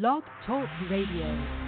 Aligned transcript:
Blog 0.00 0.24
Talk 0.44 0.68
Radio. 0.90 1.63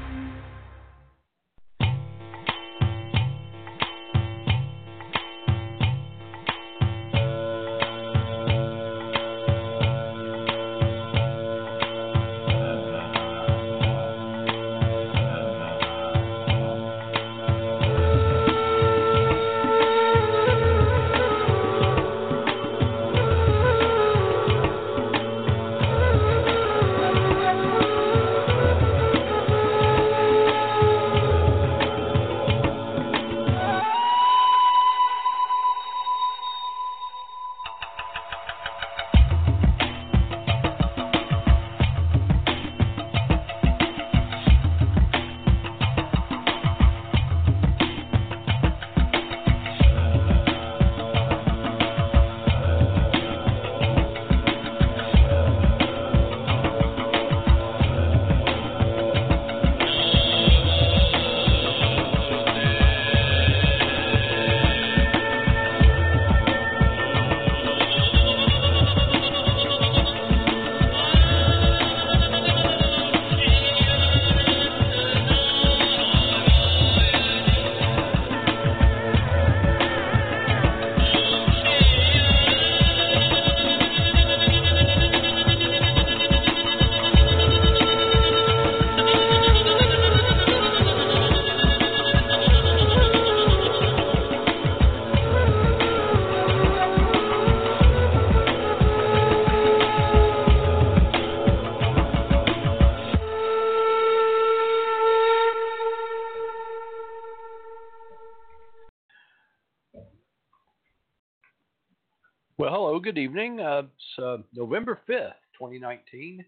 Well, 112.58 112.72
hello, 112.72 112.98
good 112.98 113.18
evening. 113.18 113.60
Uh, 113.60 113.82
it's 113.82 114.24
uh, 114.24 114.38
November 114.54 114.98
5th, 115.06 115.34
2019, 115.58 116.42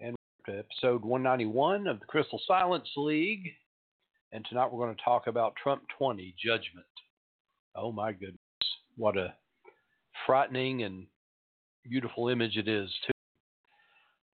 and 0.00 0.16
episode 0.48 1.04
191 1.04 1.86
of 1.88 2.00
the 2.00 2.06
Crystal 2.06 2.40
Silence 2.48 2.88
League. 2.96 3.50
And 4.32 4.46
tonight 4.48 4.72
we're 4.72 4.82
going 4.82 4.96
to 4.96 5.04
talk 5.04 5.26
about 5.26 5.52
Trump 5.62 5.82
20 5.98 6.34
Judgment. 6.42 6.86
Oh, 7.76 7.92
my 7.92 8.12
goodness. 8.12 8.38
What 8.96 9.18
a 9.18 9.34
frightening 10.24 10.84
and 10.84 11.06
beautiful 11.86 12.28
image 12.28 12.56
it 12.56 12.66
is, 12.66 12.88
too. 13.06 13.12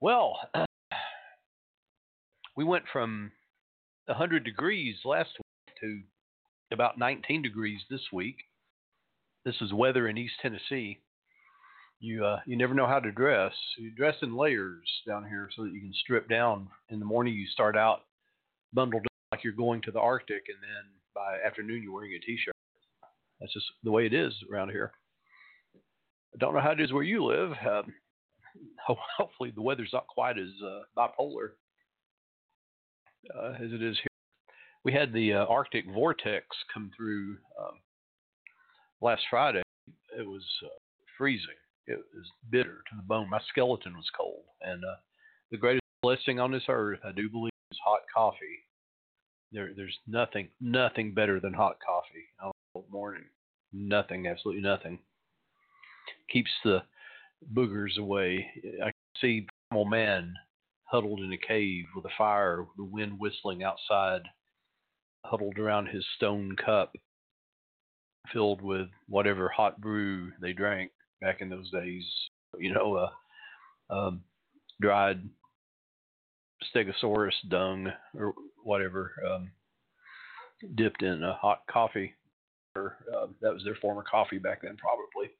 Well, 0.01 0.39
we 2.57 2.63
went 2.63 2.85
from 2.93 3.33
100 4.05 4.45
degrees 4.45 4.95
last 5.05 5.31
week 5.37 5.77
to 5.81 6.01
about 6.73 6.97
19 6.97 7.43
degrees 7.43 7.81
this 7.91 8.03
week 8.13 8.37
this 9.47 9.55
is 9.61 9.73
weather 9.73 10.09
in 10.09 10.19
East 10.19 10.35
Tennessee. 10.43 10.99
You 12.01 12.27
uh, 12.27 12.41
you 12.47 12.59
never 12.59 12.75
know 12.75 12.87
how 12.87 12.99
to 12.99 13.13
dress. 13.13 13.53
You 13.79 13.93
dress 13.93 14.17
in 14.21 14.37
layers 14.37 14.87
down 15.07 15.25
here 15.27 15.49
so 15.57 15.63
that 15.63 15.73
you 15.73 15.81
can 15.81 15.95
strip 16.03 16.29
down. 16.29 16.69
In 16.91 16.99
the 16.99 17.07
morning, 17.07 17.33
you 17.33 17.47
start 17.47 17.77
out 17.77 18.01
bundled 18.75 19.07
up 19.07 19.13
like 19.33 19.45
you're 19.45 19.55
going 19.55 19.81
to 19.83 19.93
the 19.93 20.01
Arctic, 20.01 20.43
and 20.49 20.59
then 20.61 20.91
by 21.15 21.39
afternoon, 21.47 21.83
you're 21.83 21.95
wearing 21.95 22.13
a 22.13 22.19
t-shirt. 22.19 22.55
That's 23.41 23.53
just 23.53 23.67
the 23.85 23.91
way 23.91 24.05
it 24.05 24.13
is 24.13 24.35
around 24.53 24.71
here. 24.71 24.91
I 26.35 26.39
don't 26.39 26.53
know 26.53 26.61
how 26.61 26.73
it 26.73 26.81
is 26.81 26.93
where 26.93 27.05
you 27.05 27.25
live. 27.25 27.53
Um, 27.53 27.95
hopefully, 29.17 29.53
the 29.55 29.63
weather's 29.63 29.91
not 29.93 30.09
quite 30.09 30.39
as 30.39 30.51
uh, 30.63 30.81
bipolar 30.99 31.51
uh, 33.35 33.53
as 33.65 33.73
it 33.73 33.83
is 33.83 33.97
here. 33.97 34.09
We 34.85 34.93
had 34.93 35.13
the 35.13 35.35
uh, 35.35 35.47
Arctic 35.47 35.87
vortex 35.93 36.47
come 36.75 36.91
through 36.97 37.37
um, 37.61 37.79
last 39.01 39.23
Friday, 39.31 39.63
it 40.19 40.27
was 40.27 40.45
uh, 40.65 40.69
freezing. 41.19 41.49
It 41.87 41.99
was 42.15 42.27
bitter 42.51 42.83
to 42.91 42.97
the 42.97 43.03
bone. 43.03 43.31
My 43.31 43.41
skeleton 43.49 43.95
was 43.95 44.11
cold. 44.17 44.45
And 44.63 44.85
uh, 44.85 44.97
the 45.51 45.57
greatest 45.57 45.83
blessing 46.03 46.41
on 46.41 46.53
this 46.53 46.65
earth, 46.69 47.01
I 47.05 47.13
do 47.13 47.29
believe, 47.29 47.53
is 47.71 47.79
hot 47.85 48.01
coffee. 48.15 48.65
There, 49.53 49.71
there's 49.77 49.97
nothing, 50.07 50.49
nothing 50.61 51.15
better 51.15 51.39
than 51.39 51.53
hot 51.53 51.77
coffee 51.85 52.27
on 52.43 52.53
a 52.75 52.81
morning. 52.91 53.25
Nothing, 53.73 54.27
absolutely 54.27 54.63
nothing. 54.63 54.99
Keeps 56.31 56.51
the 56.65 56.83
boogers 57.55 57.99
away. 57.99 58.47
I 58.85 58.91
see 59.21 59.47
primal 59.71 59.85
man 59.85 60.35
huddled 60.85 61.21
in 61.21 61.33
a 61.33 61.39
cave 61.39 61.85
with 61.95 62.05
a 62.05 62.15
fire, 62.17 62.67
the 62.77 62.85
wind 62.85 63.19
whistling 63.19 63.63
outside, 63.63 64.23
huddled 65.25 65.59
around 65.59 65.87
his 65.87 66.05
stone 66.17 66.57
cup 66.65 66.93
filled 68.33 68.63
with 68.63 68.89
whatever 69.09 69.49
hot 69.49 69.81
brew 69.81 70.33
they 70.41 70.53
drank 70.53 70.91
back 71.21 71.41
in 71.41 71.49
those 71.49 71.71
days. 71.71 72.05
You 72.59 72.73
know, 72.73 72.97
uh, 73.91 73.95
um, 73.95 74.23
dried 74.81 75.29
stegosaurus 76.75 77.33
dung 77.49 77.93
or 78.19 78.35
whatever, 78.63 79.13
um, 79.31 79.51
dipped 80.75 81.03
in 81.03 81.23
a 81.23 81.35
hot 81.35 81.63
coffee. 81.71 82.15
Or, 82.75 82.97
uh, 83.15 83.27
that 83.41 83.55
was 83.55 83.65
their 83.65 83.77
former 83.77 84.03
coffee 84.03 84.39
back 84.39 84.63
then, 84.63 84.77
probably. 84.77 85.31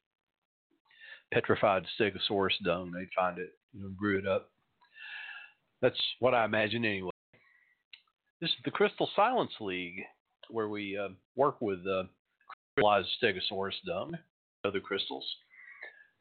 Petrified 1.33 1.83
stegosaurus 1.99 2.57
dung. 2.63 2.91
They'd 2.91 3.09
find 3.15 3.37
it, 3.37 3.53
you 3.73 3.81
know, 3.81 3.89
brew 3.89 4.17
it 4.19 4.27
up. 4.27 4.49
That's 5.81 5.99
what 6.19 6.33
I 6.33 6.45
imagine 6.45 6.85
anyway. 6.85 7.11
This 8.41 8.49
is 8.49 8.55
the 8.65 8.71
Crystal 8.71 9.09
Silence 9.15 9.51
League, 9.59 10.03
where 10.49 10.69
we 10.69 10.97
uh, 10.97 11.09
work 11.35 11.61
with 11.61 11.79
uh, 11.87 12.03
crystallized 12.77 13.09
stegosaurus 13.21 13.73
dung, 13.85 14.17
other 14.63 14.79
crystals, 14.79 15.25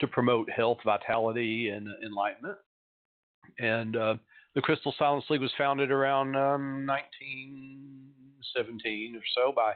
to 0.01 0.07
promote 0.07 0.51
health, 0.51 0.77
vitality, 0.85 1.71
and 1.71 1.89
enlightenment. 2.05 2.59
And 3.59 3.97
uh, 3.97 4.17
the 4.55 4.61
Crystal 4.61 4.95
Silence 4.99 5.25
League 5.31 5.41
was 5.41 5.51
founded 5.57 5.91
around 5.91 6.37
um, 6.37 6.87
1917 6.87 9.17
or 9.17 9.23
so 9.35 9.51
by 9.53 9.73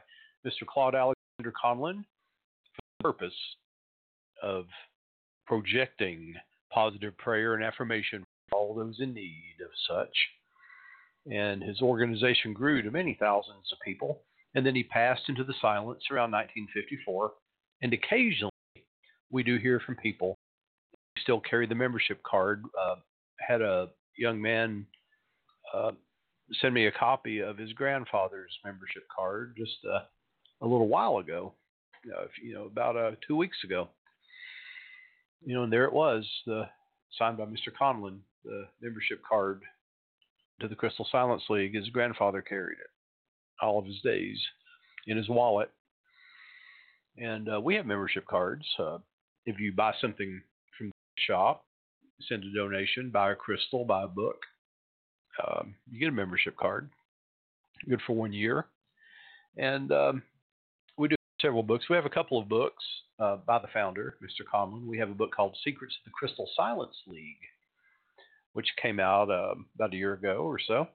Mr. 0.47 0.67
Claude 0.67 0.95
Alexander 0.95 1.55
Conlin 1.61 2.05
for 2.75 2.83
the 2.99 3.03
purpose 3.03 3.35
of 4.43 4.67
projecting 5.47 6.35
positive 6.73 7.17
prayer 7.19 7.55
and 7.55 7.65
affirmation 7.65 8.25
for 8.49 8.59
all 8.59 8.75
those 8.75 9.01
in 9.01 9.15
need 9.15 9.57
of 9.63 9.71
such. 9.89 10.15
And 11.31 11.63
his 11.63 11.81
organization 11.83 12.53
grew 12.53 12.83
to 12.83 12.91
many 12.91 13.17
thousands 13.21 13.73
of 13.73 13.79
people 13.85 14.23
and 14.55 14.67
then 14.67 14.75
he 14.75 14.83
passed 14.83 15.23
into 15.29 15.45
the 15.45 15.55
silence 15.61 16.03
around 16.11 16.33
1954. 16.33 17.33
And 17.83 17.93
occasionally, 17.93 18.51
we 19.31 19.43
do 19.43 19.59
hear 19.59 19.81
from 19.81 19.97
people 19.97 20.37
who 20.93 21.23
still 21.23 21.41
carry 21.41 21.67
the 21.67 21.75
membership 21.75 22.21
card. 22.23 22.65
Uh, 22.79 22.97
had 23.39 23.63
a 23.63 23.89
young 24.17 24.41
man 24.41 24.87
uh, 25.73 25.93
send 26.61 26.75
me 26.75 26.87
a 26.87 26.93
copy 26.93 27.41
of 27.41 27.57
his 27.57 27.73
grandfather's 27.73 28.53
membership 28.65 29.05
card 29.15 29.55
just 29.57 29.79
uh, 29.89 30.01
a 30.63 30.67
little 30.67 30.89
while 30.89 31.19
ago, 31.19 31.55
uh, 32.07 32.25
you 32.43 32.53
know, 32.53 32.65
about 32.65 32.97
uh, 32.97 33.13
two 33.27 33.37
weeks 33.37 33.59
ago. 33.65 33.89
You 35.45 35.55
know, 35.55 35.63
and 35.63 35.73
there 35.73 35.85
it 35.85 35.93
was, 35.93 36.29
the 36.45 36.65
signed 37.19 37.39
by 37.39 37.45
Mr. 37.45 37.73
Conlin, 37.77 38.21
the 38.45 38.65
membership 38.83 39.23
card 39.27 39.63
to 40.61 40.69
the 40.69 40.75
Crystal 40.75 41.07
Silence 41.11 41.43
League. 41.49 41.75
His 41.75 41.89
grandfather 41.89 42.43
carried 42.43 42.79
it 42.79 42.91
all 43.63 43.79
of 43.79 43.87
his 43.87 44.01
days 44.03 44.39
in 45.07 45.17
his 45.17 45.29
wallet. 45.29 45.71
And 47.17 47.49
uh, 47.49 47.61
we 47.61 47.75
have 47.75 47.87
membership 47.87 48.27
cards. 48.27 48.65
Uh, 48.79 48.99
if 49.47 49.59
you 49.59 49.73
buy 49.73 49.93
something 50.01 50.41
from 50.77 50.89
the 50.89 50.93
shop, 51.27 51.65
send 52.29 52.45
a 52.45 52.53
donation, 52.55 53.11
buy 53.11 53.33
a 53.33 53.37
crystal, 53.37 53.85
buy 53.85 54.05
a 54.05 54.09
book, 54.09 54.37
um, 55.47 55.75
you 55.91 55.99
get 55.99 56.09
a 56.09 56.13
membership 56.13 56.57
card, 56.57 56.91
good 57.89 58.01
for 58.07 58.15
one 58.15 58.33
year, 58.33 58.67
and 59.57 59.91
um, 59.93 60.23
we 60.99 61.09
do 61.09 61.17
several 61.41 61.63
books. 61.63 61.87
We 61.89 61.97
have 61.97 62.07
a 62.07 62.11
couple 62.11 62.39
of 62.39 62.49
books 62.49 62.85
uh, 63.19 63.37
by 63.47 63.59
the 63.59 63.69
founder, 63.73 64.17
Mr. 64.23 64.45
Conlin. 64.51 64.87
We 64.87 64.99
have 64.99 65.11
a 65.11 65.15
book 65.15 65.31
called 65.35 65.57
Secrets 65.65 65.95
of 66.01 66.11
the 66.11 66.15
Crystal 66.15 66.49
Silence 66.57 66.97
League, 67.07 67.37
which 68.53 68.67
came 68.81 69.01
out 69.01 69.31
uh, 69.31 69.55
about 69.75 69.95
a 69.95 69.97
year 69.97 70.15
ago 70.15 70.43
or 70.43 70.59
so, 70.59 70.89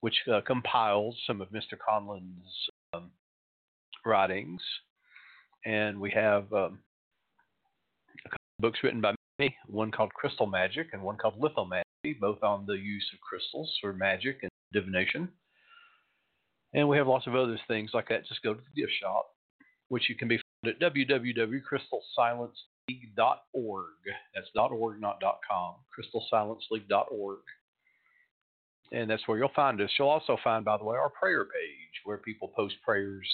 which 0.00 0.16
uh, 0.32 0.40
compiles 0.46 1.16
some 1.26 1.40
of 1.40 1.48
Mr. 1.50 1.76
Conlin's 1.78 2.68
um, 2.94 3.10
writings. 4.04 4.62
And 5.64 6.00
we 6.00 6.10
have 6.12 6.52
um, 6.52 6.78
books 8.60 8.78
written 8.82 9.00
by 9.00 9.14
me, 9.38 9.56
one 9.66 9.90
called 9.90 10.12
Crystal 10.14 10.46
Magic 10.46 10.88
and 10.92 11.02
one 11.02 11.16
called 11.16 11.40
Lithomancy, 11.40 12.20
both 12.20 12.42
on 12.42 12.66
the 12.66 12.74
use 12.74 13.08
of 13.12 13.20
crystals 13.20 13.76
for 13.80 13.92
magic 13.92 14.38
and 14.42 14.50
divination. 14.72 15.28
And 16.72 16.88
we 16.88 16.96
have 16.96 17.08
lots 17.08 17.26
of 17.26 17.34
other 17.34 17.58
things 17.66 17.90
like 17.92 18.08
that. 18.08 18.26
Just 18.26 18.42
go 18.42 18.54
to 18.54 18.60
the 18.60 18.80
gift 18.80 18.92
shop, 19.00 19.26
which 19.88 20.08
you 20.08 20.14
can 20.14 20.28
be 20.28 20.40
found 20.64 20.74
at 20.74 20.80
www.crystalsilenceleague.org. 20.94 23.84
That's 24.34 24.48
.org, 24.54 25.00
not 25.00 25.20
.com. 25.20 25.74
crystalsilenceleague.org. 25.98 27.38
And 28.92 29.08
that's 29.08 29.26
where 29.26 29.38
you'll 29.38 29.52
find 29.54 29.80
us. 29.80 29.90
You'll 29.98 30.08
also 30.08 30.36
find, 30.42 30.64
by 30.64 30.76
the 30.76 30.84
way, 30.84 30.96
our 30.96 31.10
prayer 31.10 31.44
page 31.44 32.00
where 32.04 32.18
people 32.18 32.48
post 32.48 32.74
prayers 32.84 33.26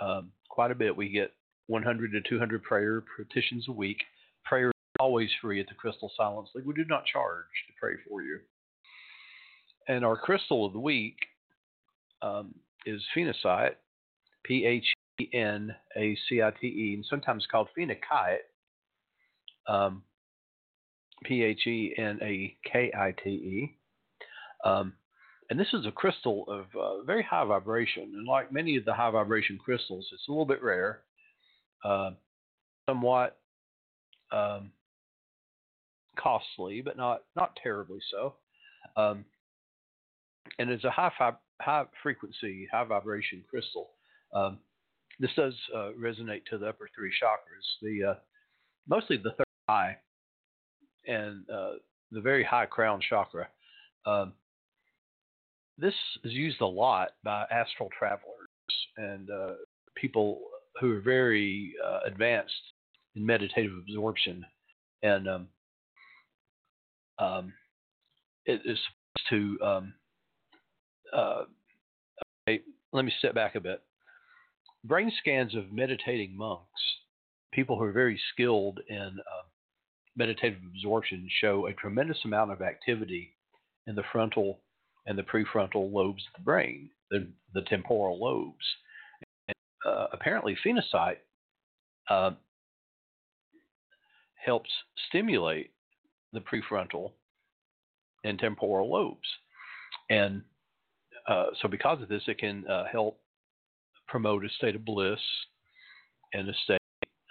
um, 0.00 0.32
quite 0.48 0.70
a 0.70 0.74
bit. 0.74 0.96
We 0.96 1.08
get 1.08 1.32
100 1.68 2.12
to 2.12 2.20
200 2.28 2.62
prayer 2.62 3.04
petitions 3.16 3.66
a 3.68 3.72
week. 3.72 3.98
Prayer 4.44 4.68
is 4.68 4.72
always 4.98 5.30
free 5.40 5.60
at 5.60 5.68
the 5.68 5.74
Crystal 5.74 6.10
Silence 6.16 6.48
League. 6.54 6.66
We 6.66 6.74
do 6.74 6.84
not 6.88 7.04
charge 7.06 7.44
to 7.68 7.72
pray 7.80 7.94
for 8.08 8.22
you. 8.22 8.40
And 9.88 10.04
our 10.04 10.16
crystal 10.16 10.66
of 10.66 10.72
the 10.72 10.80
week 10.80 11.16
um, 12.22 12.54
is 12.86 13.02
phenacite, 13.16 13.74
P 14.44 14.64
H 14.66 14.84
E 15.20 15.28
N 15.32 15.74
A 15.96 16.16
C 16.28 16.42
I 16.42 16.50
T 16.60 16.66
E, 16.66 16.94
and 16.94 17.04
sometimes 17.08 17.46
called 17.50 17.68
phenakite, 17.76 18.38
um, 19.68 20.02
P 21.24 21.42
H 21.42 21.66
E 21.66 21.94
N 21.96 22.18
A 22.22 22.56
K 22.70 22.92
I 22.96 23.14
T 23.22 23.30
E. 23.30 23.76
Um, 24.64 24.94
and 25.50 25.58
this 25.58 25.72
is 25.72 25.84
a 25.86 25.90
crystal 25.90 26.44
of 26.48 26.66
uh, 26.80 27.02
very 27.02 27.22
high 27.22 27.44
vibration. 27.44 28.12
And 28.14 28.26
like 28.26 28.52
many 28.52 28.76
of 28.76 28.84
the 28.84 28.94
high 28.94 29.10
vibration 29.10 29.58
crystals, 29.58 30.08
it's 30.12 30.28
a 30.28 30.30
little 30.30 30.46
bit 30.46 30.62
rare, 30.62 31.00
uh, 31.84 32.10
somewhat 32.88 33.38
um, 34.32 34.70
costly, 36.16 36.82
but 36.82 36.96
not, 36.96 37.22
not 37.34 37.58
terribly 37.62 37.98
so. 38.10 38.34
Um, 38.96 39.24
and 40.58 40.70
it's 40.70 40.84
a 40.84 40.90
high, 40.90 41.10
high 41.60 41.84
frequency, 42.02 42.68
high 42.70 42.84
vibration 42.84 43.42
crystal. 43.48 43.90
Um, 44.34 44.58
this 45.18 45.30
does 45.36 45.54
uh, 45.74 45.90
resonate 46.00 46.44
to 46.46 46.58
the 46.58 46.68
upper 46.68 46.88
three 46.94 47.10
chakras, 47.22 47.82
the 47.82 48.10
uh, 48.10 48.14
mostly 48.88 49.16
the 49.16 49.32
third 49.32 49.46
eye 49.68 49.96
and 51.06 51.44
uh, 51.50 51.72
the 52.10 52.20
very 52.20 52.44
high 52.44 52.66
crown 52.66 53.00
chakra. 53.06 53.48
This 55.80 55.94
is 56.24 56.32
used 56.32 56.60
a 56.60 56.66
lot 56.66 57.12
by 57.24 57.46
astral 57.50 57.88
travelers 57.98 58.26
and 58.98 59.30
uh, 59.30 59.52
people 59.96 60.42
who 60.78 60.92
are 60.92 61.00
very 61.00 61.72
uh, 61.82 62.00
advanced 62.04 62.52
in 63.16 63.24
meditative 63.24 63.72
absorption, 63.80 64.44
and 65.02 65.26
um, 65.26 65.48
um, 67.18 67.52
it 68.44 68.60
is 68.66 68.78
supposed 68.78 69.58
to. 69.58 69.64
Um, 69.64 69.94
uh, 71.16 71.44
okay, 72.46 72.60
let 72.92 73.06
me 73.06 73.12
step 73.18 73.34
back 73.34 73.54
a 73.54 73.60
bit. 73.60 73.82
Brain 74.84 75.10
scans 75.18 75.54
of 75.54 75.72
meditating 75.72 76.36
monks, 76.36 76.80
people 77.54 77.78
who 77.78 77.84
are 77.84 77.92
very 77.92 78.20
skilled 78.32 78.80
in 78.88 79.16
uh, 79.18 79.46
meditative 80.14 80.60
absorption, 80.74 81.26
show 81.40 81.66
a 81.66 81.72
tremendous 81.72 82.18
amount 82.26 82.52
of 82.52 82.60
activity 82.60 83.34
in 83.86 83.94
the 83.94 84.04
frontal 84.12 84.60
and 85.10 85.18
the 85.18 85.24
prefrontal 85.24 85.92
lobes 85.92 86.22
of 86.28 86.40
the 86.40 86.44
brain, 86.44 86.88
the, 87.10 87.26
the 87.52 87.62
temporal 87.62 88.22
lobes. 88.22 88.64
And, 89.48 89.56
uh, 89.84 90.06
apparently, 90.12 90.56
phenacite 90.64 91.16
uh, 92.08 92.30
helps 94.36 94.70
stimulate 95.08 95.72
the 96.32 96.40
prefrontal 96.40 97.10
and 98.22 98.38
temporal 98.38 98.88
lobes. 98.88 99.26
And 100.10 100.42
uh, 101.28 101.46
so, 101.60 101.66
because 101.66 102.00
of 102.00 102.08
this, 102.08 102.22
it 102.28 102.38
can 102.38 102.64
uh, 102.68 102.84
help 102.90 103.18
promote 104.06 104.44
a 104.44 104.48
state 104.50 104.76
of 104.76 104.84
bliss 104.84 105.18
and 106.34 106.48
a 106.48 106.54
state 106.62 106.78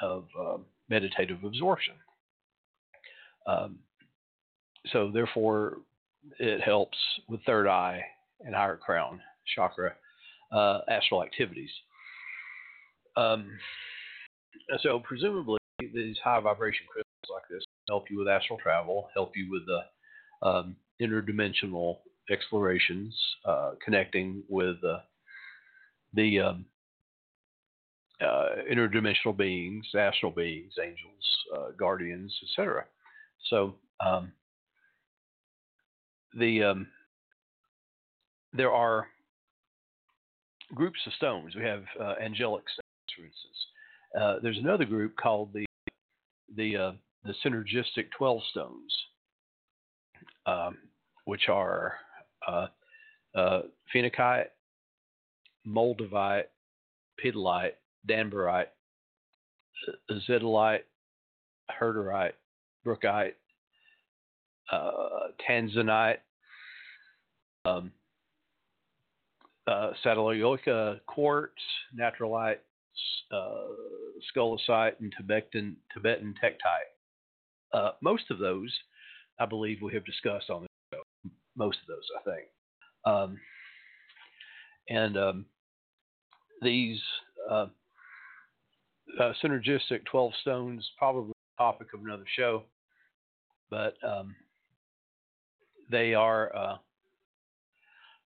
of 0.01 0.25
um, 0.37 0.65
meditative 0.89 1.45
absorption. 1.45 1.93
Um, 3.47 3.79
so, 4.91 5.11
therefore, 5.13 5.77
it 6.39 6.61
helps 6.61 6.97
with 7.27 7.43
third 7.45 7.67
eye 7.67 8.01
and 8.41 8.55
higher 8.55 8.77
crown 8.77 9.19
chakra 9.55 9.93
uh, 10.51 10.79
astral 10.89 11.23
activities. 11.23 11.71
Um, 13.15 13.49
so 14.81 14.99
presumably 14.99 15.57
these 15.79 16.17
high 16.23 16.39
vibration 16.39 16.85
crystals 16.91 17.33
like 17.33 17.43
this 17.49 17.63
help 17.87 18.09
you 18.09 18.19
with 18.19 18.27
astral 18.27 18.59
travel, 18.59 19.09
help 19.13 19.31
you 19.35 19.49
with 19.49 19.63
the 19.65 20.47
um, 20.47 20.75
interdimensional 21.01 21.97
explorations, 22.31 23.15
uh, 23.45 23.71
connecting 23.83 24.43
with 24.47 24.77
uh, 24.83 24.99
the 26.13 26.39
um, 26.39 26.65
uh, 28.21 28.49
interdimensional 28.71 29.35
beings, 29.35 29.85
astral 29.97 30.31
beings, 30.31 30.73
angels, 30.81 31.37
uh, 31.55 31.71
guardians, 31.77 32.33
etc. 32.43 32.85
So 33.49 33.75
um, 34.05 34.31
the 36.37 36.63
um, 36.63 36.87
there 38.53 38.71
are 38.71 39.07
groups 40.73 40.99
of 41.05 41.13
stones. 41.13 41.55
We 41.55 41.63
have 41.63 41.83
uh, 41.99 42.15
angelic 42.23 42.63
stones, 42.69 43.15
for 43.15 43.23
instance. 43.23 43.57
Uh, 44.19 44.35
there's 44.41 44.57
another 44.57 44.85
group 44.85 45.15
called 45.15 45.53
the 45.53 45.65
the 46.55 46.75
uh, 46.75 46.91
the 47.23 47.33
synergistic 47.45 48.07
twelve 48.17 48.41
stones, 48.51 48.93
um, 50.45 50.77
which 51.25 51.49
are 51.49 51.93
uh, 52.47 52.67
uh, 53.35 53.61
phenakite, 53.93 54.47
moldavite, 55.67 56.45
petalite, 57.23 57.73
danburite, 58.07 58.67
azeztulite, 60.09 60.83
herderite, 61.79 62.33
brookite, 62.85 63.33
uh, 64.71 65.29
tanzanite, 65.47 66.17
um, 67.65 67.91
uh, 69.67 69.91
quartz, 71.07 71.61
natrolite, 71.97 72.57
uh, 73.31 73.67
and 74.99 75.13
Tibetan 75.17 75.77
Tibetan. 75.93 76.35
Uh, 77.73 77.91
most 78.01 78.23
of 78.31 78.39
those, 78.39 78.73
I 79.39 79.45
believe, 79.45 79.79
we 79.81 79.93
have 79.93 80.05
discussed 80.05 80.49
on 80.49 80.63
the 80.63 80.67
show. 80.93 81.31
Most 81.55 81.77
of 81.81 81.87
those, 81.87 82.07
I 82.19 82.31
think. 82.31 82.47
Um, 83.05 83.39
and 84.89 85.17
um, 85.17 85.45
these 86.61 86.99
uh, 87.49 87.67
uh, 89.19 89.33
synergistic 89.43 90.05
12 90.05 90.33
stones, 90.41 90.89
probably 90.97 91.33
topic 91.57 91.87
of 91.93 92.01
another 92.03 92.25
show, 92.35 92.63
but 93.69 93.95
um, 94.03 94.35
they 95.89 96.13
are 96.13 96.55
uh, 96.55 96.77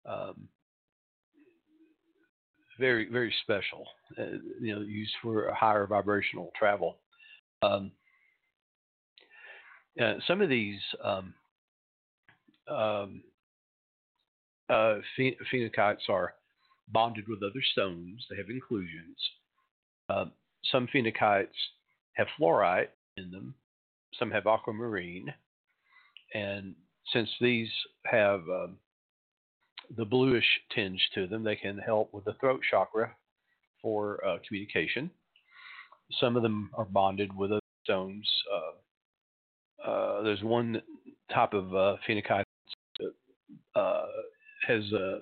um, 0.07 0.49
very 2.79 3.09
very 3.11 3.35
special. 3.43 3.87
Uh, 4.19 4.39
you 4.61 4.75
know, 4.75 4.81
used 4.83 5.15
for 5.23 5.53
higher 5.55 5.87
vibrational 5.87 6.51
travel. 6.59 6.99
Um, 7.63 7.93
uh, 10.03 10.15
some 10.27 10.41
of 10.41 10.49
these 10.49 10.81
um, 11.05 11.35
um, 12.69 13.23
uh, 14.69 14.97
phenakites 15.19 16.09
are 16.09 16.35
bonded 16.89 17.27
with 17.29 17.43
other 17.43 17.63
stones. 17.73 18.25
They 18.31 18.37
have 18.37 18.49
inclusions. 18.49 19.17
Uh, 20.09 20.25
some 20.71 20.89
phenakites 20.95 21.49
have 22.15 22.27
fluorite 22.39 22.89
in 23.17 23.31
them. 23.31 23.55
Some 24.19 24.31
have 24.31 24.47
aquamarine, 24.47 25.33
and 26.35 26.75
since 27.13 27.29
these 27.41 27.69
have 28.07 28.41
um, 28.49 28.77
the 29.97 30.05
bluish 30.05 30.47
tinge 30.75 31.01
to 31.15 31.27
them, 31.27 31.43
they 31.43 31.57
can 31.57 31.79
help 31.79 32.13
with 32.13 32.25
the 32.25 32.35
throat 32.35 32.61
chakra 32.71 33.15
for 33.81 34.25
uh, 34.25 34.39
communication. 34.47 35.11
Some 36.21 36.37
of 36.37 36.43
them 36.43 36.71
are 36.75 36.85
bonded 36.85 37.35
with 37.35 37.53
other 37.53 37.61
stones. 37.85 38.29
Uh, 38.53 39.89
uh, 39.89 40.23
there's 40.23 40.43
one 40.43 40.81
type 41.33 41.53
of 41.53 41.75
uh, 41.75 41.97
phenakite 42.09 42.45
uh, 43.75 44.03
has 44.67 44.85
a, 44.93 45.21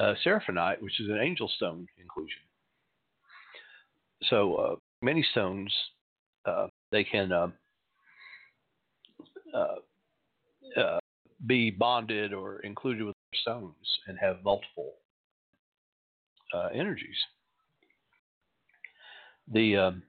a 0.00 0.14
seraphinite, 0.24 0.80
which 0.80 1.00
is 1.00 1.08
an 1.08 1.18
angel 1.18 1.48
stone 1.56 1.86
inclusion. 2.00 2.40
So 4.24 4.54
uh, 4.54 4.74
many 5.02 5.24
stones 5.32 5.72
uh, 6.46 6.66
they 6.90 7.04
can 7.04 7.32
be 11.46 11.70
bonded 11.70 12.32
or 12.32 12.60
included 12.60 13.04
with 13.04 13.16
stones 13.34 13.74
and 14.06 14.18
have 14.20 14.44
multiple 14.44 14.94
uh, 16.54 16.68
energies. 16.74 17.16
The 19.52 19.76
um, 19.76 20.02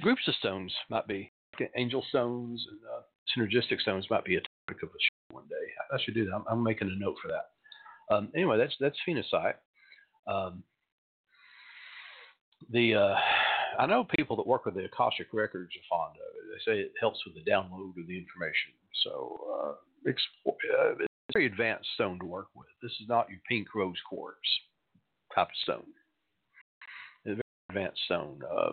groups 0.00 0.22
of 0.26 0.34
stones 0.34 0.72
might 0.90 1.06
be 1.06 1.32
angel 1.76 2.04
stones 2.08 2.66
and 2.68 2.80
uh, 2.84 3.02
synergistic 3.36 3.80
stones 3.80 4.06
might 4.10 4.24
be 4.24 4.36
a 4.36 4.40
topic 4.40 4.82
of 4.82 4.88
a 4.88 4.98
show 5.00 5.36
one 5.36 5.44
day. 5.48 5.54
I 5.92 6.02
should 6.02 6.14
do 6.14 6.24
that. 6.26 6.34
I'm, 6.34 6.44
I'm 6.50 6.62
making 6.62 6.88
a 6.88 6.98
note 6.98 7.16
for 7.22 7.28
that. 7.28 8.14
Um, 8.14 8.28
anyway, 8.34 8.58
that's 8.58 8.74
that's 8.80 8.96
phenacite. 9.08 9.54
Um, 10.26 10.62
the 12.70 12.94
uh, 12.94 13.14
I 13.78 13.86
know 13.86 14.06
people 14.16 14.36
that 14.36 14.46
work 14.46 14.64
with 14.66 14.74
the 14.74 14.84
Akashic 14.84 15.28
records 15.32 15.72
are 15.74 15.96
fond 15.96 16.16
of 16.16 16.34
it. 16.36 16.43
They 16.54 16.60
say 16.64 16.78
it 16.78 16.92
helps 17.00 17.18
with 17.26 17.34
the 17.34 17.42
download 17.50 17.98
of 17.98 18.06
the 18.06 18.16
information. 18.16 18.70
So 19.02 19.40
uh, 19.52 19.72
it's, 20.04 20.22
uh, 20.46 20.94
it's 21.00 21.08
very 21.32 21.46
advanced 21.46 21.88
stone 21.94 22.20
to 22.20 22.26
work 22.26 22.46
with. 22.54 22.68
This 22.80 22.92
is 22.92 23.08
not 23.08 23.28
your 23.28 23.40
pink 23.48 23.74
rose 23.74 23.98
quartz 24.08 24.38
type 25.34 25.48
of 25.48 25.56
stone. 25.64 25.82
It's 27.24 27.40
a 27.40 27.42
very 27.42 27.44
advanced 27.70 28.04
stone. 28.04 28.40
Uh, 28.48 28.70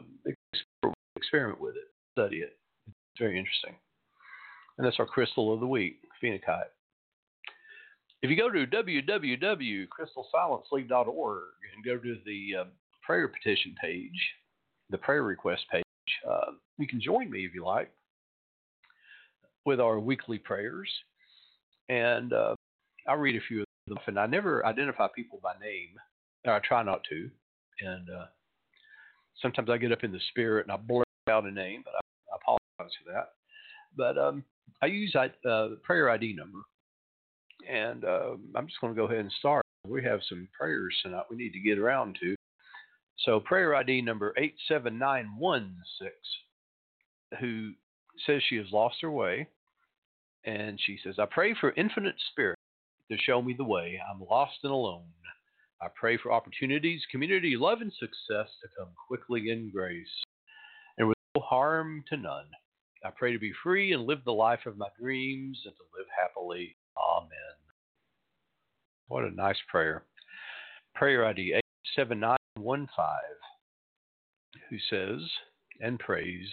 experiment 1.16 1.60
with 1.60 1.76
it, 1.76 1.88
study 2.12 2.38
it. 2.38 2.60
It's 2.88 3.20
very 3.20 3.40
interesting. 3.40 3.74
And 4.78 4.86
that's 4.86 5.00
our 5.00 5.08
crystal 5.08 5.52
of 5.52 5.60
the 5.60 5.66
week, 5.66 6.02
phenakite. 6.24 6.70
If 8.22 8.30
you 8.30 8.38
go 8.38 8.52
to 8.52 8.68
www.crystalsilenceleague.org 8.68 11.44
and 11.74 11.84
go 11.84 11.98
to 11.98 12.16
the 12.26 12.56
uh, 12.60 12.66
prayer 13.02 13.28
petition 13.28 13.74
page, 13.82 14.36
the 14.92 15.00
prayer 15.00 15.24
request 15.24 15.66
page. 15.72 15.82
You 16.82 16.88
can 16.88 17.02
join 17.02 17.30
me 17.30 17.46
if 17.46 17.54
you 17.54 17.64
like 17.64 17.92
with 19.66 19.80
our 19.80 20.00
weekly 20.00 20.40
prayers. 20.40 20.90
And 21.90 22.34
uh, 22.34 22.56
I'll 23.08 23.18
read 23.18 23.36
a 23.36 23.46
few 23.48 23.62
of 23.62 23.66
them. 23.88 24.00
And 24.08 24.20
I 24.20 24.26
never 24.26 24.66
identify 24.66 25.08
people 25.16 25.40
by 25.44 25.54
name, 25.62 25.90
I 26.46 26.60
try 26.60 26.84
not 26.84 27.02
to. 27.10 27.30
And 27.82 28.10
uh, 28.10 28.26
sometimes 29.42 29.70
I 29.70 29.78
get 29.78 29.92
up 29.92 30.04
in 30.04 30.12
the 30.12 30.20
spirit 30.30 30.66
and 30.66 30.72
I 30.72 30.78
blurt 30.78 31.06
out 31.30 31.46
a 31.46 31.52
name, 31.52 31.84
but 31.86 31.94
I, 31.96 32.00
I 32.34 32.38
apologize 32.38 32.96
for 33.04 33.12
that. 33.14 33.30
But 33.96 34.18
um, 34.18 34.44
I 34.82 34.88
use 34.88 35.16
uh, 35.16 35.28
the 35.44 35.78
prayer 35.84 36.10
ID 36.10 36.34
number. 36.34 36.60
And 37.70 38.06
uh, 38.06 38.32
I'm 38.56 38.68
just 38.68 38.82
going 38.82 38.94
to 38.94 39.00
go 39.00 39.06
ahead 39.06 39.20
and 39.20 39.32
start. 39.38 39.64
We 39.88 40.04
have 40.04 40.22
some 40.28 40.48
prayers 40.58 40.96
tonight 41.04 41.26
we 41.30 41.38
need 41.38 41.52
to 41.54 41.60
get 41.60 41.78
around 41.78 42.18
to. 42.22 42.36
So 43.20 43.40
prayer 43.40 43.76
ID 43.76 44.02
number 44.02 44.34
87916, 44.38 46.12
who 47.40 47.72
says 48.26 48.42
she 48.48 48.58
has 48.58 48.68
lost 48.72 48.98
her 49.02 49.12
way. 49.12 49.48
And 50.44 50.80
she 50.84 50.98
says, 51.04 51.16
I 51.20 51.26
pray 51.30 51.54
for 51.60 51.72
infinite 51.74 52.16
spirit 52.32 52.58
to 53.12 53.18
show 53.18 53.42
me 53.42 53.54
the 53.56 53.64
way. 53.64 54.00
I'm 54.12 54.22
lost 54.28 54.58
and 54.64 54.72
alone. 54.72 55.06
I 55.82 55.88
pray 55.96 56.18
for 56.18 56.32
opportunities, 56.32 57.02
community, 57.12 57.56
love, 57.58 57.82
and 57.82 57.92
success 57.94 58.50
to 58.62 58.70
come 58.78 58.90
quickly 59.08 59.50
in 59.50 59.72
grace 59.72 60.08
and 60.98 61.08
with 61.08 61.18
no 61.36 61.42
harm 61.42 62.04
to 62.10 62.18
none. 62.18 62.46
I 63.04 63.10
pray 63.16 63.34
to 63.34 63.40
be 63.40 63.52
free 63.64 63.94
and 63.94 64.06
live 64.06 64.20
the 64.26 64.32
life 64.32 64.68
of 64.68 64.78
my 64.78 64.88
dreams 65.00 65.60
and 65.66 65.74
to 65.76 65.84
live 65.98 66.08
happily. 66.16 66.76
Amen. 66.98 67.30
What 69.08 69.24
a 69.24 69.32
nice 69.32 69.58
prayer. 69.70 70.04
Prayer 70.94 71.26
ID 71.26 71.54
87915, 71.98 73.06
who 74.70 74.78
says 74.90 75.28
and 75.82 75.98
prays, 75.98 76.48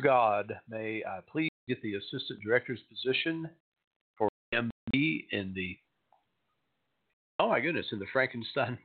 God, 0.00 0.58
may 0.68 1.02
I 1.08 1.20
please 1.30 1.50
get 1.68 1.80
the 1.82 1.94
assistant 1.94 2.40
director's 2.44 2.80
position 2.90 3.48
for 4.16 4.28
MD 4.54 5.24
in 5.30 5.52
the, 5.54 5.76
oh 7.38 7.48
my 7.48 7.60
goodness, 7.60 7.86
in 7.92 7.98
the 7.98 8.06
Frankenstein 8.12 8.78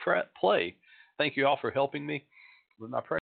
play. 0.40 0.76
Thank 1.18 1.36
you 1.36 1.46
all 1.46 1.58
for 1.60 1.70
helping 1.70 2.06
me 2.06 2.24
with 2.78 2.90
my 2.90 3.00
prayers. 3.00 3.20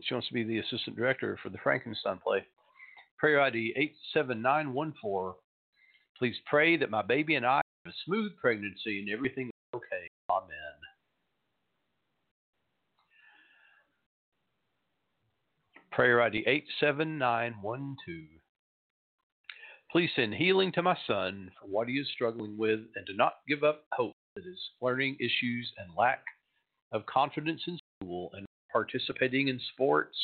She 0.00 0.14
wants 0.14 0.28
to 0.28 0.34
be 0.34 0.44
the 0.44 0.58
assistant 0.58 0.96
director 0.96 1.38
for 1.42 1.48
the 1.48 1.58
Frankenstein 1.58 2.18
play. 2.18 2.44
Prayer 3.18 3.40
ID 3.40 3.74
87914. 3.76 5.34
Please 6.16 6.36
pray 6.46 6.76
that 6.76 6.90
my 6.90 7.02
baby 7.02 7.34
and 7.34 7.44
I 7.44 7.56
have 7.84 7.92
a 7.92 7.96
smooth 8.04 8.32
pregnancy 8.40 9.00
and 9.00 9.10
everything 9.10 9.46
is 9.46 9.52
Okay. 9.74 10.08
Amen. 10.30 10.48
Prayer 15.98 16.22
ID 16.22 16.44
87912. 16.46 18.40
Please 19.90 20.10
send 20.14 20.32
healing 20.32 20.70
to 20.70 20.80
my 20.80 20.96
son 21.08 21.50
for 21.60 21.66
what 21.66 21.88
he 21.88 21.94
is 21.94 22.06
struggling 22.14 22.56
with 22.56 22.78
and 22.94 23.04
do 23.04 23.14
not 23.16 23.38
give 23.48 23.64
up 23.64 23.84
hope 23.94 24.12
that 24.36 24.44
his 24.44 24.60
learning 24.80 25.16
issues 25.18 25.72
and 25.76 25.90
lack 25.98 26.22
of 26.92 27.04
confidence 27.06 27.62
in 27.66 27.80
school 28.00 28.30
and 28.34 28.46
participating 28.72 29.48
in 29.48 29.60
sports 29.72 30.16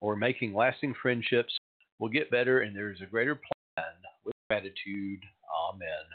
or 0.00 0.16
making 0.16 0.54
lasting 0.54 0.94
friendships 1.02 1.58
will 1.98 2.08
get 2.08 2.30
better 2.30 2.60
and 2.60 2.74
there 2.74 2.90
is 2.90 3.02
a 3.02 3.10
greater 3.10 3.34
plan 3.34 3.86
with 4.24 4.34
gratitude. 4.48 5.20
Amen. 5.68 6.06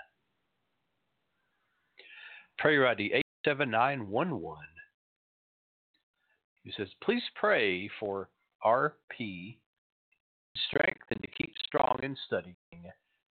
Prayer 2.58 2.88
ID 2.88 3.13
87911. 3.46 4.58
He 6.63 6.74
says, 6.75 6.88
Please 7.04 7.22
pray 7.36 7.92
for 8.00 8.30
RP 8.67 9.57
strength 10.69 11.05
and 11.12 11.21
to 11.21 11.27
keep 11.27 11.53
strong 11.65 12.00
in 12.03 12.17
studying. 12.25 12.55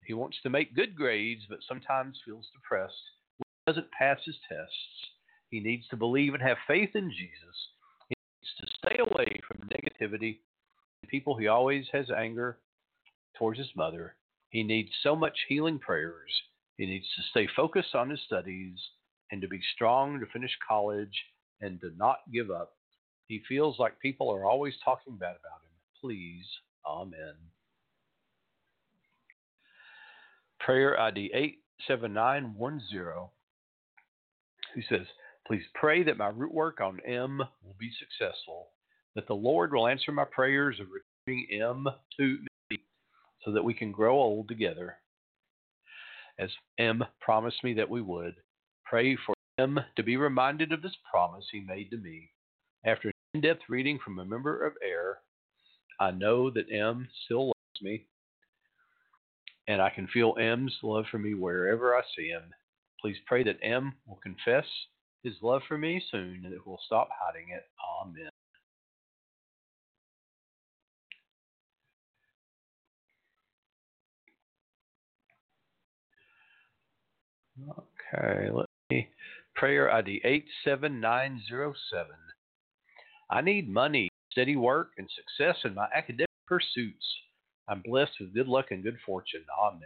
He 0.04 0.14
wants 0.14 0.38
to 0.42 0.50
make 0.50 0.74
good 0.74 0.96
grades, 0.96 1.42
but 1.48 1.58
sometimes 1.68 2.18
feels 2.24 2.48
depressed 2.52 2.94
when 3.38 3.44
he 3.46 3.72
doesn't 3.72 3.92
pass 3.92 4.18
his 4.24 4.36
tests. 4.48 4.74
He 5.50 5.60
needs 5.60 5.86
to 5.88 5.96
believe 5.96 6.34
and 6.34 6.42
have 6.42 6.56
faith 6.66 6.90
in 6.94 7.10
Jesus. 7.10 7.56
He 8.08 8.14
needs 8.40 8.54
to 8.58 8.66
stay 8.78 8.98
away 8.98 9.40
from 9.46 9.68
negativity 9.68 10.38
and 11.02 11.10
people. 11.10 11.36
He 11.36 11.46
always 11.46 11.86
has 11.92 12.10
anger 12.10 12.58
towards 13.38 13.58
his 13.58 13.70
mother. 13.76 14.16
He 14.48 14.64
needs 14.64 14.90
so 15.02 15.14
much 15.14 15.38
healing 15.48 15.78
prayers. 15.78 16.30
He 16.76 16.86
needs 16.86 17.06
to 17.16 17.22
stay 17.30 17.48
focused 17.54 17.94
on 17.94 18.10
his 18.10 18.20
studies 18.26 18.78
and 19.30 19.40
to 19.42 19.48
be 19.48 19.60
strong 19.74 20.18
to 20.18 20.26
finish 20.26 20.56
college 20.66 21.24
and 21.60 21.80
to 21.82 21.90
not 21.96 22.18
give 22.32 22.50
up. 22.50 22.72
He 23.30 23.40
feels 23.48 23.78
like 23.78 24.00
people 24.00 24.28
are 24.28 24.44
always 24.44 24.74
talking 24.84 25.16
bad 25.16 25.36
about 25.38 25.62
him. 25.62 25.70
Please, 26.00 26.44
Amen. 26.84 27.34
Prayer 30.58 30.98
ID 30.98 31.30
87910, 31.32 33.28
who 34.74 34.82
says, 34.88 35.06
Please 35.46 35.62
pray 35.74 36.02
that 36.02 36.16
my 36.16 36.26
root 36.26 36.52
work 36.52 36.80
on 36.80 36.98
M 37.06 37.38
will 37.62 37.76
be 37.78 37.92
successful, 38.00 38.70
that 39.14 39.28
the 39.28 39.34
Lord 39.34 39.72
will 39.72 39.86
answer 39.86 40.10
my 40.10 40.24
prayers 40.24 40.80
of 40.80 40.88
returning 40.88 41.46
M 41.52 41.86
to 42.16 42.38
me 42.68 42.80
so 43.44 43.52
that 43.52 43.62
we 43.62 43.74
can 43.74 43.92
grow 43.92 44.16
old 44.16 44.48
together. 44.48 44.96
As 46.36 46.50
M 46.80 47.04
promised 47.20 47.62
me 47.62 47.74
that 47.74 47.88
we 47.90 48.02
would, 48.02 48.34
pray 48.84 49.16
for 49.24 49.36
him 49.56 49.78
to 49.94 50.02
be 50.02 50.16
reminded 50.16 50.72
of 50.72 50.82
this 50.82 50.96
promise 51.08 51.44
he 51.52 51.60
made 51.60 51.90
to 51.90 51.96
me. 51.96 52.30
After 52.84 53.12
an 53.34 53.38
in 53.38 53.48
depth 53.48 53.62
reading 53.68 53.98
from 54.04 54.18
a 54.18 54.24
member 54.24 54.66
of 54.66 54.74
AIR, 54.84 55.18
I 56.00 56.10
know 56.10 56.50
that 56.50 56.72
M 56.72 57.08
still 57.24 57.46
loves 57.46 57.82
me, 57.82 58.06
and 59.68 59.80
I 59.80 59.90
can 59.90 60.08
feel 60.08 60.34
M's 60.40 60.74
love 60.82 61.04
for 61.10 61.18
me 61.18 61.34
wherever 61.34 61.94
I 61.94 62.02
see 62.16 62.28
him. 62.28 62.42
Please 63.00 63.16
pray 63.26 63.44
that 63.44 63.58
M 63.62 63.94
will 64.06 64.18
confess 64.22 64.64
his 65.22 65.34
love 65.42 65.62
for 65.68 65.78
me 65.78 66.02
soon 66.10 66.42
and 66.44 66.52
that 66.52 66.66
will 66.66 66.80
stop 66.86 67.08
hiding 67.18 67.50
it. 67.50 67.64
Amen. 68.02 68.30
Okay, 78.14 78.50
let 78.50 78.66
prayer 79.54 79.92
ID 79.92 80.22
87907. 80.24 82.06
I 83.30 83.40
need 83.40 83.68
money, 83.68 84.08
steady 84.32 84.56
work, 84.56 84.90
and 84.98 85.08
success 85.14 85.56
in 85.64 85.74
my 85.74 85.86
academic 85.94 86.28
pursuits. 86.46 87.04
I'm 87.68 87.82
blessed 87.82 88.12
with 88.20 88.34
good 88.34 88.48
luck 88.48 88.66
and 88.70 88.82
good 88.82 88.98
fortune. 89.06 89.44
Amen. 89.62 89.80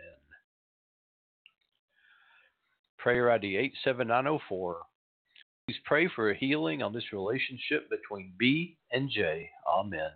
Prayer 2.98 3.30
ID 3.30 3.56
87904. 3.56 4.78
Please 5.66 5.76
pray 5.84 6.08
for 6.14 6.30
a 6.30 6.36
healing 6.36 6.82
on 6.82 6.94
this 6.94 7.12
relationship 7.12 7.90
between 7.90 8.32
B 8.38 8.78
and 8.92 9.10
J. 9.10 9.50
Amen. 9.68 10.10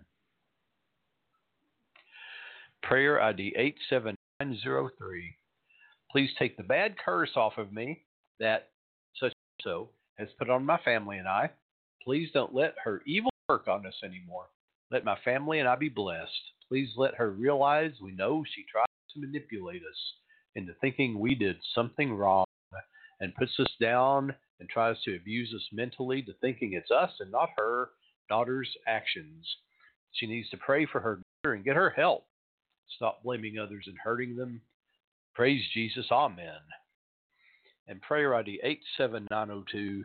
Prayer 2.82 3.20
ID 3.20 3.54
87903. 3.56 5.36
Please 6.10 6.30
take 6.38 6.56
the 6.56 6.62
bad 6.62 6.94
curse 6.98 7.32
off 7.36 7.58
of 7.58 7.72
me 7.72 8.04
that 8.40 8.70
such 9.20 9.32
so 9.60 9.90
has 10.16 10.28
put 10.38 10.48
on 10.48 10.64
my 10.64 10.78
family 10.78 11.18
and 11.18 11.28
I. 11.28 11.50
Please 12.08 12.30
don't 12.32 12.54
let 12.54 12.72
her 12.82 13.02
evil 13.04 13.30
work 13.50 13.68
on 13.68 13.84
us 13.84 14.00
anymore. 14.02 14.46
Let 14.90 15.04
my 15.04 15.18
family 15.26 15.58
and 15.58 15.68
I 15.68 15.76
be 15.76 15.90
blessed. 15.90 16.32
Please 16.66 16.88
let 16.96 17.14
her 17.16 17.32
realize 17.32 17.90
we 18.00 18.12
know 18.12 18.42
she 18.54 18.64
tries 18.72 18.86
to 19.12 19.20
manipulate 19.20 19.82
us 19.82 19.98
into 20.54 20.72
thinking 20.80 21.18
we 21.18 21.34
did 21.34 21.56
something 21.74 22.14
wrong 22.14 22.46
and 23.20 23.34
puts 23.34 23.52
us 23.60 23.68
down 23.78 24.34
and 24.58 24.70
tries 24.70 24.96
to 25.02 25.16
abuse 25.16 25.52
us 25.54 25.68
mentally 25.70 26.22
to 26.22 26.32
thinking 26.40 26.72
it's 26.72 26.90
us 26.90 27.10
and 27.20 27.30
not 27.30 27.50
her 27.58 27.90
daughter's 28.30 28.74
actions. 28.86 29.46
She 30.12 30.26
needs 30.26 30.48
to 30.48 30.56
pray 30.56 30.86
for 30.86 31.00
her 31.00 31.20
and 31.44 31.62
get 31.62 31.76
her 31.76 31.90
help. 31.90 32.24
Stop 32.96 33.22
blaming 33.22 33.58
others 33.58 33.84
and 33.86 33.98
hurting 34.02 34.34
them. 34.34 34.62
Praise 35.34 35.62
Jesus. 35.74 36.06
Amen. 36.10 36.56
And 37.86 38.00
prayer 38.00 38.34
ID 38.34 38.60
87902. 38.62 40.04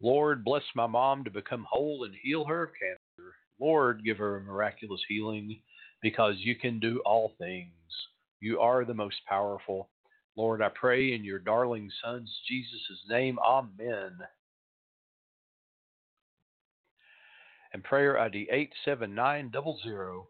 Lord, 0.00 0.44
bless 0.44 0.62
my 0.74 0.86
mom 0.86 1.24
to 1.24 1.30
become 1.30 1.66
whole 1.68 2.04
and 2.04 2.14
heal 2.22 2.44
her 2.44 2.64
of 2.64 2.70
cancer. 2.70 3.32
Lord, 3.60 4.04
give 4.04 4.18
her 4.18 4.36
a 4.36 4.40
miraculous 4.42 5.00
healing 5.08 5.60
because 6.02 6.34
you 6.38 6.56
can 6.56 6.80
do 6.80 7.00
all 7.06 7.32
things. 7.38 7.70
You 8.40 8.60
are 8.60 8.84
the 8.84 8.94
most 8.94 9.16
powerful. 9.28 9.88
Lord, 10.36 10.60
I 10.60 10.68
pray 10.68 11.14
in 11.14 11.24
your 11.24 11.38
darling 11.38 11.90
Son's 12.02 12.30
Jesus' 12.48 13.04
name. 13.08 13.38
Amen. 13.38 14.18
And 17.72 17.82
prayer 17.82 18.18
ID 18.18 18.48
87900. 18.50 20.24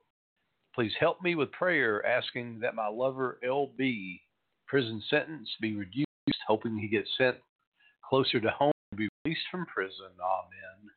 Please 0.75 0.93
help 1.01 1.23
me 1.23 1.35
with 1.35 1.53
prayer 1.53 2.05
asking 2.05 2.61
that 2.61 2.75
my 2.75 2.89
lover 2.89 3.39
LB 3.45 4.21
prison 4.67 5.03
sentence 5.09 5.49
be 5.61 5.75
reduced, 5.75 6.07
hoping 6.47 6.77
he 6.77 6.89
gets 6.89 7.09
sent 7.17 7.37
closer 8.09 8.41
to 8.41 8.51
home 8.51 8.74
released 9.25 9.47
from 9.51 9.67
prison. 9.67 10.13
Amen. 10.21 10.91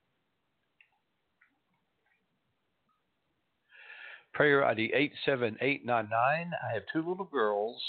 Prayer 4.34 4.66
ID 4.66 4.92
87899. 4.94 6.52
I 6.62 6.74
have 6.74 6.84
two 6.92 7.08
little 7.08 7.26
girls 7.26 7.82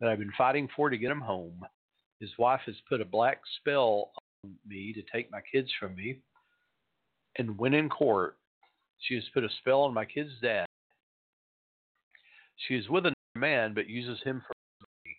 that 0.00 0.08
I've 0.08 0.18
been 0.18 0.32
fighting 0.38 0.68
for 0.74 0.88
to 0.88 0.96
get 0.96 1.08
them 1.08 1.20
home. 1.20 1.60
His 2.20 2.30
wife 2.38 2.60
has 2.66 2.76
put 2.88 3.00
a 3.00 3.04
black 3.04 3.40
spell 3.60 4.10
on 4.44 4.54
me 4.66 4.92
to 4.94 5.02
take 5.12 5.30
my 5.30 5.40
kids 5.52 5.68
from 5.78 5.94
me. 5.96 6.20
And 7.38 7.58
when 7.58 7.74
in 7.74 7.90
court, 7.90 8.36
she 9.00 9.14
has 9.16 9.24
put 9.34 9.44
a 9.44 9.48
spell 9.60 9.82
on 9.82 9.92
my 9.92 10.06
kid's 10.06 10.30
dad. 10.40 10.66
She 12.66 12.74
is 12.74 12.88
with 12.88 13.04
another 13.04 13.14
man 13.34 13.74
but 13.74 13.88
uses 13.88 14.22
him 14.22 14.42
for 14.46 14.54
money. 14.80 15.16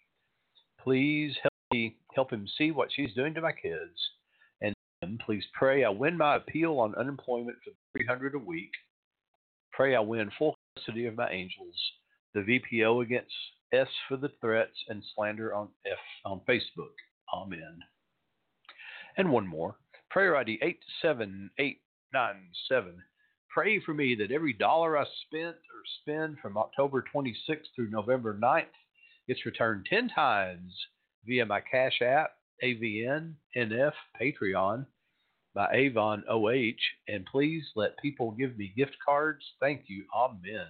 Please 0.81 1.35
help 1.43 1.53
me 1.71 1.97
help 2.15 2.31
him 2.31 2.47
see 2.57 2.71
what 2.71 2.89
she's 2.91 3.13
doing 3.13 3.35
to 3.35 3.41
my 3.41 3.51
kids. 3.51 3.93
And 5.01 5.19
please 5.19 5.43
pray 5.53 5.83
I 5.83 5.89
win 5.89 6.17
my 6.17 6.37
appeal 6.37 6.79
on 6.79 6.95
unemployment 6.95 7.57
for 7.63 7.71
300 7.97 8.35
a 8.35 8.39
week. 8.39 8.71
Pray 9.71 9.95
I 9.95 9.99
win 9.99 10.31
full 10.37 10.57
custody 10.75 11.05
of 11.05 11.15
my 11.15 11.29
angels. 11.29 11.75
The 12.33 12.41
VPO 12.41 13.03
against 13.03 13.31
S 13.73 13.87
for 14.07 14.17
the 14.17 14.31
threats 14.41 14.77
and 14.87 15.03
slander 15.13 15.53
on 15.53 15.69
F 15.85 15.99
on 16.25 16.41
Facebook. 16.47 16.95
Amen. 17.33 17.79
And 19.17 19.31
one 19.31 19.47
more. 19.47 19.75
Prayer 20.09 20.37
ID 20.37 20.59
87897. 20.61 23.03
Pray 23.49 23.79
for 23.81 23.93
me 23.93 24.15
that 24.15 24.31
every 24.31 24.53
dollar 24.53 24.97
I 24.97 25.03
spent 25.25 25.55
or 25.55 25.83
spend 26.01 26.37
from 26.39 26.57
October 26.57 27.03
26th 27.13 27.65
through 27.75 27.89
November 27.89 28.37
9th 28.41 28.65
gets 29.27 29.45
returned 29.45 29.85
10 29.89 30.09
times 30.09 30.73
via 31.25 31.45
my 31.45 31.59
Cash 31.59 32.01
App, 32.01 32.36
AVN, 32.63 33.33
NF, 33.55 33.93
Patreon, 34.21 34.85
by 35.53 35.67
Avon 35.73 36.23
OH. 36.29 36.73
And 37.07 37.25
please 37.25 37.63
let 37.75 37.97
people 37.99 38.31
give 38.31 38.57
me 38.57 38.73
gift 38.77 38.95
cards. 39.03 39.43
Thank 39.59 39.83
you. 39.87 40.05
Amen. 40.15 40.67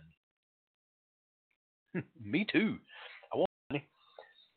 me 2.23 2.45
too. 2.51 2.77
I 3.33 3.37
want 3.37 3.49
money. 3.69 3.87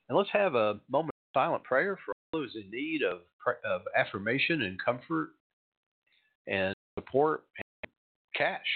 And 0.09 0.17
let's 0.17 0.31
have 0.33 0.55
a 0.55 0.81
moment 0.91 1.11
of 1.11 1.41
silent 1.41 1.65
prayer 1.65 1.99
for 2.05 2.15
all 2.33 2.41
those 2.41 2.55
in 2.55 2.71
need 2.71 3.03
of, 3.03 3.21
of 3.65 3.83
affirmation 3.97 4.63
and 4.63 4.83
comfort 4.83 5.31
and 6.47 6.75
support 6.99 7.45
and 7.57 7.93
cash. 8.35 8.67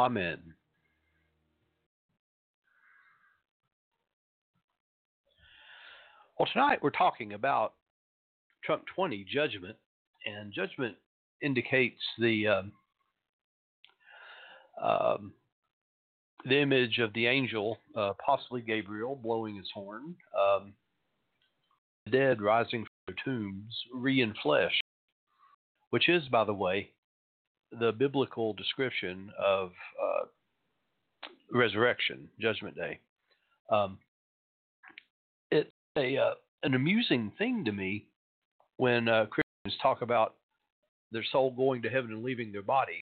Amen. 0.00 0.38
Well, 6.38 6.48
tonight 6.50 6.78
we're 6.80 6.88
talking 6.88 7.34
about 7.34 7.74
Trump 8.64 8.84
20 8.94 9.26
judgment, 9.30 9.76
and 10.24 10.54
judgment 10.54 10.96
indicates 11.42 12.00
the 12.18 12.46
um, 12.48 12.72
um, 14.82 15.32
the 16.46 16.58
image 16.58 16.96
of 16.98 17.12
the 17.12 17.26
angel, 17.26 17.76
uh, 17.94 18.14
possibly 18.24 18.62
Gabriel, 18.62 19.20
blowing 19.22 19.56
his 19.56 19.68
horn, 19.74 20.16
um, 20.34 20.72
the 22.06 22.12
dead 22.12 22.40
rising 22.40 22.86
from 22.86 23.14
their 23.14 23.16
tombs, 23.22 23.84
re 23.92 24.22
in 24.22 24.32
flesh, 24.42 24.80
which 25.90 26.08
is, 26.08 26.26
by 26.28 26.44
the 26.44 26.54
way, 26.54 26.90
the 27.78 27.92
biblical 27.92 28.52
description 28.54 29.30
of 29.38 29.70
uh, 30.02 30.26
resurrection, 31.52 32.28
Judgment 32.40 32.76
Day. 32.76 32.98
Um, 33.70 33.98
it's 35.50 35.70
a 35.96 36.16
uh, 36.16 36.34
an 36.62 36.74
amusing 36.74 37.32
thing 37.38 37.64
to 37.64 37.72
me 37.72 38.06
when 38.76 39.08
uh, 39.08 39.26
Christians 39.26 39.80
talk 39.82 40.02
about 40.02 40.34
their 41.12 41.24
soul 41.32 41.50
going 41.50 41.82
to 41.82 41.90
heaven 41.90 42.12
and 42.12 42.22
leaving 42.22 42.52
their 42.52 42.62
body. 42.62 43.00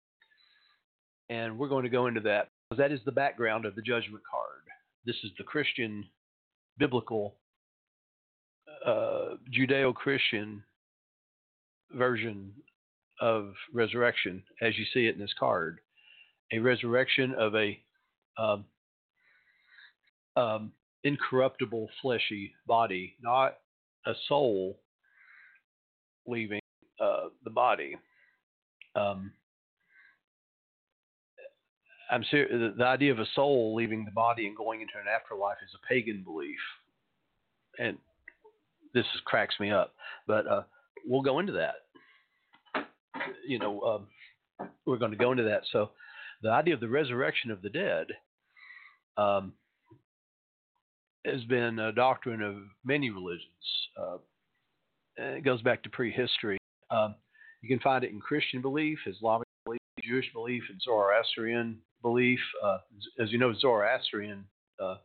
and 1.30 1.58
we're 1.58 1.68
going 1.68 1.84
to 1.84 1.90
go 1.90 2.08
into 2.08 2.20
that 2.22 2.50
because 2.70 2.80
that 2.80 2.92
is 2.92 3.00
the 3.06 3.12
background 3.12 3.66
of 3.66 3.76
the 3.76 3.82
judgment 3.82 4.24
card. 4.30 4.62
This 5.06 5.16
is 5.24 5.32
the 5.38 5.44
Christian, 5.44 6.06
biblical, 6.78 7.36
uh, 8.86 9.36
Judeo 9.56 9.94
Christian 9.94 10.64
version 11.94 12.52
of 13.22 13.54
resurrection 13.74 14.44
as 14.62 14.78
you 14.78 14.86
see 14.94 15.08
it 15.08 15.16
in 15.16 15.22
this 15.22 15.34
card. 15.40 15.80
A 16.52 16.60
resurrection 16.60 17.34
of 17.34 17.56
a 17.56 17.80
um, 18.38 18.66
um, 20.36 20.72
incorruptible 21.04 21.90
fleshy 22.02 22.54
body, 22.68 23.16
not 23.22 23.58
a 24.06 24.14
soul 24.28 24.80
leaving 26.28 26.62
uh, 27.00 27.30
the 27.44 27.50
body. 27.50 27.96
Um, 28.96 29.32
I'm 32.12 32.24
serious. 32.30 32.74
The 32.78 32.86
idea 32.86 33.12
of 33.12 33.20
a 33.20 33.26
soul 33.34 33.76
leaving 33.76 34.06
the 34.06 34.12
body 34.12 34.48
and 34.48 34.56
going 34.56 34.82
into 34.82 34.94
an 34.96 35.08
afterlife 35.14 35.58
is 35.64 35.72
a 35.74 35.88
pagan 35.88 36.24
belief, 36.24 36.60
and 37.80 37.98
this 38.94 39.06
cracks 39.26 39.56
me 39.60 39.72
up. 39.72 39.94
But 40.28 40.48
uh, 40.48 40.64
we'll 41.06 41.24
go 41.24 41.40
into 41.40 41.54
that. 41.54 41.85
You 43.48 43.60
know, 43.60 43.82
um, 43.82 44.70
we're 44.86 44.98
going 44.98 45.12
to 45.12 45.18
go 45.18 45.32
into 45.32 45.44
that. 45.44 45.62
So, 45.72 45.92
the 46.42 46.52
idea 46.52 46.74
of 46.74 46.80
the 46.80 46.90
resurrection 46.90 47.52
of 47.52 47.62
the 47.62 47.70
dead 47.70 48.08
um, 49.18 49.54
has 51.26 51.44
been 51.46 51.80
a 51.80 51.92
doctrine 51.92 52.42
of 52.42 52.56
many 52.84 53.10
religions. 53.10 53.48
Uh, 54.00 54.18
it 55.18 55.44
goes 55.44 55.62
back 55.62 55.84
to 55.84 55.90
prehistory. 55.90 56.58
Um, 56.92 57.16
you 57.62 57.70
can 57.70 57.80
find 57.80 58.04
it 58.04 58.12
in 58.12 58.20
Christian 58.20 58.62
belief, 58.62 59.00
Islamic 59.08 59.48
belief, 59.66 59.80
Jewish 60.04 60.32
belief, 60.34 60.64
and 60.70 60.80
Zoroastrian 60.82 61.78
belief. 62.02 62.40
Uh, 62.64 62.78
as 63.20 63.32
you 63.32 63.38
know, 63.38 63.54
Zoroastrian 63.60 64.46
uh, 64.80 64.98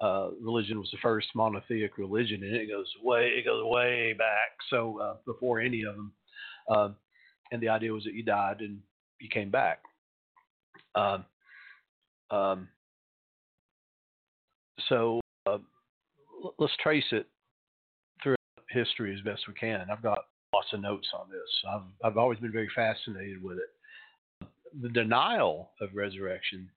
uh, 0.00 0.30
religion 0.40 0.78
was 0.78 0.90
the 0.90 0.98
first 1.02 1.28
monotheic 1.34 1.96
religion, 1.96 2.42
and 2.42 2.54
it 2.54 2.68
goes 2.68 2.86
way 3.02 3.28
it 3.28 3.44
goes 3.44 3.62
way 3.64 4.14
back. 4.18 4.50
So 4.70 5.00
uh, 5.00 5.16
before 5.24 5.60
any 5.60 5.82
of 5.82 5.94
them, 5.94 6.12
um, 6.68 6.96
and 7.52 7.62
the 7.62 7.68
idea 7.68 7.92
was 7.92 8.04
that 8.04 8.14
you 8.14 8.22
died 8.22 8.60
and 8.60 8.78
you 9.20 9.28
came 9.28 9.50
back. 9.50 9.80
Um, 10.94 11.24
um, 12.30 12.68
so 14.88 15.20
uh, 15.46 15.58
let's 16.58 16.72
trace 16.82 17.04
it 17.12 17.26
through 18.22 18.36
history 18.70 19.14
as 19.14 19.20
best 19.22 19.42
we 19.48 19.54
can. 19.54 19.86
I've 19.90 20.02
got 20.02 20.18
lots 20.54 20.68
of 20.72 20.80
notes 20.80 21.08
on 21.18 21.28
this. 21.30 21.70
I've 21.70 22.10
I've 22.10 22.18
always 22.18 22.38
been 22.38 22.52
very 22.52 22.70
fascinated 22.74 23.42
with 23.42 23.58
it. 23.58 24.48
The 24.82 24.88
denial 24.88 25.70
of 25.80 25.90
resurrection, 25.94 26.68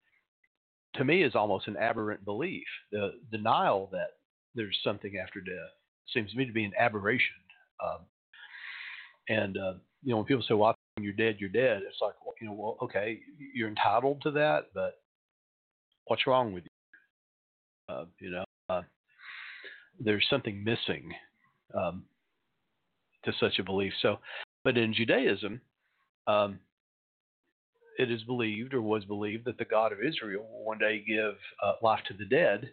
to 0.95 1.03
me, 1.03 1.23
is 1.23 1.35
almost 1.35 1.67
an 1.67 1.77
aberrant 1.77 2.23
belief. 2.23 2.67
The 2.91 3.13
denial 3.31 3.89
that 3.91 4.17
there's 4.55 4.77
something 4.83 5.17
after 5.17 5.41
death 5.41 5.73
seems 6.13 6.31
to 6.31 6.37
me 6.37 6.45
to 6.45 6.53
be 6.53 6.63
an 6.63 6.73
aberration. 6.77 7.35
Um, 7.83 7.99
and 9.27 9.57
uh, 9.57 9.73
you 10.03 10.11
know, 10.11 10.17
when 10.17 10.25
people 10.25 10.43
say, 10.47 10.53
"Well, 10.53 10.75
when 10.95 11.03
you're 11.03 11.13
dead, 11.13 11.37
you're 11.39 11.49
dead," 11.49 11.81
it's 11.87 12.01
like, 12.01 12.13
you 12.41 12.47
know, 12.47 12.53
well, 12.53 12.77
okay, 12.81 13.19
you're 13.53 13.69
entitled 13.69 14.21
to 14.23 14.31
that, 14.31 14.67
but 14.73 15.01
what's 16.05 16.27
wrong 16.27 16.53
with 16.53 16.63
you? 16.63 17.93
Uh, 17.93 18.05
you 18.19 18.31
know, 18.31 18.45
uh, 18.69 18.81
there's 19.99 20.25
something 20.29 20.63
missing. 20.63 21.11
Um, 21.73 22.03
to 23.25 23.33
such 23.39 23.59
a 23.59 23.63
belief. 23.63 23.93
So, 24.01 24.19
but 24.63 24.77
in 24.77 24.93
Judaism, 24.93 25.61
um, 26.27 26.59
it 27.97 28.09
is 28.09 28.23
believed 28.23 28.73
or 28.73 28.81
was 28.81 29.03
believed 29.05 29.45
that 29.45 29.57
the 29.57 29.65
God 29.65 29.91
of 29.91 29.99
Israel 29.99 30.47
will 30.49 30.65
one 30.65 30.77
day 30.77 31.03
give 31.05 31.35
uh, 31.63 31.73
life 31.81 31.99
to 32.07 32.13
the 32.13 32.25
dead, 32.25 32.69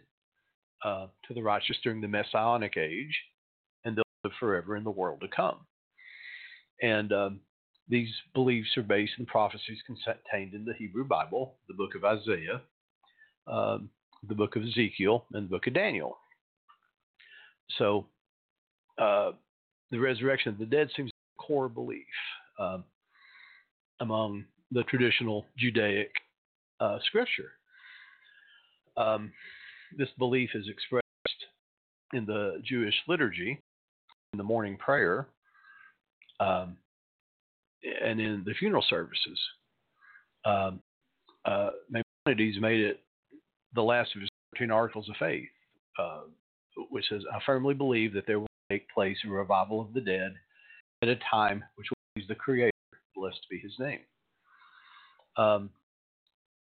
uh, 0.83 1.07
to 1.27 1.33
the 1.33 1.41
righteous 1.41 1.77
during 1.83 2.01
the 2.01 2.07
Messianic 2.07 2.77
age, 2.77 3.15
and 3.83 3.95
they'll 3.95 4.03
live 4.23 4.33
forever 4.39 4.77
in 4.77 4.83
the 4.83 4.91
world 4.91 5.21
to 5.21 5.27
come. 5.27 5.57
And 6.81 7.11
um, 7.11 7.39
these 7.89 8.09
beliefs 8.33 8.69
are 8.77 8.83
based 8.83 9.13
in 9.17 9.25
prophecies 9.25 9.79
contained 9.85 10.53
in 10.53 10.65
the 10.65 10.73
Hebrew 10.73 11.05
Bible, 11.05 11.55
the 11.67 11.73
book 11.73 11.95
of 11.95 12.03
Isaiah, 12.03 12.61
um, 13.47 13.89
the 14.27 14.35
book 14.35 14.55
of 14.55 14.63
Ezekiel, 14.63 15.25
and 15.33 15.45
the 15.45 15.49
book 15.49 15.67
of 15.67 15.73
Daniel. 15.73 16.17
So, 17.77 18.07
uh, 18.97 19.31
the 19.91 19.99
resurrection 19.99 20.51
of 20.51 20.57
the 20.57 20.65
dead 20.65 20.89
seems 20.95 21.09
a 21.09 21.41
core 21.41 21.69
belief 21.69 22.05
um, 22.59 22.83
among 23.99 24.45
the 24.71 24.83
traditional 24.83 25.45
Judaic 25.57 26.11
uh, 26.79 26.97
scripture. 27.05 27.51
Um, 28.97 29.31
this 29.97 30.09
belief 30.17 30.49
is 30.55 30.67
expressed 30.67 31.03
in 32.13 32.25
the 32.25 32.61
Jewish 32.65 32.95
liturgy, 33.07 33.61
in 34.33 34.37
the 34.37 34.43
morning 34.43 34.77
prayer, 34.77 35.27
um, 36.39 36.77
and 38.03 38.19
in 38.19 38.43
the 38.45 38.53
funeral 38.53 38.85
services. 38.89 39.39
Um, 40.45 40.81
uh, 41.45 41.71
Maimonides 41.89 42.59
made 42.59 42.81
it 42.81 43.01
the 43.73 43.81
last 43.81 44.15
of 44.15 44.21
his 44.21 44.29
13 44.55 44.71
articles 44.71 45.09
of 45.09 45.15
faith, 45.17 45.47
uh, 45.99 46.21
which 46.89 47.05
says, 47.09 47.21
I 47.33 47.39
firmly 47.45 47.73
believe 47.73 48.13
that 48.13 48.25
there 48.27 48.39
will 48.39 48.47
take 48.69 48.89
place 48.89 49.17
a 49.25 49.29
revival 49.29 49.81
of 49.81 49.93
the 49.93 50.01
dead 50.01 50.33
at 51.01 51.09
a 51.09 51.17
time 51.29 51.63
which 51.75 51.87
will 51.89 51.97
please 52.15 52.27
the 52.27 52.35
Creator, 52.35 52.71
blessed 53.15 53.45
be 53.49 53.59
His 53.59 53.73
name. 53.79 53.99
Um, 55.37 55.69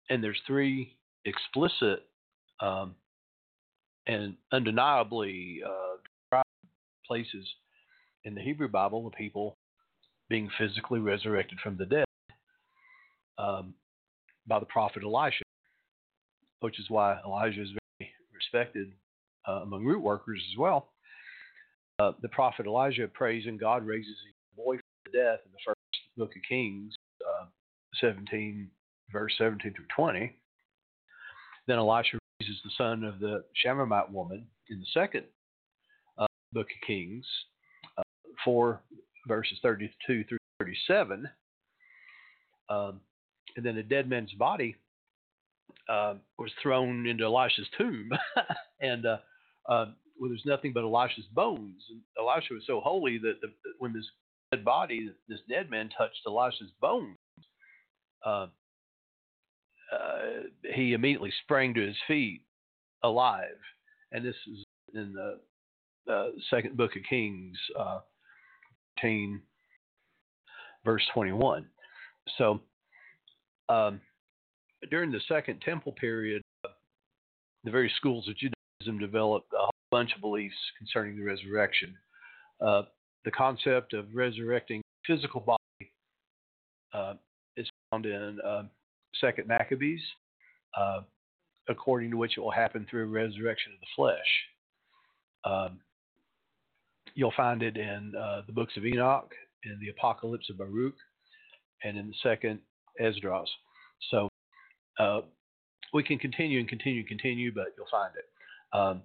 and 0.10 0.24
there's 0.24 0.42
three 0.48 0.96
explicit 1.26 2.04
um, 2.60 2.96
and 4.08 4.36
undeniably 4.52 5.62
uh, 5.66 6.42
places 7.08 7.48
in 8.26 8.36
the 8.36 8.42
Hebrew 8.42 8.68
Bible 8.68 9.08
of 9.08 9.14
people 9.14 9.58
being 10.30 10.50
physically 10.58 11.00
resurrected 11.00 11.60
from 11.64 11.78
the 11.78 11.86
dead 11.86 12.06
um, 13.38 13.74
by 14.48 14.60
the 14.60 14.66
prophet 14.66 15.04
Elisha, 15.04 15.44
which 16.60 16.80
is 16.80 16.90
why 16.90 17.18
Elijah 17.26 17.62
is 17.62 17.70
very 18.00 18.12
respected 18.34 18.92
uh, 19.48 19.62
among 19.62 19.86
root 19.86 20.02
workers 20.02 20.42
as 20.52 20.58
well 20.58 20.90
uh, 22.00 22.12
the 22.22 22.30
prophet 22.30 22.66
Elijah 22.66 23.08
prays 23.08 23.46
and 23.46 23.60
God 23.60 23.86
raises 23.86 24.16
a 24.30 24.62
boy 24.62 24.76
from 24.76 25.12
the 25.12 25.18
death 25.18 25.40
in 25.46 25.52
the 25.52 25.58
first 25.66 25.80
book 26.18 26.32
of 26.36 26.42
Kings, 26.48 26.94
uh, 27.26 27.46
17, 28.02 28.70
verse 29.12 29.34
17 29.38 29.74
through 29.74 29.86
20. 29.96 30.36
Then 31.68 31.78
Elisha 31.78 32.18
raises 32.42 32.58
the 32.64 32.72
son 32.78 33.04
of 33.04 33.20
the 33.20 33.44
Shunammite 33.54 34.12
woman 34.12 34.46
in 34.70 34.80
the 34.80 34.86
second 34.94 35.24
uh, 36.18 36.28
book 36.52 36.68
of 36.68 36.88
Kings, 36.88 37.26
4 38.46 38.82
verses 39.28 39.58
32 39.62 40.24
through 40.24 40.38
37. 40.60 41.28
Um, 42.70 43.02
and 43.56 43.66
then 43.66 43.78
a 43.78 43.84
dead 43.84 44.10
man's 44.10 44.34
body 44.34 44.76
uh, 45.90 46.16
was 46.38 46.52
thrown 46.62 47.06
into 47.08 47.26
Elisha's 47.26 47.68
tomb. 47.78 48.10
and 48.82 49.06
uh, 49.06 49.18
uh, 49.68 49.86
well, 50.20 50.30
there's 50.30 50.46
nothing 50.46 50.74
but 50.74 50.84
Elisha's 50.84 51.26
bones. 51.34 51.84
And 51.90 52.02
Elisha 52.20 52.54
was 52.54 52.64
so 52.66 52.80
holy 52.80 53.18
that 53.20 53.42
the, 53.42 53.48
when 53.80 53.94
this 53.94 54.06
dead 54.52 54.64
body, 54.64 55.10
this 55.28 55.40
dead 55.50 55.70
man 55.70 55.90
touched 55.98 56.22
Elisha's 56.26 56.72
bones, 56.82 57.18
uh, 58.26 58.48
uh, 59.92 60.44
he 60.74 60.94
immediately 60.94 61.32
sprang 61.44 61.74
to 61.74 61.86
his 61.86 61.98
feet 62.08 62.42
alive. 63.04 63.58
And 64.12 64.26
this 64.26 64.36
is 64.52 64.64
in 64.94 65.14
the 65.14 65.40
uh, 66.12 66.28
second 66.50 66.78
book 66.78 66.96
of 66.96 67.04
Kings, 67.10 67.58
10, 69.00 69.42
verse 70.84 71.04
21. 71.14 71.66
So 72.38 72.62
um, 73.70 74.02
during 74.90 75.12
the 75.12 75.22
Second 75.28 75.62
Temple 75.62 75.94
period, 75.94 76.42
the 77.64 77.72
various 77.72 77.94
schools 77.98 78.28
of 78.28 78.36
Judaism 78.38 79.00
developed 79.00 79.52
a 79.54 79.58
whole 79.58 79.72
bunch 79.92 80.14
of 80.16 80.22
beliefs 80.22 80.56
concerning 80.78 81.18
the 81.18 81.24
resurrection. 81.24 81.96
Uh, 82.62 82.84
the 83.26 83.32
concept 83.32 83.94
of 83.94 84.06
resurrecting 84.14 84.82
physical 85.06 85.42
body 85.42 85.92
uh, 86.94 87.14
is 87.58 87.68
found 87.90 88.06
in 88.06 88.40
uh, 88.46 88.64
Second 89.20 89.48
Maccabees, 89.48 90.02
uh, 90.78 91.02
according 91.68 92.12
to 92.12 92.18
which 92.18 92.38
it 92.38 92.42
will 92.42 92.52
happen 92.52 92.86
through 92.90 93.08
resurrection 93.08 93.74
of 93.74 93.80
the 93.80 93.88
flesh. 93.96 94.18
Um, 95.44 95.80
you'll 97.16 97.34
find 97.36 97.64
it 97.64 97.78
in 97.78 98.14
uh, 98.16 98.42
the 98.46 98.54
books 98.54 98.74
of 98.78 98.86
Enoch, 98.86 99.32
in 99.64 99.78
the 99.80 99.90
Apocalypse 99.90 100.50
of 100.50 100.58
Baruch, 100.58 100.96
and 101.84 101.98
in 101.98 102.08
the 102.08 102.14
Second 102.22 102.60
Esdras. 103.00 103.50
So 104.12 104.30
uh, 105.00 105.22
we 105.94 106.04
can 106.04 106.20
continue 106.20 106.60
and 106.60 106.68
continue 106.68 107.00
and 107.00 107.08
continue, 107.08 107.54
but 107.54 107.68
you'll 107.78 107.88
find 107.90 108.12
it. 108.16 108.78
Um, 108.78 109.02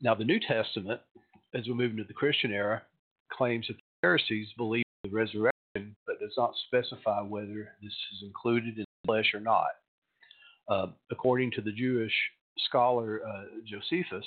now, 0.00 0.14
the 0.14 0.24
New 0.24 0.40
Testament, 0.40 1.00
as 1.54 1.66
we 1.66 1.74
move 1.74 1.92
into 1.92 2.04
the 2.04 2.14
Christian 2.14 2.52
era, 2.52 2.82
claims 3.32 3.66
that 3.68 3.74
the 3.74 3.82
Pharisees 4.00 4.48
believe 4.56 4.84
in 5.04 5.10
the 5.10 5.16
resurrection, 5.16 5.96
but 6.06 6.20
does 6.20 6.34
not 6.36 6.52
specify 6.66 7.20
whether 7.20 7.72
this 7.82 7.92
is 8.14 8.22
included 8.22 8.78
in 8.78 8.84
the 8.84 9.06
flesh 9.06 9.32
or 9.34 9.40
not. 9.40 9.66
Uh, 10.68 10.86
according 11.10 11.50
to 11.50 11.60
the 11.60 11.72
Jewish 11.72 12.12
scholar 12.58 13.20
uh, 13.26 13.44
Josephus, 13.66 14.26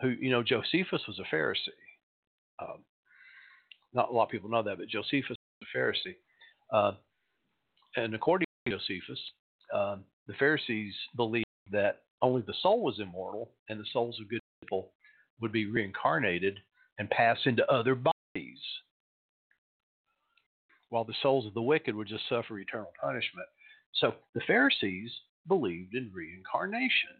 who, 0.00 0.08
you 0.08 0.30
know, 0.30 0.42
Josephus 0.42 1.02
was 1.06 1.18
a 1.18 1.34
Pharisee. 1.34 1.68
Um, 2.60 2.84
not 3.92 4.10
a 4.10 4.12
lot 4.12 4.24
of 4.24 4.30
people 4.30 4.50
know 4.50 4.62
that, 4.62 4.78
but 4.78 4.88
Josephus 4.88 5.36
was 5.36 5.38
a 5.62 5.76
Pharisee. 5.76 6.16
Uh, 6.72 6.92
and 7.96 8.14
according 8.14 8.46
to 8.66 8.72
Josephus, 8.72 9.20
um, 9.72 10.04
the 10.26 10.34
Pharisees 10.34 10.94
believed 11.16 11.44
that 11.70 12.02
only 12.22 12.42
the 12.42 12.54
soul 12.62 12.82
was 12.82 12.98
immortal 13.00 13.50
and 13.68 13.78
the 13.78 13.86
souls 13.92 14.18
of 14.20 14.28
good 14.28 14.40
people 14.62 14.90
would 15.40 15.52
be 15.52 15.66
reincarnated 15.66 16.58
and 16.98 17.10
pass 17.10 17.38
into 17.44 17.70
other 17.70 17.94
bodies, 17.94 18.58
while 20.88 21.04
the 21.04 21.14
souls 21.22 21.46
of 21.46 21.54
the 21.54 21.62
wicked 21.62 21.94
would 21.94 22.08
just 22.08 22.28
suffer 22.28 22.58
eternal 22.58 22.92
punishment. 23.00 23.46
So 23.94 24.14
the 24.34 24.40
Pharisees 24.46 25.10
believed 25.46 25.94
in 25.94 26.10
reincarnation. 26.12 27.10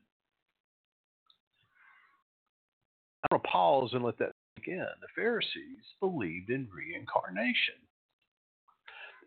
I'm 3.24 3.24
going 3.24 3.24
to 3.43 3.49
pause 3.49 3.91
and 3.93 4.05
let 4.05 4.19
that 4.19 4.33
sink 4.57 4.69
in. 4.69 4.87
The 5.01 5.09
Pharisees 5.15 5.85
believed 6.01 6.51
in 6.51 6.69
reincarnation. 6.75 7.75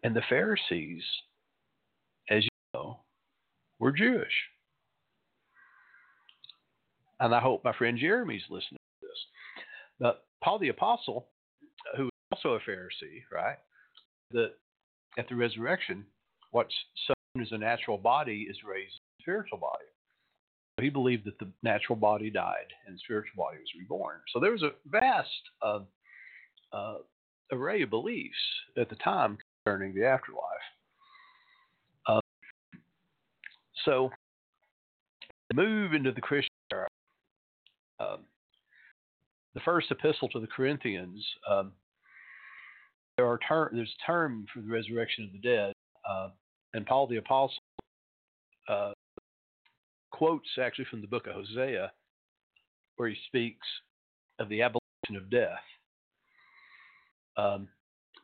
And 0.04 0.16
the 0.16 0.22
Pharisees, 0.30 1.04
as 2.30 2.44
you 2.44 2.50
know, 2.74 3.00
were 3.80 3.92
Jewish. 3.92 4.34
And 7.20 7.34
I 7.34 7.40
hope 7.40 7.64
my 7.64 7.74
friend 7.74 7.98
Jeremy's 7.98 8.44
listening 8.50 8.78
to 8.78 9.08
this. 9.08 9.20
But 10.00 10.26
Paul 10.44 10.60
the 10.60 10.70
Apostle, 10.70 11.28
who 11.96 12.04
was 12.04 12.12
also 12.32 12.54
a 12.54 12.60
Pharisee, 12.60 13.24
right, 13.34 13.58
that 14.32 14.52
at 15.18 15.28
the 15.28 15.36
resurrection, 15.36 16.06
what's 16.52 16.74
sown 17.08 17.42
as 17.42 17.52
a 17.52 17.58
natural 17.58 17.98
body 17.98 18.46
is 18.50 18.58
raised 18.64 18.94
as 18.94 19.20
a 19.20 19.24
spiritual 19.24 19.58
body. 19.58 19.87
He 20.80 20.90
believed 20.90 21.26
that 21.26 21.40
the 21.40 21.50
natural 21.64 21.96
body 21.96 22.30
died 22.30 22.68
and 22.88 23.00
spiritual 23.00 23.44
body 23.44 23.58
was 23.58 23.68
reborn. 23.80 24.20
So 24.32 24.40
there 24.40 24.52
was 24.52 24.62
a 24.62 24.72
vast 24.86 25.30
uh, 25.62 25.80
uh, 26.72 26.98
array 27.52 27.82
of 27.82 27.90
beliefs 27.90 28.36
at 28.78 28.90
the 28.90 28.96
time 28.98 29.38
concerning 29.66 29.96
the 29.96 30.06
afterlife. 30.06 30.42
Uh, 32.08 32.20
so, 33.86 34.12
move 35.54 35.94
into 35.94 36.12
the 36.12 36.22
Christian 36.22 36.52
era. 36.72 36.88
Um, 38.00 38.20
the 39.56 39.62
first 39.62 39.90
epistle 39.90 40.30
to 40.30 40.40
the 40.40 40.48
Corinthians, 40.48 41.26
um, 41.50 41.72
there 43.18 43.26
are 43.26 43.40
ter- 43.48 43.72
there's 43.74 43.96
a 44.04 44.06
term 44.06 44.46
for 44.54 44.62
the 44.62 44.68
resurrection 44.68 45.24
of 45.24 45.32
the 45.32 45.40
dead, 45.40 45.74
uh, 46.08 46.30
and 46.76 46.86
Paul 46.86 47.08
the 47.08 47.18
apostle 47.18 47.58
uh, 48.70 48.92
quotes 50.18 50.50
actually 50.60 50.86
from 50.90 51.02
the 51.02 51.08
book 51.08 51.28
of 51.28 51.36
Hosea, 51.36 51.92
where 52.96 53.10
he 53.10 53.18
speaks 53.28 53.68
of 54.40 54.50
the 54.50 54.64
abolition 54.64 55.16
of 55.16 55.30
death. 55.30 55.62
Um, 57.38 57.68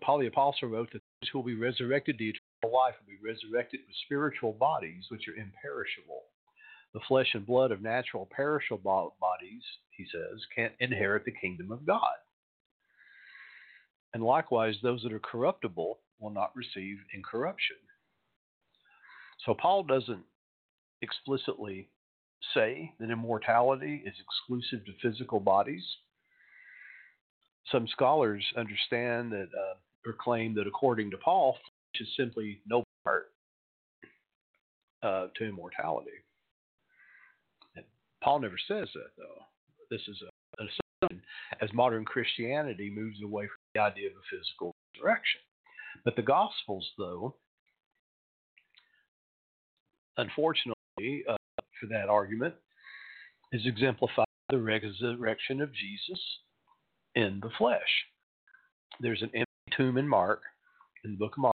Paul 0.01 0.19
the 0.19 0.27
apostle 0.27 0.69
wrote 0.69 0.91
that 0.91 1.01
those 1.21 1.29
who 1.31 1.39
will 1.39 1.45
be 1.45 1.53
resurrected 1.53 2.17
to 2.17 2.23
eternal 2.23 2.75
life 2.75 2.95
will 2.99 3.13
be 3.13 3.23
resurrected 3.23 3.81
with 3.87 3.95
spiritual 4.05 4.53
bodies 4.53 5.05
which 5.09 5.27
are 5.27 5.39
imperishable. 5.39 6.23
The 6.95 6.99
flesh 7.07 7.29
and 7.33 7.45
blood 7.45 7.71
of 7.71 7.81
natural 7.81 8.27
perishable 8.35 9.15
bodies, 9.21 9.63
he 9.91 10.05
says, 10.11 10.39
can't 10.55 10.73
inherit 10.79 11.25
the 11.25 11.31
kingdom 11.31 11.71
of 11.71 11.85
God. 11.85 12.15
And 14.15 14.23
likewise, 14.23 14.75
those 14.81 15.03
that 15.03 15.13
are 15.13 15.19
corruptible 15.19 15.99
will 16.19 16.29
not 16.31 16.55
receive 16.55 16.97
incorruption. 17.13 17.77
So 19.45 19.53
Paul 19.53 19.83
doesn't 19.83 20.23
explicitly 21.03 21.89
say 22.53 22.91
that 22.99 23.11
immortality 23.11 24.01
is 24.05 24.15
exclusive 24.19 24.85
to 24.85 24.91
physical 25.01 25.39
bodies. 25.39 25.83
Some 27.71 27.87
scholars 27.87 28.43
understand 28.57 29.31
that 29.31 29.47
uh, 29.53 29.75
or 30.05 30.15
claim 30.19 30.53
that 30.55 30.67
according 30.67 31.11
to 31.11 31.17
Paul, 31.17 31.53
flesh 31.53 32.07
is 32.07 32.15
simply 32.17 32.61
no 32.67 32.83
part 33.03 33.31
uh, 35.01 35.27
to 35.37 35.45
immortality. 35.45 36.11
Paul 38.21 38.39
never 38.39 38.57
says 38.67 38.87
that, 38.93 39.11
though. 39.17 39.43
This 39.89 40.01
is 40.07 40.21
a, 40.21 40.61
an 40.61 40.69
assumption 40.69 41.21
as 41.61 41.69
modern 41.73 42.05
Christianity 42.05 42.89
moves 42.89 43.17
away 43.23 43.43
from 43.47 43.57
the 43.75 43.81
idea 43.81 44.07
of 44.07 44.13
a 44.13 44.25
physical 44.29 44.73
resurrection. 44.95 45.41
But 46.05 46.15
the 46.15 46.21
Gospels, 46.21 46.89
though, 46.97 47.35
unfortunately, 50.17 50.73
uh, 50.99 51.35
for 51.79 51.87
that 51.89 52.09
argument, 52.09 52.53
is 53.51 53.65
exemplified 53.65 54.25
by 54.49 54.57
the 54.57 54.61
resurrection 54.61 55.61
of 55.61 55.73
Jesus 55.73 56.19
in 57.15 57.39
the 57.41 57.49
flesh. 57.57 57.81
There's 58.99 59.21
an 59.21 59.31
empty 59.33 59.77
tomb 59.77 59.97
in 59.97 60.07
Mark, 60.07 60.41
in 61.03 61.11
the 61.11 61.17
book 61.17 61.33
of 61.33 61.41
Mark. 61.41 61.55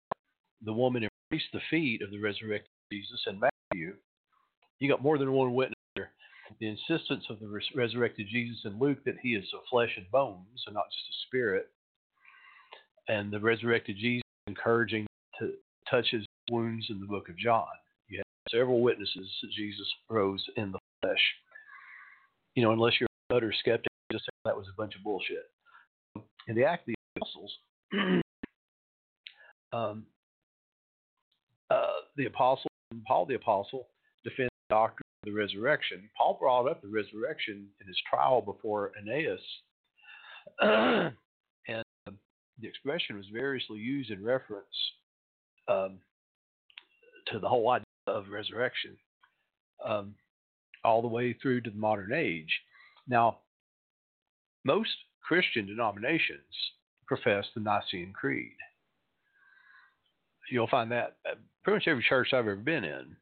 The 0.65 0.73
woman 0.73 1.09
embraced 1.31 1.51
the 1.53 1.61
feet 1.71 2.03
of 2.03 2.11
the 2.11 2.21
resurrected 2.21 2.71
Jesus 2.93 3.21
in 3.27 3.41
Matthew. 3.41 3.95
You 4.79 4.89
got 4.89 5.03
more 5.03 5.19
than 5.19 5.33
one 5.33 5.55
witness 5.55 5.75
the 6.61 6.69
insistence 6.69 7.25
of 7.31 7.41
the 7.41 7.49
res- 7.49 7.75
resurrected 7.75 8.27
Jesus 8.31 8.59
in 8.65 8.79
Luke 8.79 8.99
that 9.05 9.17
he 9.23 9.35
is 9.35 9.45
of 9.55 9.61
flesh 9.71 9.93
and 9.97 10.11
bones 10.11 10.63
and 10.67 10.75
not 10.75 10.85
just 10.91 11.09
a 11.11 11.27
spirit, 11.27 11.71
and 13.09 13.33
the 13.33 13.41
resurrected 13.41 13.97
Jesus 13.97 14.23
encouraging 14.47 15.07
to 15.39 15.53
touch 15.91 16.07
his 16.11 16.25
wounds 16.51 16.87
in 16.91 17.01
the 17.01 17.07
book 17.07 17.29
of 17.29 17.39
John. 17.39 17.67
Several 18.51 18.81
witnesses 18.81 19.29
that 19.43 19.51
Jesus 19.51 19.87
rose 20.11 20.45
in 20.57 20.73
the 20.73 20.79
flesh. 21.03 21.19
You 22.55 22.63
know, 22.63 22.73
unless 22.73 22.95
you're 23.01 23.09
a 23.31 23.35
utter 23.37 23.53
skeptic, 23.59 23.91
just 24.13 24.25
say 24.25 24.31
that 24.45 24.57
was 24.57 24.67
a 24.69 24.77
bunch 24.77 24.95
of 24.95 25.03
bullshit. 25.03 25.51
In 26.47 26.55
the 26.55 26.65
Act 26.65 26.89
of 26.89 26.95
the 26.95 27.21
Apostles, 27.21 27.59
um, 29.73 30.05
uh, 31.71 32.01
the 32.17 32.27
apostle, 32.27 32.71
Paul 33.07 33.27
the 33.27 33.35
apostle, 33.35 33.89
defends 34.25 34.51
the 34.69 34.75
doctrine 34.75 35.07
of 35.23 35.33
the 35.33 35.39
resurrection. 35.39 36.09
Paul 36.17 36.37
brought 36.39 36.69
up 36.69 36.83
the 36.83 36.89
resurrection 36.89 37.67
in 37.81 37.89
his 37.89 37.97
trial 38.09 38.41
before 38.41 38.93
Ananias, 39.01 39.41
and 40.61 41.15
the 42.61 42.69
expression 42.69 43.17
was 43.17 43.27
variously 43.33 43.79
used 43.79 44.11
in 44.11 44.23
reference 44.23 44.67
um, 45.69 45.99
to 47.33 47.39
the 47.39 47.49
whole 47.49 47.69
idea 47.71 47.85
of 48.07 48.29
resurrection, 48.31 48.97
um, 49.85 50.15
all 50.85 51.03
the 51.03 51.09
way 51.09 51.33
through 51.33 51.61
to 51.63 51.71
the 51.71 51.77
modern 51.77 52.13
age. 52.13 52.51
Now, 53.09 53.39
most 54.65 54.91
Christian 55.23 55.67
denominations 55.67 56.41
profess 57.07 57.45
the 57.55 57.61
Nicene 57.61 58.13
Creed. 58.13 58.53
You'll 60.51 60.69
find 60.69 60.91
that 60.93 61.17
uh, 61.29 61.35
pretty 61.63 61.77
much 61.77 61.89
every 61.89 62.05
church 62.07 62.29
I've 62.33 62.41
ever 62.41 62.57
been 62.57 62.85
in 62.85 63.17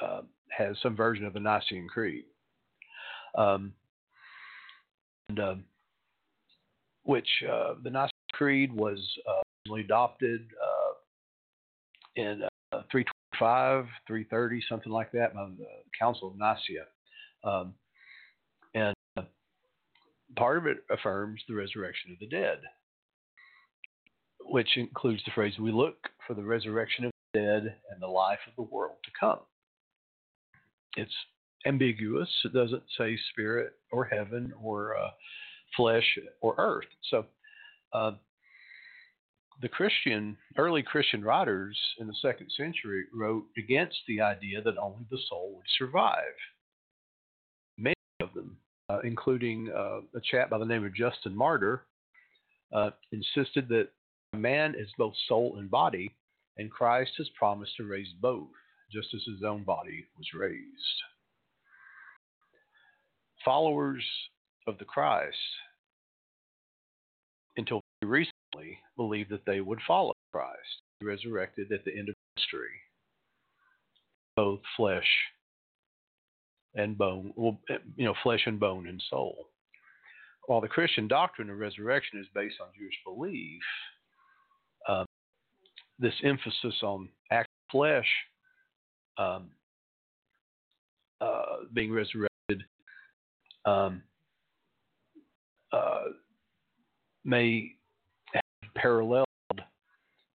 uh, 0.00 0.22
has 0.56 0.76
some 0.82 0.96
version 0.96 1.24
of 1.24 1.32
the 1.32 1.40
Nicene 1.40 1.88
Creed, 1.88 2.24
um, 3.36 3.72
and 5.28 5.40
um, 5.40 5.64
which 7.04 7.28
uh, 7.50 7.74
the 7.82 7.90
Nicene 7.90 8.10
Creed 8.32 8.72
was 8.72 8.98
uh, 9.28 9.74
adopted 9.74 10.46
uh, 10.60 10.92
in 12.16 12.42
uh, 12.72 12.82
325, 13.42 13.86
330, 14.06 14.64
something 14.68 14.92
like 14.92 15.12
that, 15.12 15.34
by 15.34 15.46
the 15.58 15.66
Council 15.98 16.28
of 16.28 16.38
Nicaea, 16.38 16.86
um, 17.44 17.74
and 18.74 18.94
uh, 19.16 19.22
part 20.36 20.58
of 20.58 20.66
it 20.66 20.78
affirms 20.90 21.40
the 21.48 21.54
resurrection 21.54 22.12
of 22.12 22.18
the 22.20 22.28
dead, 22.28 22.58
which 24.40 24.76
includes 24.76 25.22
the 25.24 25.32
phrase 25.34 25.58
"We 25.58 25.72
look 25.72 25.96
for 26.26 26.34
the 26.34 26.44
resurrection 26.44 27.04
of 27.04 27.10
the 27.32 27.40
dead 27.40 27.76
and 27.90 28.00
the 28.00 28.06
life 28.06 28.40
of 28.46 28.54
the 28.56 28.70
world 28.70 28.96
to 29.04 29.10
come." 29.18 29.40
it's 30.96 31.14
ambiguous. 31.66 32.28
It 32.44 32.52
doesn't 32.52 32.82
say 32.98 33.18
spirit 33.30 33.72
or 33.90 34.04
heaven 34.04 34.52
or 34.62 34.96
uh, 34.96 35.10
flesh 35.76 36.18
or 36.40 36.54
earth. 36.58 36.86
So 37.10 37.24
uh, 37.92 38.12
the 39.62 39.68
Christian, 39.68 40.36
early 40.58 40.82
Christian 40.82 41.24
writers 41.24 41.78
in 42.00 42.08
the 42.08 42.14
second 42.20 42.50
century 42.56 43.04
wrote 43.14 43.44
against 43.56 43.96
the 44.08 44.20
idea 44.20 44.60
that 44.60 44.76
only 44.76 45.06
the 45.08 45.18
soul 45.28 45.54
would 45.54 45.66
survive. 45.78 46.34
Many 47.78 47.94
of 48.20 48.34
them, 48.34 48.56
uh, 48.90 48.98
including 49.04 49.70
uh, 49.74 50.00
a 50.16 50.20
chap 50.30 50.50
by 50.50 50.58
the 50.58 50.66
name 50.66 50.84
of 50.84 50.94
Justin 50.94 51.34
Martyr, 51.34 51.84
uh, 52.72 52.90
insisted 53.12 53.68
that 53.68 53.88
man 54.34 54.74
is 54.76 54.88
both 54.98 55.14
soul 55.28 55.56
and 55.58 55.70
body, 55.70 56.12
and 56.58 56.68
Christ 56.68 57.12
has 57.18 57.28
promised 57.38 57.76
to 57.76 57.84
raise 57.84 58.12
both 58.20 58.48
just 58.92 59.14
as 59.14 59.22
his 59.24 59.44
own 59.46 59.62
body 59.62 60.04
was 60.18 60.26
raised. 60.34 60.66
Followers 63.44 64.04
of 64.66 64.76
the 64.78 64.84
Christ, 64.84 65.36
until 67.56 67.80
believed 68.96 69.30
that 69.30 69.44
they 69.46 69.60
would 69.60 69.80
follow 69.86 70.12
Christ, 70.32 70.82
resurrected 71.02 71.72
at 71.72 71.84
the 71.84 71.96
end 71.96 72.08
of 72.08 72.14
history, 72.36 72.70
both 74.36 74.60
flesh 74.76 75.06
and 76.74 76.96
bone, 76.96 77.32
well, 77.36 77.58
you 77.96 78.04
know, 78.04 78.14
flesh 78.22 78.42
and 78.46 78.58
bone 78.58 78.86
and 78.86 79.02
soul. 79.10 79.48
While 80.46 80.60
the 80.60 80.68
Christian 80.68 81.06
doctrine 81.06 81.50
of 81.50 81.58
resurrection 81.58 82.18
is 82.20 82.26
based 82.34 82.56
on 82.60 82.68
Jewish 82.76 82.94
belief, 83.04 83.62
um, 84.88 85.06
this 85.98 86.14
emphasis 86.24 86.82
on 86.82 87.08
actual 87.30 87.48
flesh 87.70 88.08
um, 89.18 89.50
uh, 91.20 91.64
being 91.72 91.92
resurrected 91.92 92.64
um, 93.64 94.02
uh, 95.72 96.04
may 97.24 97.72
paralleled 98.74 99.26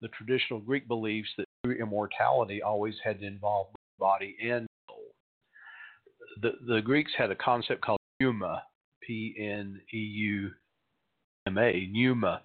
the 0.02 0.08
traditional 0.08 0.60
Greek 0.60 0.86
beliefs 0.86 1.28
that 1.36 1.46
immortality 1.80 2.62
always 2.62 2.94
had 3.02 3.20
to 3.20 3.26
involve 3.26 3.68
body 3.98 4.36
and 4.42 4.66
soul. 4.88 5.02
The, 6.42 6.52
the 6.66 6.80
Greeks 6.80 7.12
had 7.16 7.30
a 7.30 7.36
concept 7.36 7.82
called 7.82 7.98
pneuma, 8.20 8.62
P 9.02 9.34
N 9.38 9.80
E 9.92 9.96
U 9.96 10.50
M 11.46 11.58
A, 11.58 11.88
pneuma, 11.90 12.42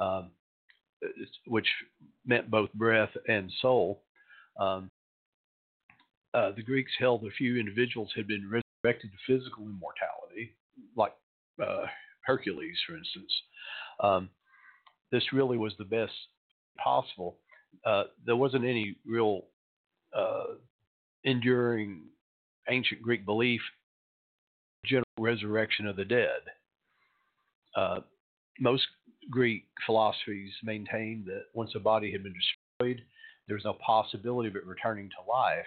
um, 0.00 0.30
which 1.46 1.68
meant 2.26 2.50
both 2.50 2.72
breath 2.74 3.10
and 3.28 3.50
soul. 3.60 4.02
Um, 4.58 4.90
uh, 6.34 6.52
the 6.56 6.62
Greeks 6.62 6.92
held 6.98 7.24
a 7.24 7.30
few 7.30 7.56
individuals 7.56 8.10
had 8.14 8.26
been 8.26 8.44
resurrected 8.44 9.10
to 9.12 9.18
physical 9.26 9.64
immortality, 9.64 10.54
like 10.96 11.12
uh, 11.62 11.86
Hercules, 12.24 12.76
for 12.86 12.96
instance. 12.96 13.32
Um, 14.00 14.28
this 15.10 15.32
really 15.32 15.58
was 15.58 15.72
the 15.78 15.84
best 15.84 16.12
possible. 16.82 17.36
Uh, 17.84 18.04
there 18.24 18.36
wasn't 18.36 18.64
any 18.64 18.96
real 19.06 19.44
uh, 20.16 20.54
enduring 21.24 22.02
ancient 22.68 23.02
Greek 23.02 23.24
belief, 23.24 23.60
general 24.84 25.04
resurrection 25.18 25.86
of 25.86 25.96
the 25.96 26.04
dead. 26.04 26.40
Uh, 27.76 28.00
most 28.60 28.86
Greek 29.30 29.64
philosophies 29.86 30.52
maintained 30.62 31.26
that 31.26 31.44
once 31.54 31.72
a 31.74 31.80
body 31.80 32.10
had 32.10 32.22
been 32.22 32.34
destroyed, 32.34 33.02
there 33.46 33.56
was 33.56 33.64
no 33.64 33.74
possibility 33.74 34.48
of 34.48 34.56
it 34.56 34.66
returning 34.66 35.08
to 35.08 35.30
life, 35.30 35.64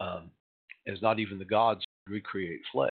um, 0.00 0.30
as 0.86 1.00
not 1.02 1.18
even 1.18 1.38
the 1.38 1.44
gods 1.44 1.84
could 2.06 2.14
recreate 2.14 2.60
flesh. 2.72 2.90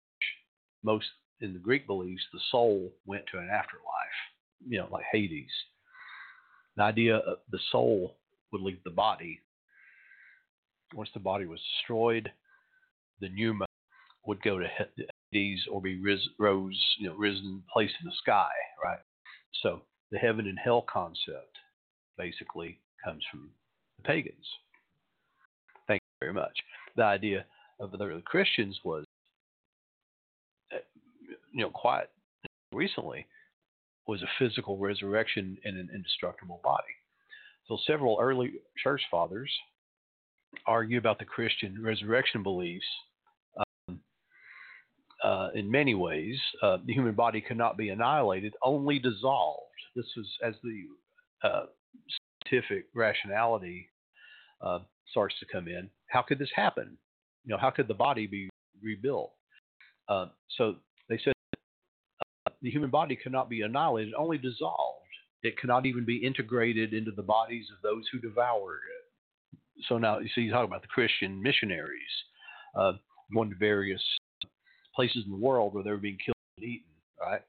Most 0.82 1.06
in 1.40 1.52
the 1.52 1.58
Greek 1.58 1.86
beliefs, 1.86 2.22
the 2.32 2.40
soul 2.50 2.92
went 3.06 3.24
to 3.30 3.38
an 3.38 3.48
afterlife, 3.50 3.84
you 4.66 4.78
know, 4.78 4.88
like 4.90 5.04
Hades. 5.12 5.50
The 6.76 6.82
idea 6.82 7.16
of 7.16 7.38
the 7.50 7.58
soul 7.72 8.16
would 8.52 8.62
leave 8.62 8.82
the 8.84 8.90
body. 8.90 9.40
Once 10.94 11.08
the 11.14 11.20
body 11.20 11.46
was 11.46 11.60
destroyed, 11.78 12.30
the 13.20 13.28
pneuma 13.28 13.66
would 14.26 14.42
go 14.42 14.58
to 14.58 14.66
Hades 15.32 15.60
or 15.70 15.80
be 15.80 16.00
ris- 16.00 16.28
rose, 16.38 16.78
you 16.98 17.08
know, 17.08 17.16
risen, 17.16 17.62
placed 17.72 17.94
in 18.00 18.08
the 18.08 18.14
sky, 18.22 18.50
right? 18.82 18.98
So 19.62 19.82
the 20.10 20.18
heaven 20.18 20.46
and 20.46 20.58
hell 20.58 20.84
concept 20.90 21.56
basically 22.18 22.78
comes 23.04 23.22
from 23.30 23.50
the 23.96 24.02
pagans. 24.02 24.46
Thank 25.86 26.00
you 26.02 26.26
very 26.26 26.32
much. 26.32 26.56
The 26.96 27.04
idea 27.04 27.44
of 27.80 27.90
the 27.90 27.98
early 27.98 28.22
Christians 28.24 28.78
was 28.84 29.04
uh, 30.72 30.78
you 31.52 31.60
know, 31.60 31.70
quite 31.70 32.06
recently 32.72 33.26
was 34.06 34.22
a 34.22 34.28
physical 34.38 34.78
resurrection 34.78 35.58
in 35.64 35.76
an 35.76 35.88
indestructible 35.94 36.60
body. 36.62 36.84
So 37.68 37.76
several 37.86 38.18
early 38.20 38.52
church 38.82 39.02
fathers 39.10 39.50
argue 40.66 40.98
about 40.98 41.18
the 41.18 41.24
Christian 41.24 41.82
resurrection 41.82 42.42
beliefs. 42.42 42.86
Um, 43.88 44.00
uh, 45.24 45.48
in 45.54 45.70
many 45.70 45.94
ways, 45.94 46.38
uh, 46.62 46.78
the 46.86 46.92
human 46.92 47.14
body 47.14 47.40
cannot 47.40 47.76
be 47.76 47.88
annihilated, 47.88 48.54
only 48.62 48.98
dissolved. 48.98 49.62
This 49.96 50.06
was 50.16 50.26
as 50.44 50.54
the 50.62 50.84
uh, 51.42 51.64
scientific 52.44 52.86
rationality 52.94 53.88
uh, 54.60 54.80
starts 55.10 55.34
to 55.40 55.46
come 55.50 55.68
in. 55.68 55.90
How 56.08 56.22
could 56.22 56.38
this 56.38 56.50
happen? 56.54 56.96
You 57.44 57.52
know, 57.52 57.58
how 57.58 57.70
could 57.70 57.88
the 57.88 57.94
body 57.94 58.26
be 58.26 58.48
rebuilt? 58.82 59.32
Uh, 60.08 60.26
so 60.56 60.76
they 61.08 61.18
said 61.24 61.32
the 62.62 62.70
human 62.70 62.90
body 62.90 63.16
cannot 63.16 63.48
be 63.48 63.62
annihilated, 63.62 64.14
only 64.14 64.38
dissolved. 64.38 65.02
It 65.42 65.58
cannot 65.58 65.86
even 65.86 66.04
be 66.04 66.16
integrated 66.16 66.92
into 66.92 67.10
the 67.10 67.22
bodies 67.22 67.66
of 67.74 67.82
those 67.82 68.04
who 68.10 68.18
devoured 68.18 68.80
it. 68.80 69.58
So 69.88 69.98
now 69.98 70.18
you 70.18 70.28
see, 70.34 70.42
you 70.42 70.52
talk 70.52 70.66
about 70.66 70.82
the 70.82 70.88
Christian 70.88 71.42
missionaries 71.42 72.00
uh, 72.74 72.92
going 73.32 73.50
to 73.50 73.56
various 73.56 74.02
places 74.94 75.24
in 75.26 75.30
the 75.30 75.38
world 75.38 75.74
where 75.74 75.84
they 75.84 75.90
were 75.90 75.98
being 75.98 76.18
killed 76.24 76.36
and 76.56 76.66
eaten, 76.66 76.92
right? 77.20 77.42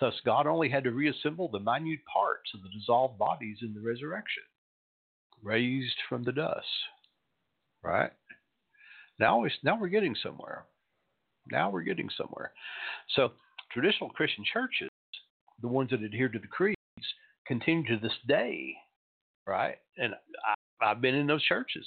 Thus, 0.00 0.14
God 0.24 0.46
only 0.46 0.68
had 0.68 0.84
to 0.84 0.90
reassemble 0.90 1.48
the 1.48 1.60
minute 1.60 2.00
parts 2.12 2.50
of 2.54 2.62
the 2.62 2.68
dissolved 2.68 3.18
bodies 3.18 3.58
in 3.62 3.72
the 3.72 3.80
resurrection, 3.80 4.42
raised 5.42 5.96
from 6.08 6.24
the 6.24 6.32
dust, 6.32 6.66
right? 7.82 8.12
Now, 9.18 9.44
now 9.62 9.78
we're 9.80 9.88
getting 9.88 10.16
somewhere. 10.22 10.64
Now 11.50 11.70
we're 11.70 11.82
getting 11.82 12.10
somewhere. 12.16 12.52
So 13.14 13.32
traditional 13.74 14.10
Christian 14.10 14.44
churches, 14.50 14.88
the 15.60 15.68
ones 15.68 15.90
that 15.90 16.02
adhere 16.02 16.28
to 16.28 16.38
the 16.38 16.46
creeds, 16.46 16.76
continue 17.46 17.86
to 17.88 17.98
this 17.98 18.16
day, 18.26 18.74
right? 19.46 19.76
And 19.98 20.14
I, 20.46 20.90
I've 20.90 21.00
been 21.00 21.14
in 21.14 21.26
those 21.26 21.42
churches, 21.42 21.86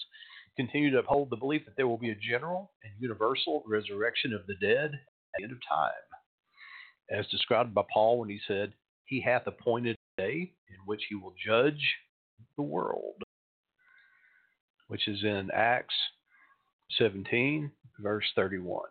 continue 0.57 0.91
to 0.91 0.99
uphold 0.99 1.29
the 1.29 1.37
belief 1.37 1.63
that 1.65 1.75
there 1.77 1.87
will 1.87 1.97
be 1.97 2.11
a 2.11 2.15
general 2.15 2.71
and 2.83 2.93
universal 2.99 3.63
resurrection 3.65 4.33
of 4.33 4.45
the 4.47 4.55
dead 4.55 4.91
at 4.93 5.37
the 5.37 5.43
end 5.43 5.53
of 5.53 5.59
time, 5.67 5.91
as 7.09 7.27
described 7.27 7.73
by 7.73 7.83
Paul 7.91 8.19
when 8.19 8.29
he 8.29 8.39
said, 8.47 8.73
He 9.05 9.21
hath 9.21 9.47
appointed 9.47 9.95
a 10.17 10.21
day 10.21 10.53
in 10.69 10.77
which 10.85 11.01
he 11.09 11.15
will 11.15 11.33
judge 11.43 11.81
the 12.57 12.63
world, 12.63 13.23
which 14.87 15.07
is 15.07 15.23
in 15.23 15.49
Acts 15.53 15.95
17, 16.97 17.71
verse 17.99 18.25
31. 18.35 18.81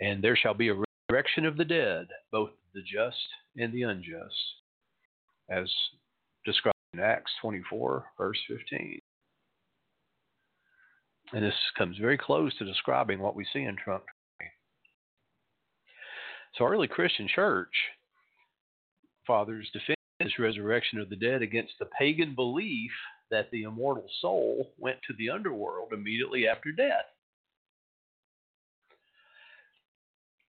And 0.00 0.22
there 0.22 0.36
shall 0.36 0.54
be 0.54 0.68
a 0.68 0.87
resurrection 1.10 1.46
of 1.46 1.56
the 1.56 1.64
dead, 1.64 2.08
both 2.30 2.50
the 2.74 2.82
just 2.82 3.16
and 3.56 3.72
the 3.72 3.82
unjust, 3.82 4.34
as 5.50 5.70
described 6.44 6.76
in 6.92 7.00
Acts 7.00 7.32
24, 7.40 8.04
verse 8.18 8.38
15. 8.48 9.00
And 11.32 11.44
this 11.44 11.54
comes 11.76 11.96
very 11.98 12.18
close 12.18 12.56
to 12.58 12.64
describing 12.64 13.20
what 13.20 13.34
we 13.34 13.46
see 13.52 13.62
in 13.62 13.76
Trump. 13.76 14.04
So, 16.54 16.64
early 16.64 16.88
Christian 16.88 17.28
church 17.34 17.72
fathers 19.26 19.68
defend 19.72 19.96
this 20.20 20.38
resurrection 20.38 20.98
of 20.98 21.10
the 21.10 21.16
dead 21.16 21.42
against 21.42 21.74
the 21.78 21.86
pagan 21.98 22.34
belief 22.34 22.90
that 23.30 23.50
the 23.50 23.62
immortal 23.62 24.06
soul 24.20 24.72
went 24.78 24.98
to 25.06 25.14
the 25.18 25.30
underworld 25.30 25.92
immediately 25.92 26.48
after 26.48 26.72
death. 26.72 27.04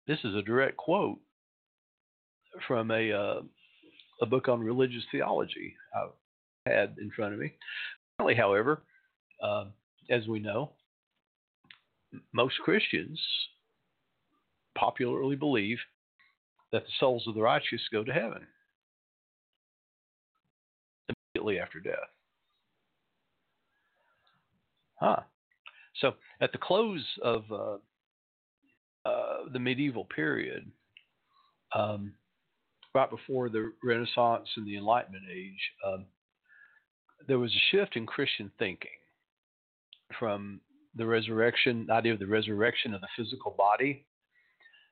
This 0.09 0.19
is 0.25 0.35
a 0.35 0.43
direct 0.43 0.79
quote 0.79 1.19
from 2.67 2.91
a 2.91 3.13
uh, 3.13 3.41
a 4.23 4.27
book 4.27 4.49
on 4.49 4.59
religious 4.61 5.05
theology 5.13 5.75
I've 5.95 6.09
had 6.65 6.97
in 6.99 7.11
front 7.11 7.35
of 7.35 7.41
me. 7.41 7.53
Currently, 8.19 8.35
however, 8.35 8.83
uh, 9.43 9.67
as 10.11 10.27
we 10.27 10.41
know, 10.41 10.73
most 12.33 12.59
Christians 12.61 13.21
popularly 14.77 15.37
believe 15.37 15.77
that 16.73 16.85
the 16.85 16.93
souls 16.99 17.25
of 17.29 17.35
the 17.35 17.43
righteous 17.43 17.83
go 17.93 18.03
to 18.03 18.13
heaven 18.13 18.47
immediately 21.35 21.61
after 21.61 21.81
death. 21.81 21.95
Huh. 24.97 25.21
So, 26.01 26.15
at 26.41 26.53
the 26.53 26.59
close 26.59 27.05
of 27.23 27.45
uh, 27.53 27.77
uh, 29.09 29.49
the 29.53 29.59
medieval 29.59 30.05
period, 30.05 30.71
um, 31.75 32.13
right 32.95 33.11
before 33.11 33.49
the 33.49 33.73
Renaissance 33.83 34.49
and 34.57 34.67
the 34.67 34.77
Enlightenment 34.77 35.25
age, 35.33 35.61
um, 35.87 36.07
there 37.27 37.39
was 37.39 37.53
a 37.53 37.71
shift 37.71 37.97
in 37.97 38.07
Christian 38.07 38.51
thinking 38.59 38.91
from 40.19 40.61
the 40.95 41.07
resurrection, 41.07 41.87
the 41.87 41.95
idea 41.95 42.13
of 42.13 42.19
the 42.19 42.27
resurrection 42.27 42.95
of 42.95 43.01
the 43.01 43.09
physical 43.17 43.55
body, 43.57 44.07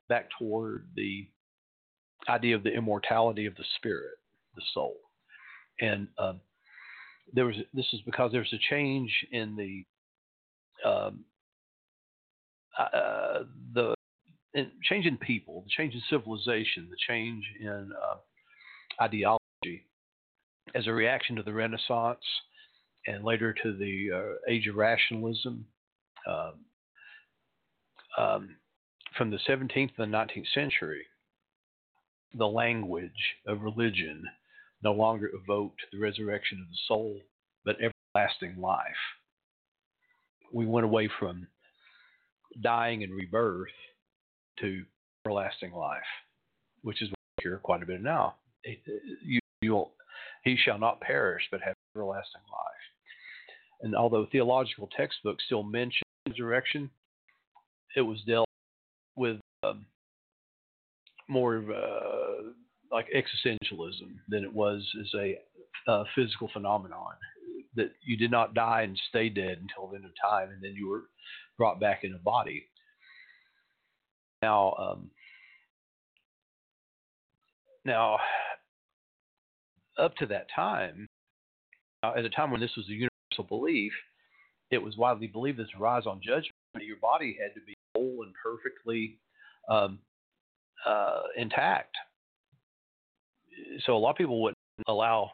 back 0.08 0.28
toward 0.38 0.86
the 0.94 1.26
idea 2.28 2.54
of 2.54 2.62
the 2.62 2.72
immortality 2.72 3.46
of 3.46 3.54
the 3.56 3.64
spirit, 3.76 4.18
the 4.54 4.62
soul. 4.72 4.96
And 5.80 6.08
um, 6.18 6.40
there 7.32 7.46
was 7.46 7.56
this 7.74 7.86
is 7.92 8.00
because 8.06 8.32
there's 8.32 8.52
a 8.52 8.74
change 8.74 9.10
in 9.32 9.56
the 9.56 10.88
um, 10.88 11.24
uh, 12.78 13.40
the 13.74 13.95
change 14.82 15.06
in 15.06 15.16
people, 15.18 15.62
the 15.62 15.70
change 15.70 15.94
in 15.94 16.02
civilization, 16.08 16.88
the 16.90 16.96
change 17.08 17.44
in 17.60 17.90
uh, 17.92 19.02
ideology 19.02 19.86
as 20.74 20.86
a 20.86 20.92
reaction 20.92 21.36
to 21.36 21.42
the 21.42 21.52
Renaissance 21.52 22.24
and 23.06 23.24
later 23.24 23.54
to 23.62 23.76
the 23.76 24.08
uh, 24.14 24.50
age 24.50 24.66
of 24.66 24.76
rationalism. 24.76 25.66
Um, 26.26 26.54
um, 28.18 28.56
from 29.16 29.30
the 29.30 29.38
17th 29.48 29.90
and 29.98 30.12
the 30.12 30.16
19th 30.16 30.52
century, 30.54 31.04
the 32.36 32.46
language 32.46 33.10
of 33.46 33.62
religion 33.62 34.24
no 34.82 34.92
longer 34.92 35.30
evoked 35.42 35.80
the 35.92 35.98
resurrection 35.98 36.58
of 36.60 36.68
the 36.68 36.78
soul, 36.88 37.20
but 37.64 37.76
everlasting 37.76 38.60
life. 38.60 38.80
We 40.52 40.66
went 40.66 40.84
away 40.84 41.08
from 41.18 41.46
dying 42.62 43.02
and 43.02 43.14
rebirth 43.14 43.68
to 44.60 44.84
everlasting 45.24 45.72
life, 45.72 46.00
which 46.82 47.02
is 47.02 47.08
what 47.10 47.18
we 47.38 47.48
hear 47.50 47.58
quite 47.58 47.82
a 47.82 47.86
bit 47.86 48.02
now. 48.02 48.34
You, 49.24 49.40
you'll, 49.60 49.92
he 50.44 50.56
shall 50.56 50.78
not 50.78 51.00
perish, 51.00 51.42
but 51.50 51.60
have 51.62 51.74
everlasting 51.94 52.42
life. 52.52 53.82
And 53.82 53.94
although 53.94 54.26
theological 54.30 54.88
textbooks 54.96 55.44
still 55.44 55.62
mention 55.62 56.02
resurrection, 56.28 56.90
it 57.96 58.00
was 58.00 58.18
dealt 58.26 58.48
with 59.16 59.38
um, 59.62 59.86
more 61.28 61.56
of 61.56 61.70
uh, 61.70 62.50
like 62.92 63.06
existentialism 63.14 64.16
than 64.28 64.44
it 64.44 64.52
was 64.52 64.86
as 65.00 65.12
a 65.14 65.38
uh, 65.90 66.04
physical 66.14 66.48
phenomenon. 66.52 67.12
That 67.74 67.92
you 68.02 68.16
did 68.16 68.30
not 68.30 68.54
die 68.54 68.82
and 68.82 68.98
stay 69.10 69.28
dead 69.28 69.58
until 69.60 69.88
the 69.88 69.96
end 69.96 70.06
of 70.06 70.12
time, 70.22 70.48
and 70.50 70.62
then 70.62 70.74
you 70.74 70.88
were 70.88 71.04
brought 71.58 71.78
back 71.78 72.04
in 72.04 72.14
a 72.14 72.18
body. 72.18 72.66
Now, 74.42 74.74
um, 74.78 75.10
now, 77.84 78.18
up 79.98 80.14
to 80.16 80.26
that 80.26 80.46
time, 80.54 81.06
uh, 82.02 82.12
at 82.16 82.24
a 82.24 82.30
time 82.30 82.50
when 82.50 82.60
this 82.60 82.76
was 82.76 82.86
a 82.88 82.92
universal 82.92 83.44
belief, 83.48 83.92
it 84.70 84.78
was 84.78 84.96
widely 84.96 85.26
believed 85.26 85.58
that 85.58 85.70
to 85.70 85.78
rise 85.78 86.06
on 86.06 86.20
judgment, 86.22 86.52
your 86.80 86.98
body 87.00 87.36
had 87.40 87.54
to 87.54 87.64
be 87.64 87.74
whole 87.94 88.24
and 88.24 88.34
perfectly 88.42 89.18
um, 89.70 89.98
uh, 90.86 91.22
intact. 91.36 91.94
So 93.86 93.96
a 93.96 93.98
lot 93.98 94.10
of 94.10 94.16
people 94.16 94.42
wouldn't 94.42 94.58
allow 94.86 95.30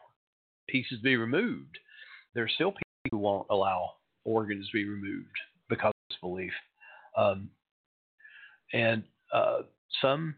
pieces 0.69 0.99
to 0.99 1.03
be 1.03 1.17
removed. 1.17 1.77
There 2.33 2.43
are 2.43 2.49
still 2.49 2.71
people 2.71 2.83
who 3.11 3.17
won't 3.17 3.47
allow 3.49 3.91
organs 4.23 4.67
to 4.67 4.73
be 4.73 4.85
removed 4.87 5.35
because 5.69 5.89
of 5.89 6.09
this 6.09 6.17
belief. 6.21 6.53
Um, 7.17 7.49
and 8.73 9.03
uh, 9.33 9.59
some 10.01 10.35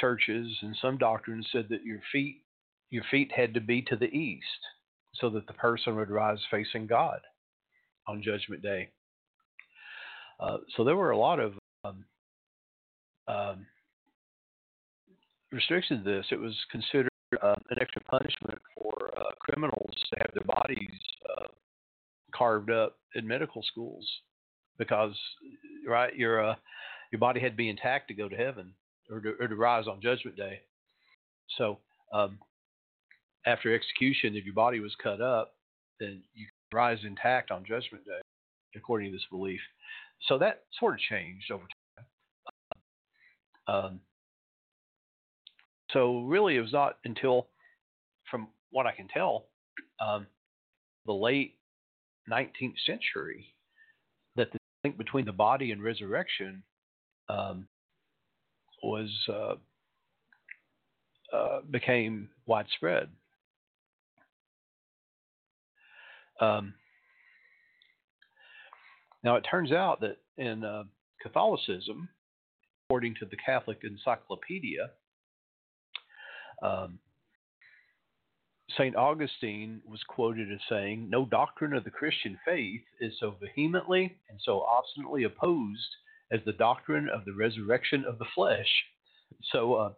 churches 0.00 0.48
and 0.62 0.76
some 0.80 0.98
doctrines 0.98 1.46
said 1.52 1.66
that 1.70 1.84
your 1.84 2.00
feet 2.12 2.42
your 2.90 3.04
feet 3.10 3.32
had 3.34 3.54
to 3.54 3.60
be 3.60 3.82
to 3.82 3.96
the 3.96 4.06
east 4.06 4.44
so 5.14 5.30
that 5.30 5.46
the 5.46 5.52
person 5.54 5.96
would 5.96 6.10
rise 6.10 6.38
facing 6.50 6.86
God 6.86 7.20
on 8.06 8.22
Judgment 8.22 8.62
Day. 8.62 8.90
Uh, 10.38 10.58
so 10.76 10.84
there 10.84 10.96
were 10.96 11.10
a 11.10 11.18
lot 11.18 11.40
of 11.40 11.54
um, 11.84 12.04
um, 13.26 13.66
restrictions 15.50 16.04
to 16.04 16.10
this. 16.10 16.26
It 16.30 16.38
was 16.38 16.54
considered 16.70 17.08
uh, 17.42 17.54
an 17.70 17.78
extra 17.80 18.02
punishment 18.02 18.58
for 18.76 19.12
uh, 19.16 19.32
criminals 19.40 19.94
to 20.12 20.20
have 20.20 20.30
their 20.34 20.44
bodies 20.44 21.00
uh, 21.30 21.46
carved 22.34 22.70
up 22.70 22.96
in 23.14 23.26
medical 23.26 23.62
schools 23.62 24.06
because, 24.78 25.14
right, 25.86 26.14
your 26.16 26.50
uh, 26.50 26.54
your 27.12 27.18
body 27.18 27.40
had 27.40 27.52
to 27.52 27.56
be 27.56 27.68
intact 27.68 28.08
to 28.08 28.14
go 28.14 28.28
to 28.28 28.36
heaven 28.36 28.72
or 29.10 29.20
to, 29.20 29.34
or 29.40 29.48
to 29.48 29.56
rise 29.56 29.86
on 29.86 30.00
Judgment 30.00 30.36
Day. 30.36 30.60
So 31.58 31.78
um, 32.12 32.38
after 33.46 33.74
execution, 33.74 34.36
if 34.36 34.44
your 34.44 34.54
body 34.54 34.80
was 34.80 34.94
cut 35.02 35.20
up, 35.20 35.54
then 36.00 36.22
you 36.34 36.46
rise 36.72 36.98
intact 37.04 37.50
on 37.50 37.64
Judgment 37.64 38.04
Day, 38.04 38.20
according 38.76 39.10
to 39.10 39.16
this 39.16 39.26
belief. 39.30 39.60
So 40.28 40.38
that 40.38 40.62
sort 40.78 40.94
of 40.94 41.00
changed 41.00 41.50
over 41.50 41.64
time. 41.64 42.06
Um, 43.66 44.00
so 45.90 46.22
really, 46.22 46.56
it 46.56 46.60
was 46.60 46.72
not 46.72 46.98
until, 47.04 47.48
from 48.30 48.48
what 48.70 48.86
I 48.86 48.92
can 48.92 49.08
tell, 49.08 49.46
um, 50.00 50.26
the 51.06 51.12
late 51.12 51.56
19th 52.30 52.74
century 52.86 53.54
that 54.36 54.50
the 54.52 54.58
link 54.82 54.98
between 54.98 55.24
the 55.24 55.32
body 55.32 55.70
and 55.70 55.82
resurrection 55.82 56.62
um, 57.28 57.68
was 58.82 59.10
uh, 59.28 59.54
uh, 61.34 61.60
became 61.70 62.28
widespread. 62.46 63.08
Um, 66.40 66.74
now, 69.22 69.36
it 69.36 69.46
turns 69.50 69.72
out 69.72 70.00
that 70.00 70.18
in 70.36 70.64
uh, 70.64 70.84
Catholicism, 71.22 72.08
according 72.86 73.14
to 73.20 73.26
the 73.26 73.36
Catholic 73.36 73.78
Encyclopedia, 73.82 74.90
um, 76.62 76.98
St. 78.76 78.96
Augustine 78.96 79.80
was 79.86 80.02
quoted 80.08 80.52
as 80.52 80.60
saying, 80.68 81.08
No 81.08 81.24
doctrine 81.24 81.72
of 81.72 81.84
the 81.84 81.90
Christian 81.90 82.38
faith 82.44 82.82
is 83.00 83.14
so 83.20 83.36
vehemently 83.40 84.16
and 84.28 84.38
so 84.42 84.62
obstinately 84.62 85.24
opposed 85.24 85.88
as 86.34 86.40
the 86.44 86.52
doctrine 86.52 87.08
of 87.08 87.24
the 87.24 87.32
resurrection 87.32 88.04
of 88.06 88.18
the 88.18 88.26
flesh. 88.34 88.68
So 89.52 89.74
uh, 89.74 89.92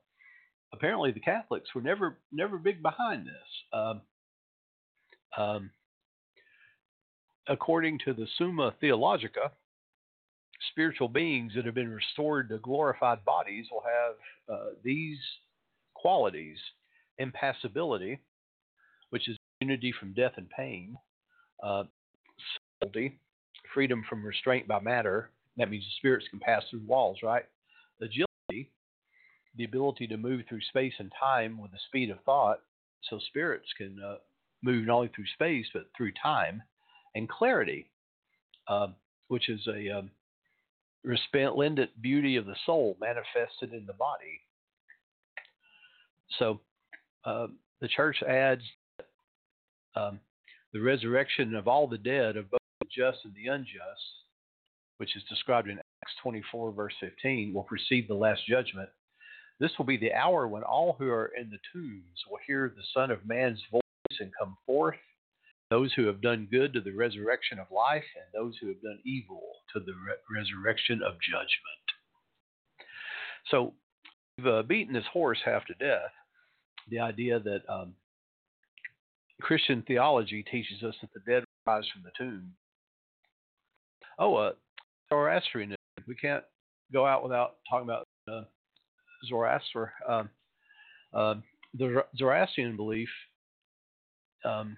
apparently 0.72 1.10
the 1.12 1.20
Catholics 1.20 1.74
were 1.74 1.80
never 1.80 2.18
never 2.30 2.58
big 2.58 2.82
behind 2.82 3.26
this. 3.26 3.50
Um, 3.72 4.00
um, 5.36 5.70
according 7.48 7.98
to 8.04 8.12
the 8.12 8.26
Summa 8.38 8.74
Theologica, 8.80 9.50
spiritual 10.70 11.08
beings 11.08 11.52
that 11.54 11.64
have 11.64 11.74
been 11.74 11.90
restored 11.90 12.48
to 12.48 12.58
glorified 12.58 13.24
bodies 13.24 13.66
will 13.70 13.82
have 13.82 14.56
uh, 14.56 14.70
these 14.82 15.18
qualities 15.94 16.58
impassibility, 17.18 18.18
which 19.10 19.28
is 19.28 19.36
immunity 19.60 19.92
from 19.98 20.12
death 20.12 20.32
and 20.36 20.48
pain, 20.50 20.96
uh, 21.62 21.84
subtlety, 22.80 23.18
freedom 23.72 24.04
from 24.08 24.24
restraint 24.24 24.68
by 24.68 24.80
matter. 24.80 25.30
That 25.56 25.70
means 25.70 25.84
the 25.84 25.90
spirits 25.98 26.26
can 26.28 26.40
pass 26.40 26.62
through 26.70 26.82
walls, 26.86 27.18
right? 27.22 27.44
Agility, 28.00 28.70
the 29.56 29.64
ability 29.64 30.06
to 30.08 30.16
move 30.16 30.42
through 30.48 30.60
space 30.68 30.92
and 30.98 31.10
time 31.18 31.58
with 31.60 31.70
the 31.72 31.78
speed 31.88 32.10
of 32.10 32.18
thought, 32.24 32.58
so 33.08 33.18
spirits 33.28 33.68
can 33.76 33.96
uh, 34.04 34.16
move 34.62 34.86
not 34.86 34.96
only 34.96 35.10
through 35.14 35.26
space 35.34 35.66
but 35.72 35.84
through 35.96 36.12
time 36.22 36.62
and 37.14 37.28
clarity, 37.28 37.90
uh, 38.68 38.88
which 39.28 39.48
is 39.48 39.60
a 39.66 39.98
um, 39.98 40.10
resplendent 41.04 41.90
beauty 42.02 42.36
of 42.36 42.46
the 42.46 42.56
soul 42.66 42.96
manifested 43.00 43.72
in 43.72 43.86
the 43.86 43.92
body. 43.94 44.40
So 46.38 46.60
uh, 47.24 47.46
the 47.80 47.88
church 47.88 48.22
adds 48.22 48.62
um, 49.94 50.20
the 50.72 50.80
resurrection 50.80 51.54
of 51.54 51.68
all 51.68 51.86
the 51.86 51.98
dead, 51.98 52.36
of 52.36 52.50
both 52.50 52.60
the 52.80 52.88
just 52.94 53.18
and 53.24 53.34
the 53.34 53.46
unjust, 53.46 54.02
which 54.98 55.16
is 55.16 55.22
described 55.28 55.68
in 55.68 55.78
Acts 55.78 56.14
24, 56.22 56.72
verse 56.72 56.94
15, 57.00 57.52
will 57.52 57.64
precede 57.64 58.08
the 58.08 58.14
last 58.14 58.46
judgment. 58.46 58.88
This 59.58 59.72
will 59.78 59.86
be 59.86 59.96
the 59.96 60.12
hour 60.12 60.48
when 60.48 60.62
all 60.62 60.96
who 60.98 61.08
are 61.08 61.32
in 61.38 61.50
the 61.50 61.58
tombs 61.72 62.24
will 62.30 62.38
hear 62.46 62.72
the 62.74 62.82
Son 62.92 63.10
of 63.10 63.26
Man's 63.26 63.62
voice 63.70 63.82
and 64.20 64.30
come 64.38 64.56
forth 64.66 64.96
those 65.70 65.92
who 65.94 66.06
have 66.06 66.20
done 66.20 66.48
good 66.50 66.72
to 66.72 66.80
the 66.80 66.92
resurrection 66.92 67.58
of 67.58 67.66
life, 67.70 68.04
and 68.14 68.24
those 68.32 68.54
who 68.60 68.68
have 68.68 68.80
done 68.82 69.00
evil 69.04 69.42
to 69.72 69.80
the 69.80 69.92
re- 69.92 70.38
resurrection 70.38 71.00
of 71.02 71.14
judgment. 71.14 71.50
So 73.50 73.74
we've 74.38 74.46
uh, 74.46 74.62
beaten 74.62 74.94
this 74.94 75.04
horse 75.12 75.38
half 75.44 75.64
to 75.66 75.74
death. 75.74 76.12
The 76.88 77.00
idea 77.00 77.40
that 77.40 77.62
um, 77.68 77.94
Christian 79.40 79.82
theology 79.86 80.44
teaches 80.48 80.82
us 80.84 80.94
that 81.00 81.10
the 81.12 81.20
dead 81.30 81.44
rise 81.66 81.84
from 81.92 82.02
the 82.04 82.12
tomb. 82.16 82.52
Oh, 84.18 84.36
uh, 84.36 84.52
Zoroastrianism. 85.08 85.76
We 86.06 86.14
can't 86.14 86.44
go 86.92 87.06
out 87.06 87.22
without 87.22 87.56
talking 87.68 87.86
about 87.86 88.06
uh, 88.30 88.42
Zoroaster. 89.28 89.92
Um, 90.08 90.30
uh, 91.14 91.34
the 91.78 92.04
Zoroastrian 92.16 92.76
belief 92.76 93.08
um, 94.44 94.76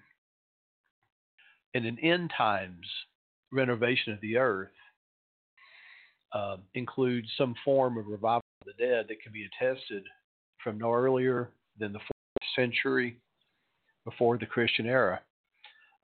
in 1.73 1.85
an 1.85 1.97
end 1.99 2.31
times 2.35 2.85
renovation 3.51 4.13
of 4.13 4.21
the 4.21 4.37
earth 4.37 4.69
uh, 6.33 6.57
includes 6.75 7.27
some 7.37 7.55
form 7.65 7.97
of 7.97 8.07
revival 8.07 8.43
of 8.61 8.67
the 8.67 8.85
dead 8.85 9.05
that 9.09 9.21
can 9.21 9.31
be 9.31 9.47
attested 9.47 10.03
from 10.63 10.77
no 10.77 10.93
earlier 10.93 11.49
than 11.79 11.91
the 11.91 11.99
fourth 11.99 12.49
century 12.55 13.17
before 14.05 14.37
the 14.37 14.45
Christian 14.45 14.85
era. 14.85 15.19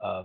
Uh, 0.03 0.23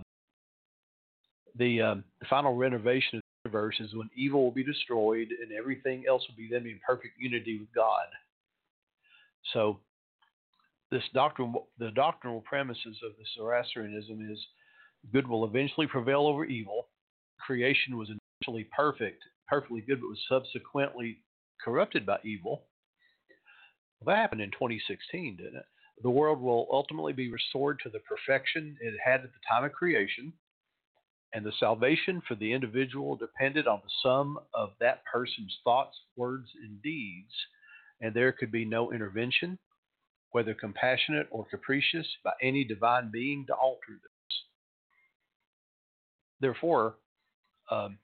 the, 1.57 1.81
um, 1.81 2.03
the 2.19 2.27
final 2.29 2.55
renovation 2.55 3.20
universe 3.45 3.75
is 3.79 3.93
when 3.93 4.09
evil 4.15 4.43
will 4.43 4.51
be 4.51 4.63
destroyed 4.63 5.29
and 5.41 5.51
everything 5.51 6.03
else 6.07 6.23
will 6.27 6.35
be 6.35 6.49
then 6.51 6.65
in 6.65 6.79
perfect 6.85 7.13
unity 7.19 7.59
with 7.59 7.73
God. 7.73 8.05
So 9.53 9.79
this 10.91 11.03
doctrine, 11.13 11.53
the 11.79 11.91
doctrinal 11.91 12.41
premises 12.41 12.97
of 13.03 13.11
the 13.17 13.25
Zoroastrianism 13.35 14.29
is 14.31 14.39
good 15.11 15.27
will 15.27 15.45
eventually 15.45 15.87
prevail 15.87 16.27
over 16.27 16.45
evil. 16.45 16.87
Creation 17.39 17.97
was 17.97 18.09
initially 18.09 18.67
perfect, 18.75 19.23
perfectly 19.47 19.81
good, 19.81 20.01
but 20.01 20.09
was 20.09 20.19
subsequently 20.29 21.17
corrupted 21.63 22.05
by 22.05 22.17
evil. 22.23 22.63
Well, 23.99 24.15
that 24.15 24.21
happened 24.21 24.41
in 24.41 24.51
2016, 24.51 25.37
didn't 25.37 25.55
it? 25.55 25.65
The 26.03 26.09
world 26.09 26.41
will 26.41 26.67
ultimately 26.71 27.13
be 27.13 27.31
restored 27.31 27.79
to 27.83 27.89
the 27.89 27.99
perfection 27.99 28.75
it 28.81 28.95
had 29.03 29.21
at 29.21 29.31
the 29.33 29.39
time 29.49 29.63
of 29.63 29.71
creation, 29.71 30.33
and 31.33 31.45
the 31.45 31.51
salvation 31.59 32.21
for 32.27 32.35
the 32.35 32.51
individual 32.51 33.15
depended 33.15 33.67
on 33.67 33.81
the 33.83 33.91
sum 34.03 34.37
of 34.53 34.71
that 34.79 35.01
person's 35.11 35.57
thoughts, 35.63 35.97
words, 36.15 36.49
and 36.63 36.81
deeds, 36.81 37.31
and 38.01 38.13
there 38.13 38.31
could 38.31 38.51
be 38.51 38.65
no 38.65 38.91
intervention, 38.91 39.57
whether 40.31 40.53
compassionate 40.53 41.27
or 41.31 41.45
capricious, 41.45 42.07
by 42.23 42.31
any 42.41 42.63
divine 42.63 43.09
being 43.11 43.45
to 43.47 43.53
alter 43.53 43.93
this. 44.01 44.37
Therefore, 46.41 46.95
um, 47.69 47.97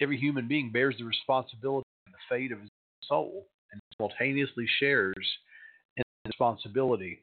every 0.00 0.18
human 0.18 0.48
being 0.48 0.70
bears 0.70 0.96
the 0.98 1.04
responsibility 1.04 1.86
of 2.06 2.12
the 2.12 2.18
fate 2.28 2.52
of 2.52 2.60
his 2.60 2.70
soul 3.02 3.46
and 3.72 3.80
simultaneously 3.96 4.66
shares 4.78 5.14
in 5.96 6.02
the 6.24 6.28
responsibility 6.28 7.20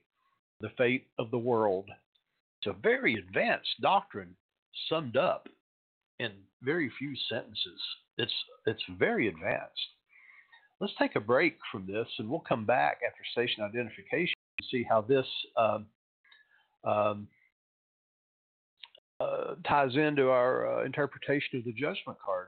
the 0.61 0.69
fate 0.77 1.07
of 1.19 1.29
the 1.29 1.37
world. 1.37 1.85
It's 2.61 2.75
a 2.75 2.81
very 2.81 3.15
advanced 3.15 3.81
doctrine 3.81 4.35
summed 4.89 5.17
up 5.17 5.47
in 6.19 6.31
very 6.61 6.91
few 6.97 7.13
sentences. 7.29 7.79
It's 8.17 8.33
it's 8.65 8.83
very 8.97 9.27
advanced. 9.27 9.87
Let's 10.79 10.93
take 10.99 11.15
a 11.15 11.19
break 11.19 11.57
from 11.71 11.85
this, 11.87 12.07
and 12.19 12.29
we'll 12.29 12.41
come 12.41 12.65
back 12.65 12.99
after 13.07 13.23
station 13.31 13.63
identification 13.63 14.35
and 14.57 14.67
see 14.69 14.85
how 14.87 15.01
this 15.01 15.25
um, 15.57 15.85
um, 16.83 17.27
uh, 19.19 19.55
ties 19.67 19.95
into 19.95 20.29
our 20.29 20.81
uh, 20.81 20.85
interpretation 20.85 21.59
of 21.59 21.65
the 21.65 21.73
judgment 21.73 22.17
card. 22.23 22.47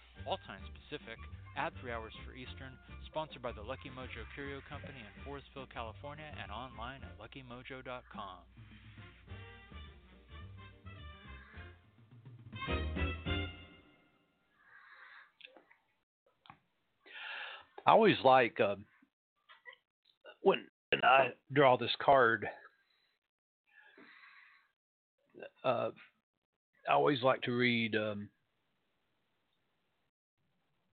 all 0.27 0.37
times 0.47 0.65
Pacific, 0.87 1.17
Add 1.57 1.73
three 1.81 1.91
hours 1.91 2.13
for 2.25 2.33
Eastern, 2.33 2.71
sponsored 3.05 3.41
by 3.41 3.51
the 3.51 3.61
Lucky 3.61 3.89
Mojo 3.89 4.23
Curio 4.33 4.61
Company 4.69 4.99
in 4.99 5.29
Forestville, 5.29 5.69
California, 5.73 6.25
and 6.41 6.51
online 6.51 7.01
at 7.03 7.19
luckymojo.com. 7.19 8.37
I 17.85 17.91
always 17.91 18.15
like 18.23 18.59
uh, 18.61 18.75
when, 20.41 20.65
I 21.03 21.29
draw 21.51 21.77
this 21.77 21.91
card. 22.01 22.47
Uh, 25.65 25.89
I 26.87 26.93
always 26.93 27.21
like 27.23 27.41
to 27.41 27.51
read 27.51 27.95
um, 27.95 28.29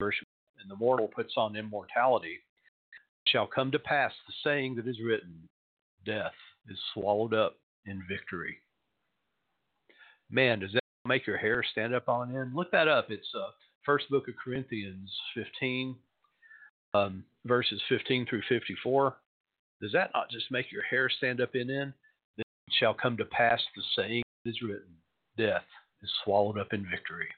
and 0.00 0.70
the 0.70 0.76
mortal 0.76 1.08
puts 1.08 1.34
on 1.36 1.56
immortality, 1.56 2.38
shall 3.28 3.46
come 3.46 3.70
to 3.70 3.78
pass 3.78 4.12
the 4.26 4.32
saying 4.44 4.74
that 4.76 4.88
is 4.88 5.00
written 5.00 5.48
Death 6.04 6.32
is 6.68 6.78
swallowed 6.92 7.34
up 7.34 7.56
in 7.86 8.02
victory. 8.08 8.58
Man, 10.30 10.60
does 10.60 10.72
that 10.72 10.82
make 11.06 11.26
your 11.26 11.36
hair 11.36 11.64
stand 11.72 11.94
up 11.94 12.08
on 12.08 12.34
end? 12.34 12.54
Look 12.54 12.70
that 12.72 12.88
up. 12.88 13.10
It's 13.10 13.28
uh, 13.34 13.50
first 13.84 14.08
book 14.10 14.28
of 14.28 14.34
Corinthians 14.42 15.10
15, 15.34 15.94
um, 16.94 17.24
verses 17.44 17.80
15 17.88 18.26
through 18.26 18.42
54. 18.48 19.16
Does 19.80 19.92
that 19.92 20.10
not 20.14 20.30
just 20.30 20.50
make 20.50 20.72
your 20.72 20.82
hair 20.84 21.08
stand 21.08 21.40
up 21.40 21.54
in 21.54 21.70
end? 21.70 21.92
Then 22.36 22.44
shall 22.70 22.94
come 22.94 23.16
to 23.16 23.24
pass 23.26 23.60
the 23.76 23.82
saying 23.96 24.22
that 24.44 24.50
is 24.50 24.62
written 24.62 24.94
Death 25.36 25.64
is 26.02 26.10
swallowed 26.24 26.58
up 26.58 26.72
in 26.72 26.86
victory. 26.90 27.28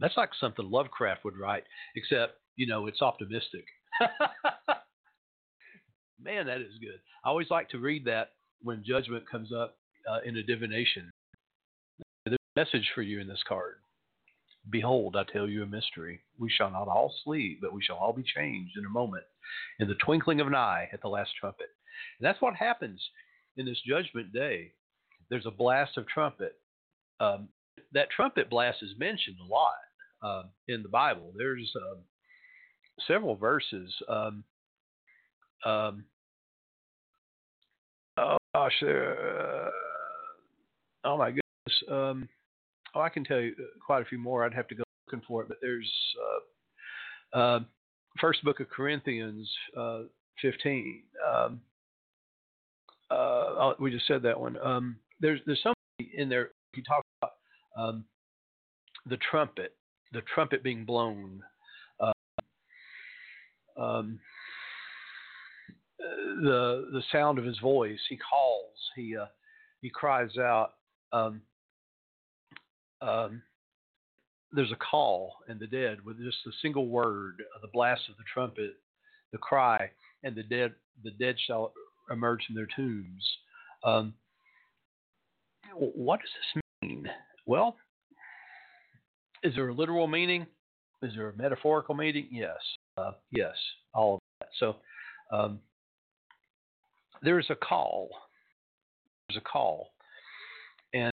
That's 0.00 0.16
like 0.16 0.30
something 0.38 0.70
Lovecraft 0.70 1.24
would 1.24 1.38
write, 1.38 1.64
except, 1.96 2.34
you 2.56 2.66
know, 2.66 2.86
it's 2.86 3.02
optimistic. 3.02 3.64
Man, 6.20 6.46
that 6.46 6.60
is 6.60 6.78
good. 6.80 7.00
I 7.24 7.28
always 7.28 7.50
like 7.50 7.68
to 7.70 7.78
read 7.78 8.04
that 8.04 8.30
when 8.62 8.84
judgment 8.86 9.28
comes 9.30 9.52
up 9.52 9.76
uh, 10.10 10.20
in 10.24 10.36
a 10.36 10.42
divination. 10.42 11.10
There's 12.24 12.36
a 12.36 12.60
message 12.60 12.90
for 12.94 13.02
you 13.02 13.20
in 13.20 13.28
this 13.28 13.42
card. 13.46 13.76
Behold, 14.70 15.16
I 15.16 15.24
tell 15.32 15.48
you 15.48 15.62
a 15.62 15.66
mystery. 15.66 16.20
We 16.38 16.50
shall 16.50 16.70
not 16.70 16.88
all 16.88 17.14
sleep, 17.24 17.60
but 17.60 17.72
we 17.72 17.82
shall 17.82 17.96
all 17.96 18.12
be 18.12 18.24
changed 18.24 18.76
in 18.76 18.84
a 18.84 18.90
moment, 18.90 19.24
in 19.78 19.88
the 19.88 19.94
twinkling 19.94 20.40
of 20.40 20.46
an 20.46 20.54
eye 20.54 20.88
at 20.92 21.00
the 21.00 21.08
last 21.08 21.30
trumpet. 21.40 21.68
And 22.18 22.26
that's 22.26 22.42
what 22.42 22.54
happens 22.54 23.00
in 23.56 23.66
this 23.66 23.80
judgment 23.86 24.32
day. 24.32 24.72
There's 25.30 25.46
a 25.46 25.50
blast 25.50 25.96
of 25.96 26.06
trumpet. 26.08 26.54
Um, 27.20 27.48
that 27.92 28.10
trumpet 28.10 28.50
blast 28.50 28.78
is 28.82 28.90
mentioned 28.98 29.36
a 29.40 29.46
lot 29.52 29.74
uh, 30.22 30.42
in 30.68 30.82
the 30.82 30.88
Bible. 30.88 31.32
There's 31.36 31.70
um, 31.76 31.98
several 33.06 33.36
verses. 33.36 33.92
Um, 34.08 34.44
um, 35.64 36.04
oh 38.16 38.36
gosh, 38.54 38.82
uh, 38.82 39.70
oh 41.04 41.16
my 41.16 41.30
goodness. 41.30 41.82
Um, 41.90 42.28
oh, 42.94 43.00
I 43.00 43.08
can 43.08 43.24
tell 43.24 43.40
you 43.40 43.54
quite 43.84 44.02
a 44.02 44.06
few 44.06 44.18
more. 44.18 44.44
I'd 44.44 44.54
have 44.54 44.68
to 44.68 44.74
go 44.74 44.84
looking 45.06 45.24
for 45.26 45.42
it, 45.42 45.48
but 45.48 45.58
there's 45.60 45.90
uh, 47.34 47.38
uh, 47.38 47.60
first 48.20 48.44
book 48.44 48.60
of 48.60 48.68
Corinthians, 48.70 49.50
uh, 49.76 50.00
15. 50.42 51.02
Um, 51.26 51.60
uh, 53.10 53.14
oh, 53.14 53.74
we 53.78 53.90
just 53.90 54.06
said 54.06 54.22
that 54.22 54.38
one. 54.38 54.56
Um, 54.62 54.96
there's 55.20 55.40
there's 55.46 55.62
something 55.62 55.74
in 56.14 56.28
there. 56.28 56.50
He 56.74 56.82
talks 56.82 57.06
about 57.22 57.32
um, 57.76 58.04
the 59.06 59.16
trumpet 59.30 59.74
the 60.12 60.22
trumpet 60.34 60.62
being 60.62 60.84
blown, 60.84 61.42
uh, 62.00 62.12
um, 63.80 64.18
the 65.98 66.88
the 66.92 67.02
sound 67.12 67.38
of 67.38 67.44
his 67.44 67.58
voice. 67.58 68.00
He 68.08 68.16
calls. 68.16 68.74
He 68.96 69.16
uh, 69.16 69.26
he 69.80 69.90
cries 69.90 70.36
out. 70.38 70.72
Um, 71.12 71.42
um, 73.00 73.42
there's 74.52 74.72
a 74.72 74.76
call 74.76 75.34
in 75.48 75.58
the 75.58 75.66
dead 75.66 75.98
with 76.04 76.18
just 76.18 76.38
a 76.46 76.50
single 76.62 76.88
word, 76.88 77.42
the 77.60 77.68
blast 77.68 78.02
of 78.08 78.16
the 78.16 78.24
trumpet, 78.32 78.72
the 79.32 79.38
cry, 79.38 79.90
and 80.24 80.34
the 80.34 80.42
dead 80.42 80.72
the 81.04 81.10
dead 81.12 81.36
shall 81.46 81.72
emerge 82.10 82.44
from 82.46 82.56
their 82.56 82.68
tombs. 82.74 83.24
Um, 83.84 84.14
what 85.74 86.20
does 86.20 86.30
this 86.54 86.62
mean? 86.82 87.08
Well, 87.46 87.76
is 89.42 89.54
there 89.54 89.68
a 89.68 89.74
literal 89.74 90.06
meaning? 90.06 90.46
Is 91.02 91.12
there 91.14 91.28
a 91.28 91.36
metaphorical 91.36 91.94
meaning? 91.94 92.28
Yes. 92.30 92.56
Uh, 92.96 93.12
yes. 93.30 93.54
All 93.94 94.14
of 94.14 94.20
that. 94.40 94.48
So 94.58 94.76
um, 95.30 95.60
there's 97.22 97.46
a 97.50 97.54
call. 97.54 98.08
There's 99.28 99.42
a 99.44 99.48
call, 99.48 99.90
and 100.94 101.12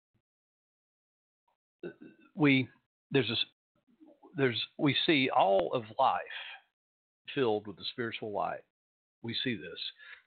we 2.35 2.67
there's 3.11 3.29
a 3.29 3.35
there's 4.35 4.59
we 4.77 4.95
see 5.05 5.29
all 5.29 5.71
of 5.73 5.83
life 5.99 6.19
filled 7.35 7.67
with 7.67 7.77
the 7.77 7.85
spiritual 7.91 8.31
light. 8.31 8.63
we 9.21 9.35
see 9.43 9.55
this. 9.55 9.79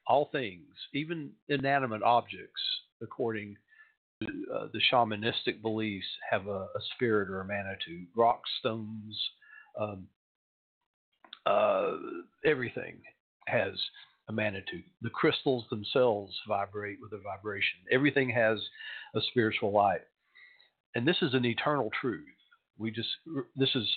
All 0.07 0.29
things, 0.33 0.67
even 0.95 1.31
inanimate 1.49 2.03
objects, 2.03 2.61
according 3.03 3.57
uh, 4.55 4.67
the 4.73 4.81
shamanistic 4.93 5.63
beliefs, 5.63 6.07
have 6.31 6.47
a, 6.47 6.69
a, 6.75 6.81
spirit 6.95 7.29
or 7.29 7.41
a 7.41 7.45
manitou. 7.45 8.05
Rock, 8.17 8.43
stones, 8.61 9.31
um, 9.81 10.07
uh, 11.47 11.93
everything 12.45 12.97
has 13.47 13.75
a 14.29 14.33
manitou. 14.33 14.83
The 15.03 15.11
crystals 15.11 15.65
themselves 15.71 16.35
vibrate 16.47 16.99
with 17.01 17.13
a 17.13 17.23
vibration. 17.23 17.79
Everything 17.91 18.31
has 18.31 18.59
a 19.15 19.21
spiritual 19.31 19.73
light. 19.73 20.03
And 20.95 21.07
this 21.07 21.17
is 21.23 21.35
an 21.35 21.45
eternal 21.45 21.91
truth. 22.01 22.27
We 22.79 22.91
just, 22.91 23.09
this 23.57 23.75
is 23.75 23.89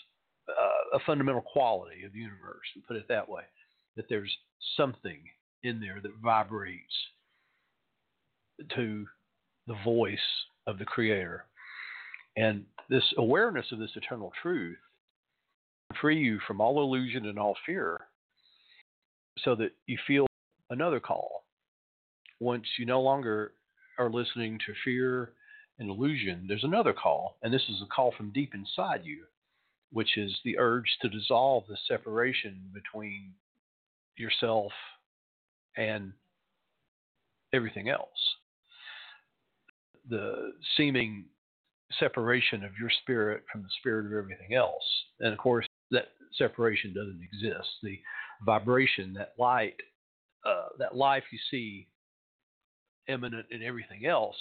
uh, 0.50 0.98
a 0.98 1.00
fundamental 1.06 1.42
quality 1.42 2.04
of 2.06 2.14
the 2.14 2.20
universe, 2.20 2.66
we 2.76 2.82
put 2.88 2.98
it 2.98 3.08
that 3.10 3.28
way, 3.28 3.44
that 3.96 4.06
there's 4.10 4.36
something 4.78 5.22
in 5.64 5.80
there 5.80 6.00
that 6.02 6.12
vibrates 6.24 6.94
to 8.76 9.06
the 9.68 9.76
voice 9.84 10.18
of 10.68 10.78
the 10.78 10.86
Creator. 10.86 11.46
And 12.38 12.66
this 12.90 13.04
awareness 13.18 13.66
of 13.72 13.80
this 13.80 13.92
eternal 13.96 14.32
truth 14.42 14.78
free 16.00 16.20
you 16.20 16.40
from 16.48 16.62
all 16.62 16.82
illusion 16.82 17.26
and 17.26 17.40
all 17.40 17.56
fear 17.66 18.02
so 19.40 19.56
that 19.56 19.72
you 19.88 19.98
feel 20.08 20.28
another 20.70 21.00
call. 21.00 21.44
Once 22.40 22.66
you 22.78 22.86
no 22.86 23.02
longer 23.02 23.54
are 23.98 24.10
listening 24.10 24.60
to 24.66 24.74
fear 24.84 25.32
and 25.80 25.90
illusion, 25.90 26.46
there's 26.48 26.64
another 26.64 26.94
call, 26.94 27.38
and 27.44 27.54
this 27.54 27.64
is 27.70 27.82
a 27.82 27.94
call 27.94 28.14
from 28.16 28.32
deep 28.32 28.54
inside 28.54 29.02
you, 29.04 29.24
which 29.92 30.18
is 30.18 30.36
the 30.44 30.58
urge 30.58 30.98
to 31.02 31.10
dissolve 31.10 31.64
the 31.68 31.78
separation 31.88 32.60
between 32.74 33.32
yourself 34.18 34.72
and 35.78 36.12
everything 37.54 37.90
else. 37.90 38.10
The 40.10 40.54
seeming 40.78 41.26
separation 42.00 42.64
of 42.64 42.72
your 42.80 42.90
spirit 43.02 43.44
from 43.52 43.62
the 43.62 43.70
spirit 43.80 44.06
of 44.06 44.14
everything 44.14 44.56
else. 44.56 44.84
And 45.20 45.32
of 45.32 45.38
course, 45.38 45.68
that 45.92 46.10
separation 46.38 46.94
doesn't 46.94 47.22
exist. 47.22 47.70
The 47.84 48.00
vibration, 48.46 49.14
that 49.14 49.34
light, 49.38 49.76
uh, 50.46 50.70
that 50.80 50.96
life 50.96 51.24
you 51.32 51.40
see 51.52 51.88
eminent 53.08 53.46
in 53.52 53.62
everything 53.64 54.06
else 54.06 54.36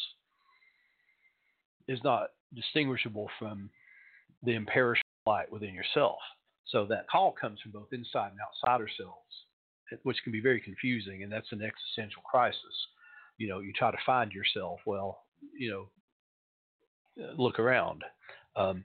is 1.86 2.00
not 2.02 2.30
distinguishable 2.54 3.28
from 3.38 3.68
the 4.42 4.54
imperishable 4.54 5.02
light 5.26 5.50
within 5.50 5.74
yourself. 5.74 6.18
So 6.66 6.86
that 6.86 7.08
call 7.08 7.32
comes 7.32 7.60
from 7.60 7.72
both 7.72 7.92
inside 7.92 8.32
and 8.32 8.40
outside 8.40 8.80
ourselves, 8.80 9.28
which 10.02 10.16
can 10.24 10.32
be 10.32 10.40
very 10.40 10.60
confusing, 10.60 11.22
and 11.22 11.30
that's 11.30 11.52
an 11.52 11.62
existential 11.62 12.22
crisis. 12.22 12.58
You 13.36 13.48
know, 13.48 13.60
you 13.60 13.72
try 13.72 13.90
to 13.90 13.98
find 14.06 14.32
yourself. 14.32 14.80
Well, 14.86 15.23
you 15.58 15.70
know, 15.70 17.32
look 17.36 17.58
around. 17.58 18.02
Um, 18.56 18.84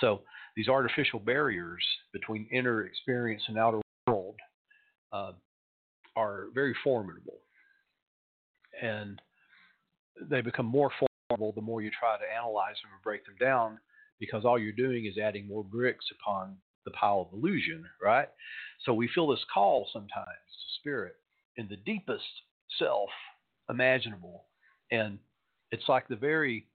so 0.00 0.22
these 0.56 0.68
artificial 0.68 1.20
barriers 1.20 1.84
between 2.12 2.48
inner 2.52 2.84
experience 2.86 3.42
and 3.48 3.58
outer 3.58 3.80
world 4.06 4.36
uh, 5.12 5.32
are 6.16 6.46
very 6.54 6.74
formidable. 6.82 7.38
And 8.82 9.20
they 10.30 10.40
become 10.40 10.66
more 10.66 10.90
formidable 11.28 11.52
the 11.52 11.60
more 11.60 11.82
you 11.82 11.90
try 11.98 12.16
to 12.16 12.34
analyze 12.34 12.76
them 12.82 12.92
and 12.94 13.02
break 13.02 13.24
them 13.26 13.36
down 13.38 13.78
because 14.18 14.44
all 14.44 14.58
you're 14.58 14.72
doing 14.72 15.06
is 15.06 15.18
adding 15.18 15.46
more 15.46 15.64
bricks 15.64 16.06
upon 16.20 16.56
the 16.84 16.90
pile 16.92 17.28
of 17.28 17.38
illusion, 17.38 17.84
right? 18.02 18.28
So 18.84 18.94
we 18.94 19.08
feel 19.14 19.28
this 19.28 19.44
call 19.52 19.88
sometimes 19.92 20.26
to 20.26 20.80
spirit 20.80 21.16
in 21.56 21.68
the 21.68 21.76
deepest 21.76 22.24
self 22.78 23.10
imaginable. 23.68 24.44
And 24.90 25.18
it's 25.72 25.88
like 25.88 26.08
the 26.08 26.16
very 26.16 26.66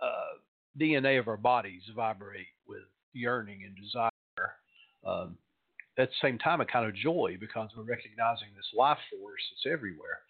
uh, 0.00 0.38
DNA 0.80 1.18
of 1.18 1.28
our 1.28 1.36
bodies 1.36 1.82
vibrate 1.94 2.46
with 2.66 2.82
yearning 3.12 3.60
and 3.64 3.76
desire. 3.76 4.10
Um, 5.06 5.36
at 5.98 6.08
the 6.08 6.14
same 6.26 6.38
time, 6.38 6.60
a 6.60 6.64
kind 6.64 6.86
of 6.86 6.94
joy 6.94 7.36
because 7.38 7.70
we're 7.76 7.82
recognizing 7.82 8.48
this 8.56 8.66
life 8.76 8.98
force 9.10 9.42
that's 9.50 9.72
everywhere, 9.72 10.20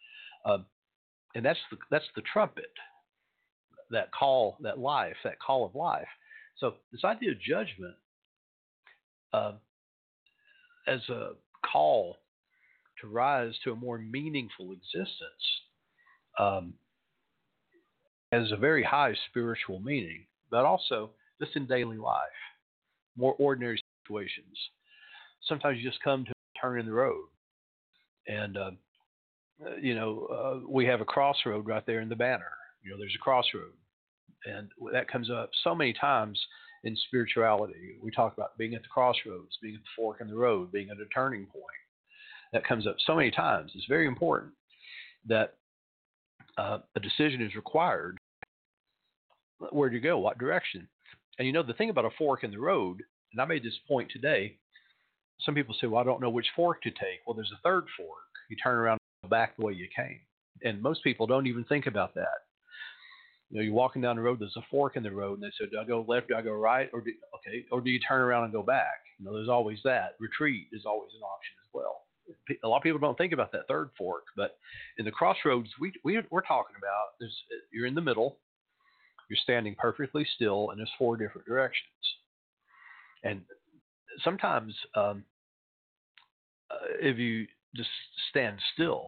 um, 0.45 0.67
and 1.35 1.45
that's 1.45 1.61
the 1.71 1.77
that's 1.91 2.09
the 2.17 2.23
trumpet, 2.33 2.73
that 3.91 4.11
call, 4.13 4.57
that 4.61 4.79
life, 4.79 5.17
that 5.23 5.39
call 5.39 5.65
of 5.65 5.75
life. 5.75 6.09
So 6.59 6.75
this 6.91 7.05
idea 7.05 7.31
of 7.33 7.41
judgment 7.41 7.95
uh, 9.33 9.53
as 10.89 11.01
a 11.09 11.33
call 11.71 12.17
to 13.01 13.07
rise 13.07 13.55
to 13.65 13.73
a 13.73 13.77
more 13.77 13.99
meaningful 13.99 14.73
existence 14.73 15.17
um, 16.39 16.75
has 18.33 18.51
a 18.51 18.57
very 18.57 18.83
high 18.83 19.15
spiritual 19.29 19.79
meaning 19.81 20.25
but 20.53 20.67
also 20.67 21.11
just 21.41 21.57
in 21.57 21.67
daily 21.67 21.97
life, 21.97 22.23
more 23.17 23.35
ordinary 23.39 23.81
situations. 24.05 24.57
Sometimes 25.49 25.79
you 25.79 25.89
just 25.89 26.03
come 26.05 26.25
to 26.25 26.31
a 26.31 26.61
turn 26.61 26.79
in 26.79 26.87
the 26.87 26.93
road, 26.93 27.27
and 28.29 28.57
uh, 28.57 28.71
you 29.81 29.97
know 29.97 30.27
uh, 30.27 30.69
we 30.69 30.87
have 30.87 31.01
a 31.01 31.07
crossroad 31.07 31.67
right 31.67 31.85
there 31.87 32.01
in 32.01 32.09
the 32.09 32.15
banner. 32.15 32.53
You 32.85 32.93
know, 32.93 32.99
there's 32.99 33.17
a 33.17 33.25
crossroad, 33.25 33.73
and 34.45 34.69
that 34.93 35.11
comes 35.11 35.31
up 35.31 35.51
so 35.65 35.75
many 35.75 35.95
times 35.95 36.39
in 36.85 36.97
spirituality. 37.07 37.97
We 38.01 38.11
talk 38.11 38.35
about 38.37 38.57
being 38.59 38.75
at 38.75 38.83
the 38.83 38.89
crossroads, 38.89 39.57
being 39.63 39.75
at 39.75 39.81
the 39.81 39.89
fork 39.97 40.21
in 40.21 40.29
the 40.29 40.37
road, 40.37 40.71
being 40.71 40.91
at 40.91 40.99
a 40.99 41.09
turning 41.15 41.47
point. 41.47 41.65
That 42.53 42.67
comes 42.67 42.87
up 42.87 42.97
so 43.07 43.17
many 43.17 43.31
times. 43.31 43.73
It's 43.75 43.87
very 43.89 44.07
important 44.07 44.53
that 45.27 45.55
uh, 46.59 46.81
a 46.95 47.01
decision 47.01 47.41
is 47.41 47.55
required 47.55 48.19
where 49.71 49.91
to 49.91 50.01
go, 50.01 50.19
what 50.19 50.39
direction. 50.39 50.89
And 51.39 51.47
you 51.47 51.53
know, 51.53 51.63
the 51.63 51.75
thing 51.75 51.91
about 51.91 52.05
a 52.05 52.11
fork 52.19 52.45
in 52.45 52.51
the 52.51 52.59
road, 52.59 53.03
and 53.33 53.41
I 53.41 53.45
made 53.45 53.63
this 53.63 53.79
point 53.89 54.11
today, 54.11 54.59
some 55.41 55.55
people 55.55 55.75
say, 55.81 55.87
well, 55.87 56.01
I 56.01 56.05
don't 56.05 56.21
know 56.21 56.31
which 56.31 56.47
fork 56.55 56.83
to 56.83 56.91
take. 56.91 57.21
Well, 57.27 57.35
there's 57.35 57.53
a 57.53 57.61
third 57.63 57.85
fork. 57.97 58.19
You 58.49 58.57
turn 58.63 58.77
around 58.77 58.99
go 59.23 59.29
back 59.29 59.57
the 59.57 59.65
way 59.65 59.73
you 59.73 59.89
came. 59.95 60.21
And 60.63 60.83
most 60.83 61.03
people 61.03 61.27
don't 61.27 61.47
even 61.47 61.65
think 61.65 61.87
about 61.87 62.15
that. 62.15 62.47
You 63.51 63.59
know, 63.59 63.65
you're 63.65 63.75
walking 63.75 64.03
down 64.03 64.17
the 64.17 64.23
road, 64.23 64.39
there's 64.41 64.57
a 64.57 64.63
fork 64.71 64.97
in 64.97 65.03
the 65.03 65.11
road, 65.11 65.35
and 65.35 65.43
they 65.43 65.53
say, 65.59 65.71
do 65.71 65.79
I 65.79 65.85
go 65.85 66.05
left, 66.09 66.29
do 66.29 66.35
I 66.35 66.43
go 66.43 66.53
right, 66.53 66.89
or 66.93 67.03
do, 67.03 67.13
okay, 67.37 67.65
or 67.71 67.81
do 67.81 67.91
you 67.91 68.01
turn 68.01 68.23
around 68.23 68.45
and 68.45 68.53
go 68.53 68.63
back? 68.63 69.01
You 69.19 69.27
know, 69.27 69.35
there's 69.35 69.49
always 69.49 69.79
that. 69.85 70.15
Retreat 70.19 70.69
is 70.73 70.85
always 70.87 71.11
an 71.15 71.23
option 71.23 71.55
as 71.63 71.69
well. 71.75 72.03
A 72.65 72.69
lot 72.69 72.79
of 72.79 72.83
people 72.83 72.99
don't 72.99 73.19
think 73.19 73.33
about 73.33 73.53
that 73.53 73.69
third 73.69 73.91
fork, 73.99 74.25
but 74.37 74.57
in 74.97 75.05
the 75.05 75.11
crossroads 75.11 75.69
we, 75.81 75.93
we 76.03 76.19
we're 76.31 76.41
talking 76.41 76.77
about, 76.79 77.19
there's 77.21 77.37
you're 77.73 77.87
in 77.87 77.95
the 77.95 78.01
middle, 78.01 78.39
you're 79.29 79.39
standing 79.43 79.75
perfectly 79.79 80.27
still, 80.35 80.71
and 80.71 80.79
there's 80.79 80.91
four 80.99 81.17
different 81.17 81.47
directions. 81.47 81.87
And 83.25 83.43
sometimes, 84.23 84.75
um, 84.95 85.25
uh, 86.71 86.87
if 87.01 87.19
you 87.19 87.47
just 87.75 87.91
stand 88.31 88.59
still 88.75 89.07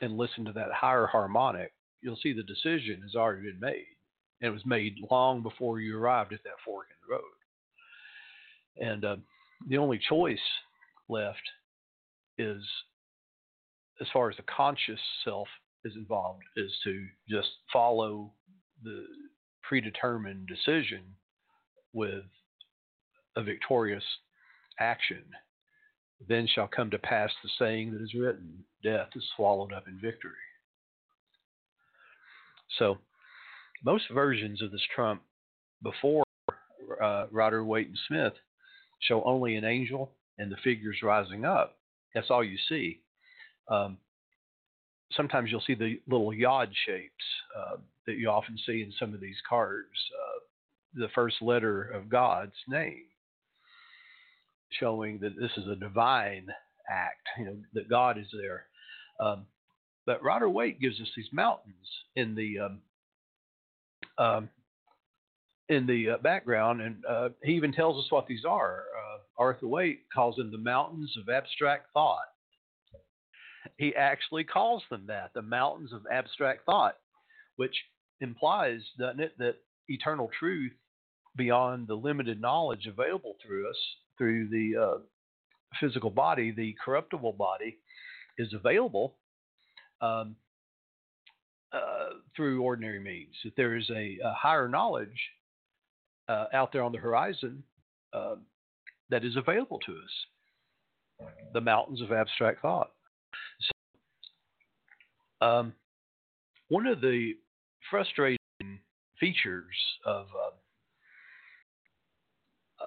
and 0.00 0.16
listen 0.16 0.44
to 0.44 0.52
that 0.52 0.72
higher 0.72 1.06
harmonic, 1.06 1.72
you'll 2.00 2.18
see 2.22 2.32
the 2.32 2.42
decision 2.42 3.02
has 3.02 3.14
already 3.14 3.50
been 3.50 3.60
made. 3.60 3.86
And 4.40 4.48
it 4.48 4.52
was 4.52 4.64
made 4.64 4.96
long 5.10 5.42
before 5.42 5.80
you 5.80 5.98
arrived 5.98 6.32
at 6.32 6.42
that 6.44 6.60
fork 6.64 6.86
in 6.90 6.96
the 7.06 7.14
road. 7.14 8.92
And 8.92 9.04
uh, 9.04 9.16
the 9.68 9.78
only 9.78 10.00
choice 10.08 10.38
left 11.08 11.42
is, 12.38 12.62
as 14.00 14.06
far 14.12 14.30
as 14.30 14.36
the 14.36 14.44
conscious 14.44 15.00
self 15.24 15.48
is 15.84 15.94
involved, 15.96 16.42
is 16.56 16.72
to 16.84 17.06
just 17.28 17.48
follow 17.72 18.32
the 18.82 19.04
predetermined 19.62 20.46
decision 20.46 21.02
with 21.92 22.24
a 23.36 23.42
victorious 23.42 24.04
action, 24.80 25.22
then 26.28 26.48
shall 26.52 26.68
come 26.68 26.90
to 26.90 26.98
pass 26.98 27.30
the 27.42 27.50
saying 27.58 27.92
that 27.92 28.02
is 28.02 28.14
written 28.14 28.64
death 28.82 29.08
is 29.16 29.24
swallowed 29.36 29.72
up 29.72 29.88
in 29.88 29.94
victory. 30.00 30.32
So, 32.78 32.98
most 33.84 34.04
versions 34.12 34.62
of 34.62 34.70
this 34.70 34.86
trump 34.94 35.22
before 35.82 36.24
uh, 37.02 37.26
Rider 37.30 37.64
Waite 37.64 37.88
and 37.88 37.98
Smith 38.08 38.32
show 39.00 39.22
only 39.24 39.56
an 39.56 39.64
angel 39.64 40.12
and 40.38 40.50
the 40.50 40.56
figures 40.64 40.98
rising 41.02 41.44
up. 41.44 41.78
That's 42.14 42.30
all 42.30 42.42
you 42.42 42.58
see. 42.68 43.00
Um, 43.68 43.98
sometimes 45.12 45.50
you'll 45.50 45.62
see 45.66 45.74
the 45.74 46.00
little 46.06 46.32
yod 46.32 46.70
shapes 46.86 47.24
uh, 47.56 47.76
that 48.06 48.16
you 48.16 48.28
often 48.28 48.58
see 48.66 48.82
in 48.82 48.92
some 48.98 49.14
of 49.14 49.20
these 49.20 49.36
cards. 49.48 49.88
Uh, 50.14 50.40
the 50.94 51.08
first 51.14 51.36
letter 51.42 51.82
of 51.82 52.08
God's 52.08 52.54
name, 52.66 53.04
showing 54.80 55.18
that 55.20 55.36
this 55.38 55.50
is 55.56 55.68
a 55.68 55.76
divine 55.76 56.46
act, 56.88 57.28
you 57.38 57.44
know, 57.44 57.56
that 57.74 57.88
God 57.88 58.18
is 58.18 58.26
there. 58.32 58.64
Um, 59.20 59.46
but 60.06 60.22
Rider 60.22 60.48
Waite 60.48 60.80
gives 60.80 61.00
us 61.00 61.08
these 61.14 61.28
mountains 61.32 61.74
in 62.16 62.34
the 62.34 62.58
um, 62.58 62.80
um, 64.16 64.48
in 65.68 65.86
the 65.86 66.10
uh, 66.10 66.18
background, 66.18 66.80
and 66.80 67.04
uh, 67.06 67.28
he 67.44 67.52
even 67.52 67.72
tells 67.72 68.02
us 68.02 68.10
what 68.10 68.26
these 68.26 68.44
are. 68.46 68.84
Uh, 68.96 69.18
Arthur 69.42 69.68
Waite 69.68 70.00
calls 70.12 70.36
them 70.36 70.50
the 70.50 70.58
mountains 70.58 71.14
of 71.20 71.28
abstract 71.28 71.92
thought. 71.92 72.24
He 73.78 73.94
actually 73.94 74.44
calls 74.44 74.82
them 74.90 75.04
that, 75.06 75.30
the 75.34 75.42
mountains 75.42 75.92
of 75.92 76.02
abstract 76.12 76.66
thought, 76.66 76.96
which 77.56 77.74
implies, 78.20 78.80
doesn't 78.98 79.20
it, 79.20 79.38
that 79.38 79.56
eternal 79.86 80.28
truth 80.38 80.72
beyond 81.36 81.86
the 81.86 81.94
limited 81.94 82.40
knowledge 82.40 82.86
available 82.86 83.36
through 83.40 83.70
us 83.70 83.76
through 84.18 84.48
the 84.48 84.76
uh, 84.76 84.98
physical 85.80 86.10
body, 86.10 86.50
the 86.50 86.74
corruptible 86.84 87.32
body, 87.32 87.78
is 88.36 88.52
available 88.52 89.14
um, 90.00 90.34
uh, 91.72 92.10
through 92.34 92.62
ordinary 92.62 93.00
means. 93.00 93.34
That 93.44 93.54
there 93.56 93.76
is 93.76 93.88
a, 93.90 94.18
a 94.24 94.34
higher 94.34 94.68
knowledge 94.68 95.08
uh, 96.28 96.46
out 96.52 96.72
there 96.72 96.82
on 96.82 96.90
the 96.90 96.98
horizon 96.98 97.62
uh, 98.12 98.34
that 99.10 99.24
is 99.24 99.36
available 99.36 99.78
to 99.86 99.92
us. 99.92 101.30
The 101.52 101.60
mountains 101.60 102.00
of 102.00 102.12
abstract 102.12 102.62
thought. 102.62 102.90
So, 105.40 105.46
um, 105.46 105.72
one 106.68 106.86
of 106.86 107.00
the 107.00 107.34
frustrating 107.90 108.38
features 109.18 109.74
of 110.04 110.26
uh, 110.26 110.50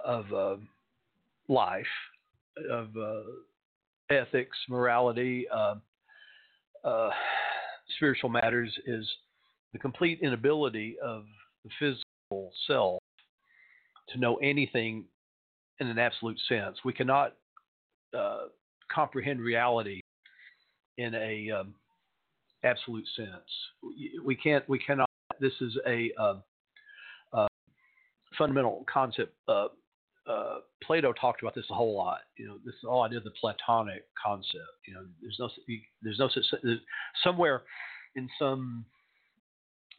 of 0.06 0.34
uh, 0.34 0.56
life, 1.48 1.86
of 2.70 2.90
uh, 2.98 3.22
ethics, 4.10 4.58
morality, 4.70 5.48
spiritual 7.98 8.30
matters, 8.30 8.74
is 8.86 9.08
the 9.74 9.80
complete 9.80 10.20
inability 10.22 10.98
of 11.04 11.26
the 11.64 11.70
physical 11.80 12.52
self 12.68 13.02
to 14.10 14.20
know 14.20 14.36
anything 14.38 15.06
in 15.80 15.88
an 15.88 16.00
absolute 16.00 16.40
sense. 16.48 16.78
We 16.84 16.94
cannot 16.94 17.34
uh, 18.18 18.46
comprehend 18.94 19.40
reality 19.40 20.02
in 21.02 21.16
a 21.16 21.52
um, 21.52 21.74
absolute 22.64 23.06
sense. 23.16 23.30
We 24.24 24.36
can't. 24.36 24.68
We 24.70 24.80
cannot. 24.80 25.10
This 25.40 25.54
is 25.62 25.78
a 25.88 26.12
uh, 26.20 26.36
uh, 27.34 27.48
fundamental 28.38 28.86
concept. 28.92 29.34
Uh, 29.48 29.68
uh, 30.28 30.58
Plato 30.84 31.14
talked 31.14 31.42
about 31.42 31.56
this 31.56 31.66
a 31.72 31.74
whole 31.74 31.98
lot. 31.98 32.20
You 32.38 32.48
know, 32.48 32.58
this 32.64 32.76
is 32.76 32.84
all 32.88 33.02
I 33.02 33.10
did 33.10 33.24
the 33.24 33.32
Platonic 33.40 34.06
concept. 34.22 34.56
You 34.88 34.94
know, 34.94 35.06
there's 35.22 35.38
no 35.40 35.50
there's 36.02 36.20
no 36.20 36.30
such 36.30 36.44
there's 36.64 36.80
somewhere 37.24 37.64
in 38.16 38.30
some 38.38 38.86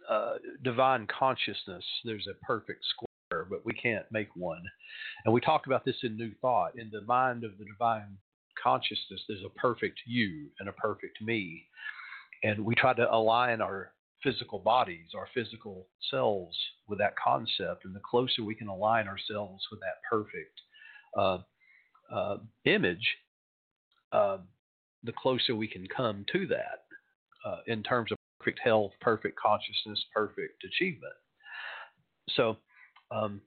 uh, 0.09 0.35
divine 0.63 1.07
consciousness 1.07 1.85
there's 2.05 2.27
a 2.27 2.45
perfect 2.45 2.85
square 2.91 3.09
but 3.49 3.65
we 3.65 3.73
can't 3.73 4.05
make 4.11 4.29
one. 4.35 4.63
And 5.25 5.33
we 5.33 5.41
talk 5.41 5.67
about 5.67 5.85
this 5.85 5.97
in 6.03 6.17
New 6.17 6.33
Thought. 6.41 6.73
In 6.77 6.91
the 6.91 7.03
mind 7.03 7.45
of 7.45 7.53
the 7.59 7.65
divine 7.65 8.19
consciousness, 8.63 9.23
there's 9.29 9.45
a 9.45 9.59
perfect 9.59 10.01
you 10.07 10.49
and 10.61 10.69
a 10.69 10.73
perfect 10.73 11.21
me. 11.21 11.67
And 12.43 12.65
we 12.65 12.75
try 12.75 12.95
to 12.95 13.13
align 13.13 13.61
our 13.61 13.93
physical 14.23 14.59
bodies, 14.59 15.09
our 15.17 15.29
physical 15.35 15.87
selves 16.11 16.57
with 16.89 16.99
that 16.99 17.15
concept. 17.23 17.85
And 17.85 17.95
the 17.95 18.01
closer 18.09 18.45
we 18.45 18.55
can 18.55 18.69
align 18.69 19.09
ourselves 19.09 19.65
with 19.71 19.81
that 19.81 20.01
perfect 20.09 20.61
uh, 21.19 21.39
uh, 22.15 22.39
image, 22.65 23.17
uh, 24.13 24.39
the 25.05 25.13
closer 25.13 25.55
we 25.55 25.69
can 25.69 25.87
come 25.95 26.25
to 26.33 26.47
that 26.47 26.85
uh, 27.45 27.59
in 27.67 27.83
terms 27.83 28.13
of 28.13 28.19
perfect 28.39 28.61
health, 28.63 28.93
perfect 29.01 29.39
consciousness, 29.39 30.05
perfect 30.15 30.65
achievement. 30.65 31.13
So, 32.31 32.57
um, 33.11 33.41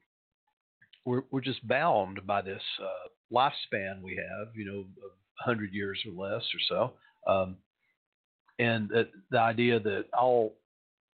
we're 1.06 1.24
we're 1.32 1.42
just 1.42 1.66
bound 1.68 2.26
by 2.26 2.42
this 2.42 2.62
uh, 2.82 3.10
lifespan 3.32 4.02
we 4.02 4.16
have, 4.16 4.56
you 4.56 4.66
know, 4.66 4.80
of 4.80 5.12
100 5.46 5.74
years 5.74 6.00
or 6.06 6.12
less 6.12 6.44
or 6.44 6.60
so, 7.28 7.32
um, 7.32 7.58
and 8.60 8.90
that 8.90 9.10
the 9.32 9.40
idea 9.40 9.80
that 9.80 10.06
all 10.18 10.56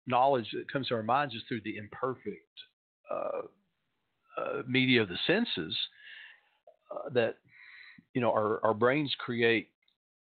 knowledge 0.07 0.49
that 0.53 0.71
comes 0.73 0.89
to 0.89 0.95
our 0.95 1.03
minds 1.03 1.35
is 1.35 1.43
through 1.49 1.61
the 1.65 1.77
imperfect 1.77 2.37
uh, 3.11 3.43
uh, 4.41 4.63
media 4.69 5.03
of 5.03 5.09
the 5.09 5.19
senses. 5.27 5.77
Uh, 6.91 7.09
that 7.13 7.37
you 8.15 8.21
know, 8.21 8.31
our 8.31 8.65
our 8.65 8.75
brains 8.75 9.15
create 9.19 9.69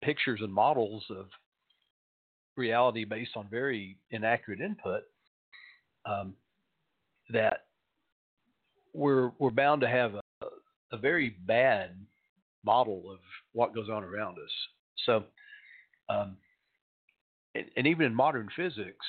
pictures 0.02 0.40
and 0.42 0.52
models 0.52 1.04
of 1.11 1.26
reality 2.56 3.04
based 3.04 3.32
on 3.36 3.46
very 3.50 3.96
inaccurate 4.11 4.61
input. 4.61 5.02
Um, 6.06 6.34
that 7.30 7.68
we're 8.93 9.32
we're 9.39 9.51
bound 9.51 9.80
to 9.82 9.89
have 9.89 10.14
a, 10.14 10.47
a 10.93 10.99
very 10.99 11.36
bad 11.47 11.91
model 12.64 13.11
of 13.11 13.18
what 13.53 13.74
goes 13.74 13.89
on 13.89 14.05
around 14.05 14.39
us. 14.39 14.51
So, 15.07 15.24
um, 16.09 16.36
and, 17.55 17.66
and, 17.76 17.86
even 17.86 18.07
in 18.07 18.14
modern 18.14 18.49
physics, 18.55 19.07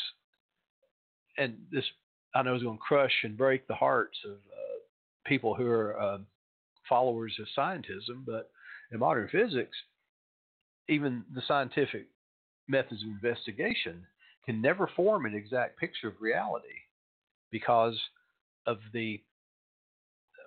and 1.38 1.58
this 1.72 1.84
I 2.36 2.44
know 2.44 2.56
is 2.56 2.64
going 2.64 2.78
to 2.78 2.84
crush 2.84 3.14
and 3.24 3.38
break 3.38 3.68
the 3.68 3.76
hearts 3.76 4.18
of 4.26 4.34
uh, 4.34 4.80
people 5.26 5.56
who 5.56 5.68
are 5.68 6.00
uh, 6.00 6.18
followers 6.88 7.34
of 7.40 7.48
scientism, 7.58 8.26
but 8.26 8.50
in 8.92 9.00
modern 9.00 9.30
physics, 9.30 9.78
even 10.88 11.24
the 11.34 11.42
scientific 11.48 12.08
methods 12.68 13.02
of 13.04 13.10
investigation 13.10 14.06
can 14.46 14.62
never 14.62 14.90
form 14.96 15.26
an 15.26 15.36
exact 15.36 15.80
picture 15.80 16.08
of 16.08 16.22
reality 16.22 16.68
because 17.52 17.98
of 18.66 18.78
the 18.94 19.22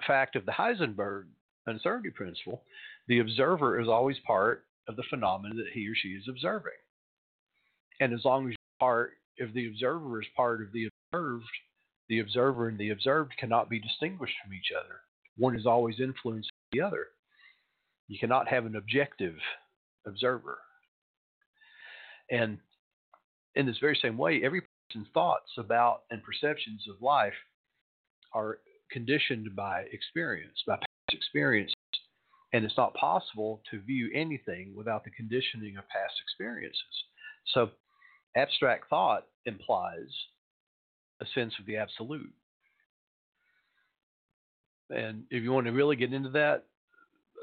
fact 0.07 0.36
of 0.36 0.46
the 0.46 0.53
Heisenberg 0.53 1.24
uncertainty 1.66 2.11
principle, 2.11 2.62
the 3.09 3.20
observer 3.20 3.80
is 3.80 3.88
always 3.88 4.16
part 4.26 4.64
of 4.88 4.96
the 4.96 5.05
phenomenon 5.09 5.57
that 5.57 5.72
he 5.72 5.88
or 5.88 5.94
she 5.94 6.09
is 6.09 6.24
observing. 6.28 6.72
And 8.00 8.12
as 8.12 8.24
long 8.24 8.48
as 8.48 8.57
part, 8.80 9.12
if 9.36 9.53
the 9.55 9.68
observer 9.68 10.20
is 10.20 10.28
part 10.36 10.62
of 10.62 10.72
the 10.72 10.88
observed, 11.12 11.44
the 12.09 12.18
observer 12.18 12.68
and 12.68 12.78
the 12.78 12.90
observed 12.90 13.32
cannot 13.38 13.70
be 13.70 13.78
distinguished 13.78 14.34
from 14.42 14.55
each 14.55 14.72
other. 14.76 15.00
One 15.36 15.57
is 15.57 15.66
always 15.66 16.00
influencing 16.00 16.50
the 16.72 16.80
other. 16.80 17.09
You 18.09 18.18
cannot 18.18 18.48
have 18.48 18.66
an 18.66 18.76
objective 18.76 19.36
observer. 20.07 20.59
And 22.30 22.59
in 23.55 23.66
this 23.66 23.78
very 23.78 23.98
same 24.00 24.18
way, 24.18 24.42
every 24.44 24.62
person's 24.88 25.09
thoughts 25.14 25.50
about 25.59 26.03
and 26.11 26.22
perceptions 26.22 26.82
of 26.90 27.00
life 27.00 27.32
are 28.34 28.59
conditioned 28.93 29.55
by 29.57 29.84
experience, 29.93 30.62
by 30.66 30.76
past 30.76 31.12
experiences. 31.12 31.74
And 32.53 32.64
it's 32.64 32.76
not 32.76 32.95
possible 32.95 33.62
to 33.70 33.80
view 33.80 34.11
anything 34.14 34.74
without 34.76 35.05
the 35.05 35.11
conditioning 35.11 35.76
of 35.78 35.88
past 35.88 36.14
experiences. 36.22 37.05
So, 37.55 37.70
abstract 38.36 38.88
thought 38.90 39.24
implies 39.47 40.11
a 41.20 41.26
sense 41.34 41.55
of 41.59 41.66
the 41.66 41.76
absolute. 41.76 42.32
And 44.90 45.24
if 45.30 45.43
you 45.43 45.53
want 45.53 45.66
to 45.66 45.72
really 45.72 45.97
get 45.97 46.12
into 46.12 46.30
that, 46.30 46.64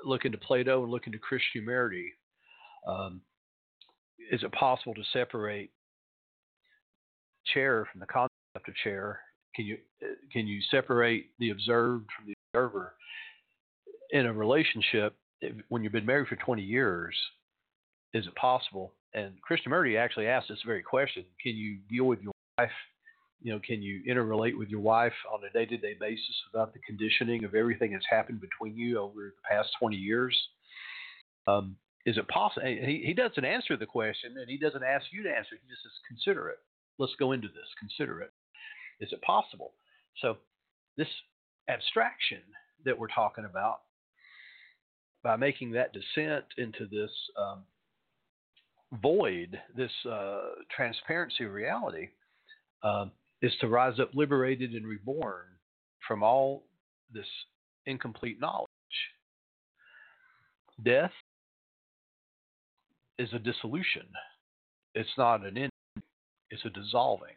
look 0.06 0.26
into 0.26 0.38
Plato 0.38 0.84
and 0.84 0.92
look 0.92 1.08
into 1.08 1.20
Krishnamurti. 1.20 2.10
Um, 2.88 3.22
is 4.32 4.44
it 4.44 4.52
possible 4.52 4.94
to 4.94 5.04
separate 5.12 5.72
chair 7.54 7.88
from 7.92 8.00
the 8.00 8.06
concept 8.06 8.68
of 8.68 8.76
chair 8.84 9.22
can 9.60 9.68
you 9.68 9.78
can 10.32 10.48
you 10.48 10.62
separate 10.72 11.32
the 11.40 11.50
observed 11.50 12.08
from 12.16 12.28
the 12.28 12.34
observer 12.54 12.94
in 14.12 14.26
a 14.26 14.32
relationship 14.32 15.16
when 15.68 15.84
you've 15.84 15.92
been 15.92 16.06
married 16.06 16.28
for 16.28 16.38
20 16.38 16.62
years? 16.62 17.14
Is 18.14 18.26
it 18.26 18.36
possible? 18.36 18.94
And 19.14 19.34
Krishnamurti 19.44 20.00
actually 20.00 20.28
asked 20.28 20.48
this 20.48 20.60
very 20.66 20.82
question: 20.82 21.26
Can 21.44 21.58
you 21.58 21.80
deal 21.90 22.06
with 22.06 22.22
your 22.22 22.32
wife? 22.58 22.72
You 23.42 23.52
know, 23.52 23.60
can 23.60 23.82
you 23.82 24.02
interrelate 24.10 24.58
with 24.58 24.70
your 24.70 24.80
wife 24.80 25.14
on 25.34 25.42
a 25.44 25.52
day-to-day 25.52 25.98
basis 26.00 26.36
without 26.52 26.74
the 26.74 26.80
conditioning 26.80 27.44
of 27.44 27.54
everything 27.54 27.92
that's 27.92 28.06
happened 28.10 28.42
between 28.42 28.78
you 28.78 29.00
over 29.00 29.34
the 29.36 29.50
past 29.50 29.70
20 29.80 29.96
years? 29.96 30.38
Um, 31.48 31.76
is 32.06 32.18
it 32.18 32.28
possible? 32.30 32.66
He, 32.66 33.04
he 33.06 33.14
doesn't 33.14 33.44
answer 33.44 33.76
the 33.76 33.86
question, 33.86 34.36
and 34.38 34.50
he 34.50 34.58
doesn't 34.58 34.84
ask 34.84 35.06
you 35.12 35.24
to 35.24 35.30
answer. 35.30 35.58
He 35.62 35.70
just 35.70 35.84
says, 35.84 35.92
"Consider 36.08 36.48
it. 36.48 36.60
Let's 36.98 37.16
go 37.20 37.34
into 37.34 37.50
this. 37.50 37.68
Consider 37.78 38.22
it." 38.22 38.32
Is 39.00 39.12
it 39.12 39.22
possible? 39.22 39.74
So, 40.22 40.38
this 40.98 41.08
abstraction 41.70 42.42
that 42.86 42.98
we're 42.98 43.08
talking 43.08 43.46
about, 43.46 43.80
by 45.24 45.36
making 45.36 45.72
that 45.72 45.94
descent 45.94 46.46
into 46.58 46.86
this 46.86 47.12
um, 47.38 47.64
void, 49.02 49.60
this 49.76 49.92
uh, 50.10 50.40
transparency 50.76 51.46
of 51.46 51.54
reality, 51.54 52.10
uh, 52.84 53.06
is 53.42 53.54
to 53.62 53.68
rise 53.68 54.00
up 54.00 54.12
liberated 54.14 54.74
and 54.74 54.86
reborn 54.86 55.46
from 56.08 56.24
all 56.24 56.64
this 57.14 57.28
incomplete 57.86 58.40
knowledge. 58.42 58.68
Death 60.84 61.12
is 63.18 63.30
a 63.34 63.40
dissolution. 63.40 64.08
It's 64.96 65.10
not 65.18 65.46
an 65.46 65.58
end, 65.58 65.72
it's 66.50 66.66
a 66.66 66.70
dissolving 66.70 67.36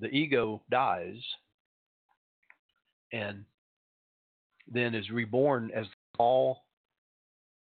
the 0.00 0.08
ego 0.08 0.62
dies 0.70 1.20
and 3.12 3.44
then 4.70 4.94
is 4.94 5.10
reborn 5.10 5.70
as 5.74 5.86
the 5.86 6.16
call 6.16 6.64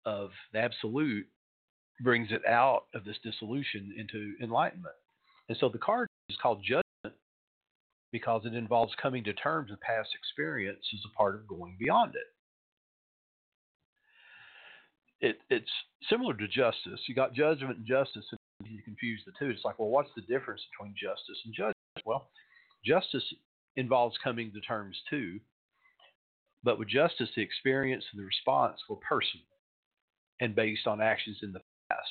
of 0.05 0.31
the 0.53 0.59
absolute 0.59 1.27
brings 2.01 2.31
it 2.33 2.45
out 2.47 2.85
of 2.95 3.05
this 3.05 3.17
dissolution 3.23 3.95
into 3.97 4.35
enlightenment. 4.43 4.95
And 5.49 5.57
so 5.59 5.69
the 5.69 5.79
card 5.79 6.09
is 6.29 6.37
called 6.41 6.63
judgment 6.63 6.83
because 8.11 8.43
it 8.45 8.55
involves 8.55 8.93
coming 9.01 9.25
to 9.25 9.33
terms 9.33 9.71
with 9.71 9.81
past 9.81 10.11
experience 10.15 10.85
as 10.93 11.01
a 11.05 11.17
part 11.17 11.35
of 11.35 11.47
going 11.47 11.77
beyond 11.79 12.15
it. 12.15 12.27
It, 15.27 15.39
it's 15.51 15.71
similar 16.11 16.35
to 16.35 16.49
justice. 16.49 17.01
You 17.07 17.15
got 17.15 17.33
judgment 17.33 17.79
and 17.79 17.87
justice, 17.87 18.25
and 18.33 18.69
you 18.69 18.83
confuse 18.83 19.23
the 19.25 19.33
two. 19.39 19.51
It's 19.51 19.65
like, 19.65 19.79
well, 19.79 19.89
what's 19.89 20.11
the 20.17 20.23
difference 20.23 20.63
between 20.73 20.95
justice 21.01 21.39
and 21.45 21.55
judgment? 21.55 21.72
Justice 22.85 23.25
involves 23.77 24.17
coming 24.23 24.53
to 24.53 24.61
terms 24.61 24.97
too, 25.09 25.41
but 26.65 26.79
with 26.79 26.89
justice, 26.89 27.29
the 27.35 27.43
experience 27.43 28.05
and 28.13 28.21
the 28.21 28.27
response 28.27 28.79
were 28.89 28.97
personal 28.97 29.47
and 30.41 30.55
based 30.55 30.87
on 30.87 31.01
actions 31.01 31.39
in 31.43 31.53
the 31.53 31.61
past. 31.91 32.09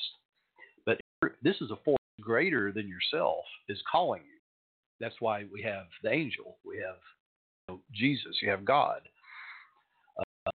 But 0.84 1.00
this 1.42 1.56
is 1.60 1.70
a 1.70 1.76
force 1.84 1.98
greater 2.20 2.72
than 2.72 2.88
yourself 2.88 3.44
is 3.68 3.78
calling 3.90 4.22
you. 4.22 4.38
That's 5.00 5.20
why 5.20 5.44
we 5.52 5.62
have 5.62 5.86
the 6.02 6.10
angel, 6.10 6.58
we 6.64 6.76
have 6.78 6.96
you 7.68 7.74
know, 7.74 7.80
Jesus, 7.92 8.38
you 8.40 8.50
have 8.50 8.64
God. 8.64 9.00
Uh, 10.46 10.50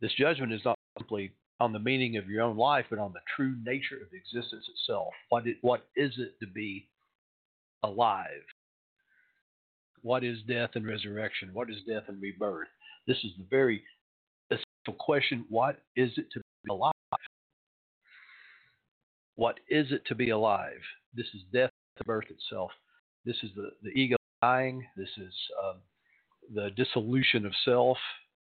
this 0.00 0.12
judgment 0.18 0.52
is 0.52 0.62
not 0.64 0.78
simply 0.98 1.32
on 1.60 1.72
the 1.72 1.78
meaning 1.78 2.16
of 2.16 2.28
your 2.28 2.42
own 2.42 2.56
life, 2.56 2.86
but 2.90 2.98
on 2.98 3.12
the 3.12 3.20
true 3.36 3.54
nature 3.64 3.96
of 3.96 4.12
existence 4.12 4.64
itself. 4.68 5.12
What, 5.28 5.46
it, 5.46 5.58
what 5.60 5.86
is 5.96 6.12
it 6.18 6.38
to 6.40 6.46
be 6.46 6.88
alive? 7.82 8.42
What 10.02 10.24
is 10.24 10.38
death 10.48 10.70
and 10.74 10.86
resurrection? 10.86 11.50
What 11.52 11.70
is 11.70 11.76
death 11.88 12.04
and 12.08 12.20
rebirth? 12.20 12.68
This 13.06 13.18
is 13.18 13.32
the 13.38 13.46
very 13.50 13.82
essential 14.50 14.98
question. 14.98 15.44
What 15.48 15.76
is 15.96 16.10
it 16.16 16.26
to 16.32 16.40
be 16.40 16.70
alive? 16.70 16.92
What 19.36 19.58
is 19.68 19.90
it 19.90 20.02
to 20.06 20.14
be 20.14 20.30
alive? 20.30 20.80
This 21.14 21.26
is 21.34 21.42
death, 21.52 21.70
the 21.98 22.04
birth 22.04 22.26
itself. 22.30 22.70
This 23.24 23.36
is 23.42 23.50
the, 23.54 23.70
the 23.82 23.90
ego 23.90 24.16
dying. 24.42 24.84
This 24.96 25.08
is 25.16 25.32
um, 25.64 25.76
the 26.54 26.70
dissolution 26.76 27.46
of 27.46 27.52
self 27.64 27.98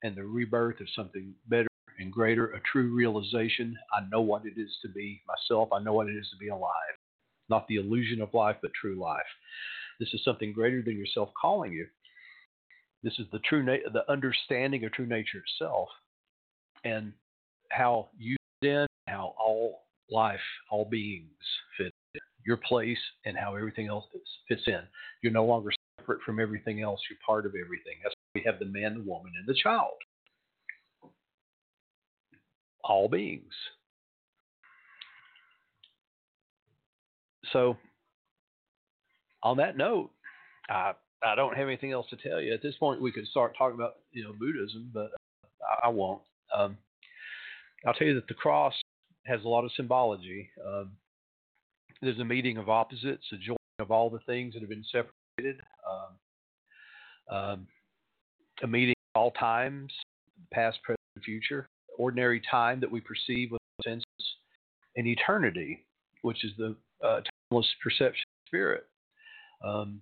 and 0.02 0.16
the 0.16 0.24
rebirth 0.24 0.80
of 0.80 0.86
something 0.96 1.34
better 1.48 1.68
and 1.98 2.10
greater, 2.10 2.52
a 2.52 2.60
true 2.60 2.94
realization. 2.94 3.76
I 3.92 4.00
know 4.10 4.22
what 4.22 4.46
it 4.46 4.54
is 4.56 4.70
to 4.82 4.88
be 4.88 5.20
myself. 5.28 5.68
I 5.72 5.82
know 5.82 5.92
what 5.92 6.08
it 6.08 6.16
is 6.16 6.28
to 6.30 6.36
be 6.38 6.48
alive. 6.48 6.96
Not 7.48 7.68
the 7.68 7.76
illusion 7.76 8.22
of 8.22 8.34
life, 8.34 8.56
but 8.62 8.72
true 8.72 8.98
life. 8.98 9.20
This 10.02 10.14
is 10.14 10.24
something 10.24 10.52
greater 10.52 10.82
than 10.82 10.98
yourself 10.98 11.30
calling 11.40 11.72
you. 11.72 11.86
This 13.04 13.16
is 13.20 13.26
the 13.30 13.38
true 13.38 13.62
na- 13.62 13.88
the 13.92 14.10
understanding 14.10 14.84
of 14.84 14.90
true 14.90 15.06
nature 15.06 15.44
itself, 15.46 15.88
and 16.82 17.12
how 17.70 18.08
you 18.18 18.34
then 18.62 18.88
how 19.06 19.32
all 19.38 19.84
life, 20.10 20.40
all 20.72 20.84
beings 20.84 21.30
fit 21.78 21.92
in. 22.14 22.20
your 22.44 22.56
place, 22.56 22.98
and 23.24 23.36
how 23.36 23.54
everything 23.54 23.86
else 23.86 24.04
fits 24.48 24.62
in. 24.66 24.80
You're 25.22 25.32
no 25.32 25.44
longer 25.44 25.70
separate 26.00 26.20
from 26.22 26.40
everything 26.40 26.82
else. 26.82 27.00
You're 27.08 27.18
part 27.24 27.46
of 27.46 27.52
everything. 27.54 27.94
That's 28.02 28.16
why 28.16 28.40
we 28.40 28.42
have 28.44 28.58
the 28.58 28.66
man, 28.66 28.98
the 28.98 29.04
woman, 29.08 29.32
and 29.38 29.46
the 29.46 29.54
child. 29.54 29.92
All 32.82 33.08
beings. 33.08 33.54
So, 37.52 37.76
on 39.42 39.56
that 39.58 39.76
note, 39.76 40.10
I 40.68 40.92
I 41.24 41.34
don't 41.34 41.56
have 41.56 41.68
anything 41.68 41.92
else 41.92 42.06
to 42.10 42.16
tell 42.16 42.40
you 42.40 42.52
at 42.52 42.62
this 42.62 42.74
point. 42.76 43.00
We 43.00 43.12
could 43.12 43.26
start 43.28 43.56
talking 43.56 43.76
about 43.76 43.96
you 44.12 44.24
know 44.24 44.32
Buddhism, 44.38 44.90
but 44.92 45.10
I, 45.62 45.86
I 45.86 45.88
won't. 45.88 46.22
Um, 46.56 46.76
I'll 47.86 47.94
tell 47.94 48.06
you 48.06 48.14
that 48.14 48.28
the 48.28 48.34
cross 48.34 48.74
has 49.26 49.44
a 49.44 49.48
lot 49.48 49.64
of 49.64 49.72
symbology. 49.76 50.50
Um, 50.66 50.92
there's 52.00 52.18
a 52.18 52.24
meeting 52.24 52.58
of 52.58 52.68
opposites, 52.68 53.24
a 53.32 53.36
joining 53.36 53.58
of 53.78 53.90
all 53.90 54.10
the 54.10 54.18
things 54.20 54.54
that 54.54 54.60
have 54.60 54.68
been 54.68 54.84
separated, 54.84 55.60
um, 57.30 57.36
um, 57.36 57.66
a 58.62 58.66
meeting 58.66 58.94
of 59.14 59.20
all 59.20 59.30
times, 59.32 59.92
past, 60.52 60.78
present, 60.82 60.98
future, 61.24 61.68
ordinary 61.98 62.42
time 62.50 62.80
that 62.80 62.90
we 62.90 63.00
perceive 63.00 63.50
with 63.52 63.60
senses, 63.84 64.04
and 64.96 65.06
eternity, 65.06 65.84
which 66.22 66.44
is 66.44 66.52
the 66.58 66.74
uh, 67.04 67.20
timeless 67.50 67.68
perception 67.82 68.22
of 68.22 68.48
spirit. 68.48 68.86
Um, 69.64 70.00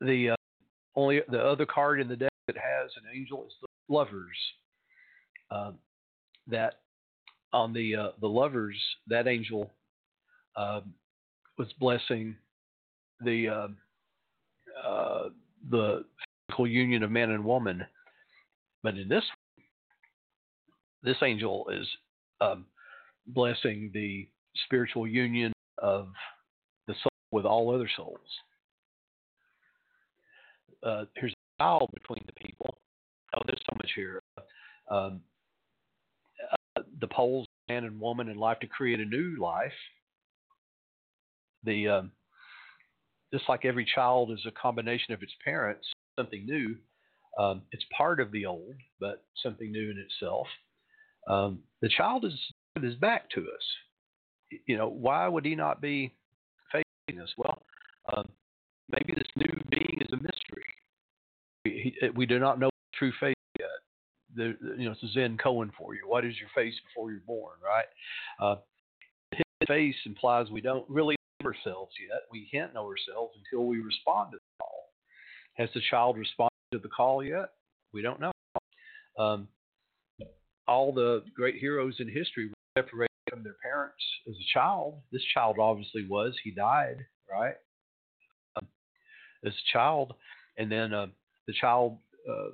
the 0.00 0.30
uh, 0.30 0.36
only 0.96 1.20
the 1.28 1.40
other 1.40 1.66
card 1.66 2.00
in 2.00 2.08
the 2.08 2.16
deck 2.16 2.32
that 2.46 2.56
has 2.56 2.90
an 2.96 3.04
angel 3.14 3.44
is 3.46 3.52
the 3.60 3.94
lovers. 3.94 4.36
Um, 5.50 5.78
that 6.48 6.80
on 7.52 7.72
the 7.72 7.96
uh, 7.96 8.08
the 8.20 8.28
lovers, 8.28 8.76
that 9.06 9.26
angel 9.26 9.70
um, 10.56 10.94
was 11.58 11.72
blessing 11.78 12.36
the 13.24 13.48
uh, 13.48 13.68
uh, 14.86 15.28
the 15.70 16.04
physical 16.48 16.66
union 16.66 17.02
of 17.02 17.10
man 17.10 17.30
and 17.30 17.44
woman, 17.44 17.84
but 18.82 18.96
in 18.96 19.08
this 19.08 19.24
this 21.02 21.16
angel 21.22 21.68
is 21.72 21.86
um, 22.40 22.64
blessing 23.26 23.90
the 23.92 24.28
spiritual 24.64 25.06
union 25.06 25.52
of 25.78 26.08
with 27.32 27.44
all 27.44 27.74
other 27.74 27.90
souls. 27.96 28.20
Uh, 30.84 31.04
here's 31.16 31.32
a 31.32 31.62
child 31.62 31.90
between 31.94 32.22
the 32.26 32.32
people. 32.32 32.78
Oh, 33.34 33.42
there's 33.46 33.62
so 33.68 33.76
much 33.76 33.90
here. 33.96 34.22
Um, 34.90 35.22
the 37.00 37.08
poles, 37.08 37.46
man 37.68 37.84
and 37.84 38.00
woman 38.00 38.28
in 38.28 38.36
life, 38.36 38.58
to 38.60 38.66
create 38.66 39.00
a 39.00 39.04
new 39.04 39.36
life. 39.40 39.72
The 41.64 41.88
um, 41.88 42.12
just 43.32 43.48
like 43.48 43.64
every 43.64 43.86
child 43.94 44.30
is 44.30 44.44
a 44.46 44.50
combination 44.50 45.14
of 45.14 45.22
its 45.22 45.32
parents, 45.44 45.86
something 46.18 46.44
new. 46.44 46.76
Um, 47.38 47.62
it's 47.72 47.84
part 47.96 48.20
of 48.20 48.30
the 48.30 48.44
old, 48.44 48.74
but 49.00 49.24
something 49.42 49.72
new 49.72 49.90
in 49.90 49.98
itself. 49.98 50.46
Um, 51.28 51.60
the 51.80 51.88
child 51.88 52.24
is 52.24 52.34
is 52.82 52.94
back 52.96 53.30
to 53.30 53.40
us. 53.40 54.58
You 54.66 54.76
know, 54.76 54.88
why 54.88 55.28
would 55.28 55.46
he 55.46 55.54
not 55.54 55.80
be 55.80 56.14
us? 57.10 57.32
Well, 57.36 57.62
um, 58.16 58.28
maybe 58.90 59.14
this 59.14 59.28
new 59.36 59.62
being 59.70 59.98
is 60.00 60.12
a 60.12 60.16
mystery. 60.16 60.64
We, 61.64 61.94
he, 62.00 62.08
we 62.10 62.26
do 62.26 62.38
not 62.38 62.58
know 62.58 62.70
true 62.94 63.12
faith 63.20 63.36
yet. 63.58 63.68
the, 64.34 64.56
you 64.78 64.86
know, 64.86 64.92
it's 64.92 65.02
a 65.02 65.12
Zen 65.12 65.38
koan 65.42 65.70
for 65.76 65.94
you. 65.94 66.02
What 66.06 66.24
is 66.24 66.34
your 66.38 66.48
face 66.54 66.74
before 66.88 67.10
you're 67.10 67.20
born, 67.20 67.56
right? 67.64 67.84
Uh, 68.40 68.60
his 69.32 69.42
face 69.66 69.96
implies 70.06 70.50
we 70.50 70.60
don't 70.60 70.88
really 70.88 71.16
know 71.40 71.50
ourselves 71.50 71.92
yet. 72.00 72.22
We 72.30 72.48
can't 72.50 72.74
know 72.74 72.86
ourselves 72.86 73.36
until 73.36 73.66
we 73.66 73.80
respond 73.80 74.32
to 74.32 74.38
the 74.38 74.64
call. 74.64 74.88
Has 75.54 75.68
the 75.74 75.82
child 75.90 76.16
responded 76.16 76.50
to 76.72 76.78
the 76.78 76.88
call 76.88 77.22
yet? 77.24 77.50
We 77.92 78.02
don't 78.02 78.20
know. 78.20 78.32
Um, 79.18 79.48
all 80.66 80.92
the 80.92 81.22
great 81.34 81.56
heroes 81.56 81.96
in 81.98 82.08
history 82.08 82.48
were 82.48 82.82
separated 82.82 83.11
from 83.32 83.42
their 83.42 83.56
parents 83.62 84.02
as 84.28 84.34
a 84.34 84.52
child. 84.52 85.00
This 85.10 85.22
child 85.32 85.56
obviously 85.58 86.06
was. 86.08 86.34
He 86.44 86.50
died, 86.50 86.98
right? 87.30 87.54
Um, 88.56 88.66
as 89.46 89.52
a 89.52 89.72
child, 89.72 90.14
and 90.58 90.70
then 90.70 90.92
uh, 90.92 91.06
the 91.46 91.54
child 91.58 91.96
uh, 92.28 92.50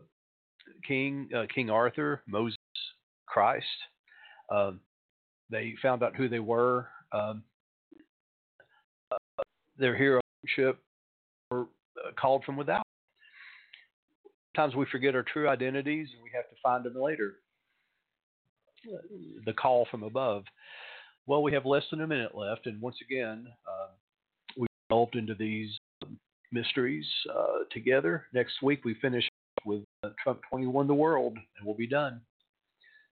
King 0.87 1.29
uh, 1.37 1.47
King 1.53 1.69
Arthur, 1.69 2.23
Moses, 2.29 2.57
Christ. 3.27 3.67
Um, 4.51 4.81
they 5.51 5.75
found 5.83 6.03
out 6.03 6.15
who 6.15 6.29
they 6.29 6.39
were. 6.39 6.89
Um, 7.13 7.43
uh, 9.11 9.43
their 9.79 9.97
heroship 9.97 10.79
were 11.51 11.63
uh, 11.63 12.13
called 12.19 12.45
from 12.45 12.57
without. 12.57 12.85
Sometimes 14.55 14.77
we 14.77 14.87
forget 14.93 15.15
our 15.15 15.23
true 15.23 15.49
identities 15.49 16.09
and 16.15 16.23
we 16.23 16.31
have 16.35 16.49
to 16.51 16.57
find 16.63 16.85
them 16.85 17.01
later. 17.01 17.37
The 19.45 19.53
call 19.53 19.87
from 19.91 20.03
above. 20.03 20.45
Well, 21.27 21.43
we 21.43 21.53
have 21.53 21.67
less 21.67 21.85
than 21.91 22.01
a 22.01 22.07
minute 22.07 22.35
left, 22.35 22.67
and 22.67 22.81
once 22.81 22.97
again, 23.03 23.47
uh, 23.67 23.89
we 24.57 24.67
delved 24.89 25.15
into 25.15 25.35
these 25.35 25.71
mysteries 26.53 27.07
uh, 27.35 27.65
together. 27.71 28.25
Next 28.33 28.63
week, 28.63 28.85
we 28.85 28.95
finish 28.95 29.29
with 29.65 29.83
uh, 30.03 30.11
Trump 30.23 30.41
21 30.49 30.87
the 30.87 30.95
world, 30.95 31.35
and 31.35 31.67
we'll 31.67 31.77
be 31.77 31.87
done. 31.87 32.21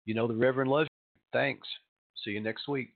You 0.06 0.14
know, 0.14 0.26
the 0.26 0.34
Reverend 0.34 0.70
loves 0.70 0.88
you. 0.90 1.20
Thanks. 1.38 1.68
See 2.24 2.30
you 2.30 2.40
next 2.40 2.68
week. 2.68 2.94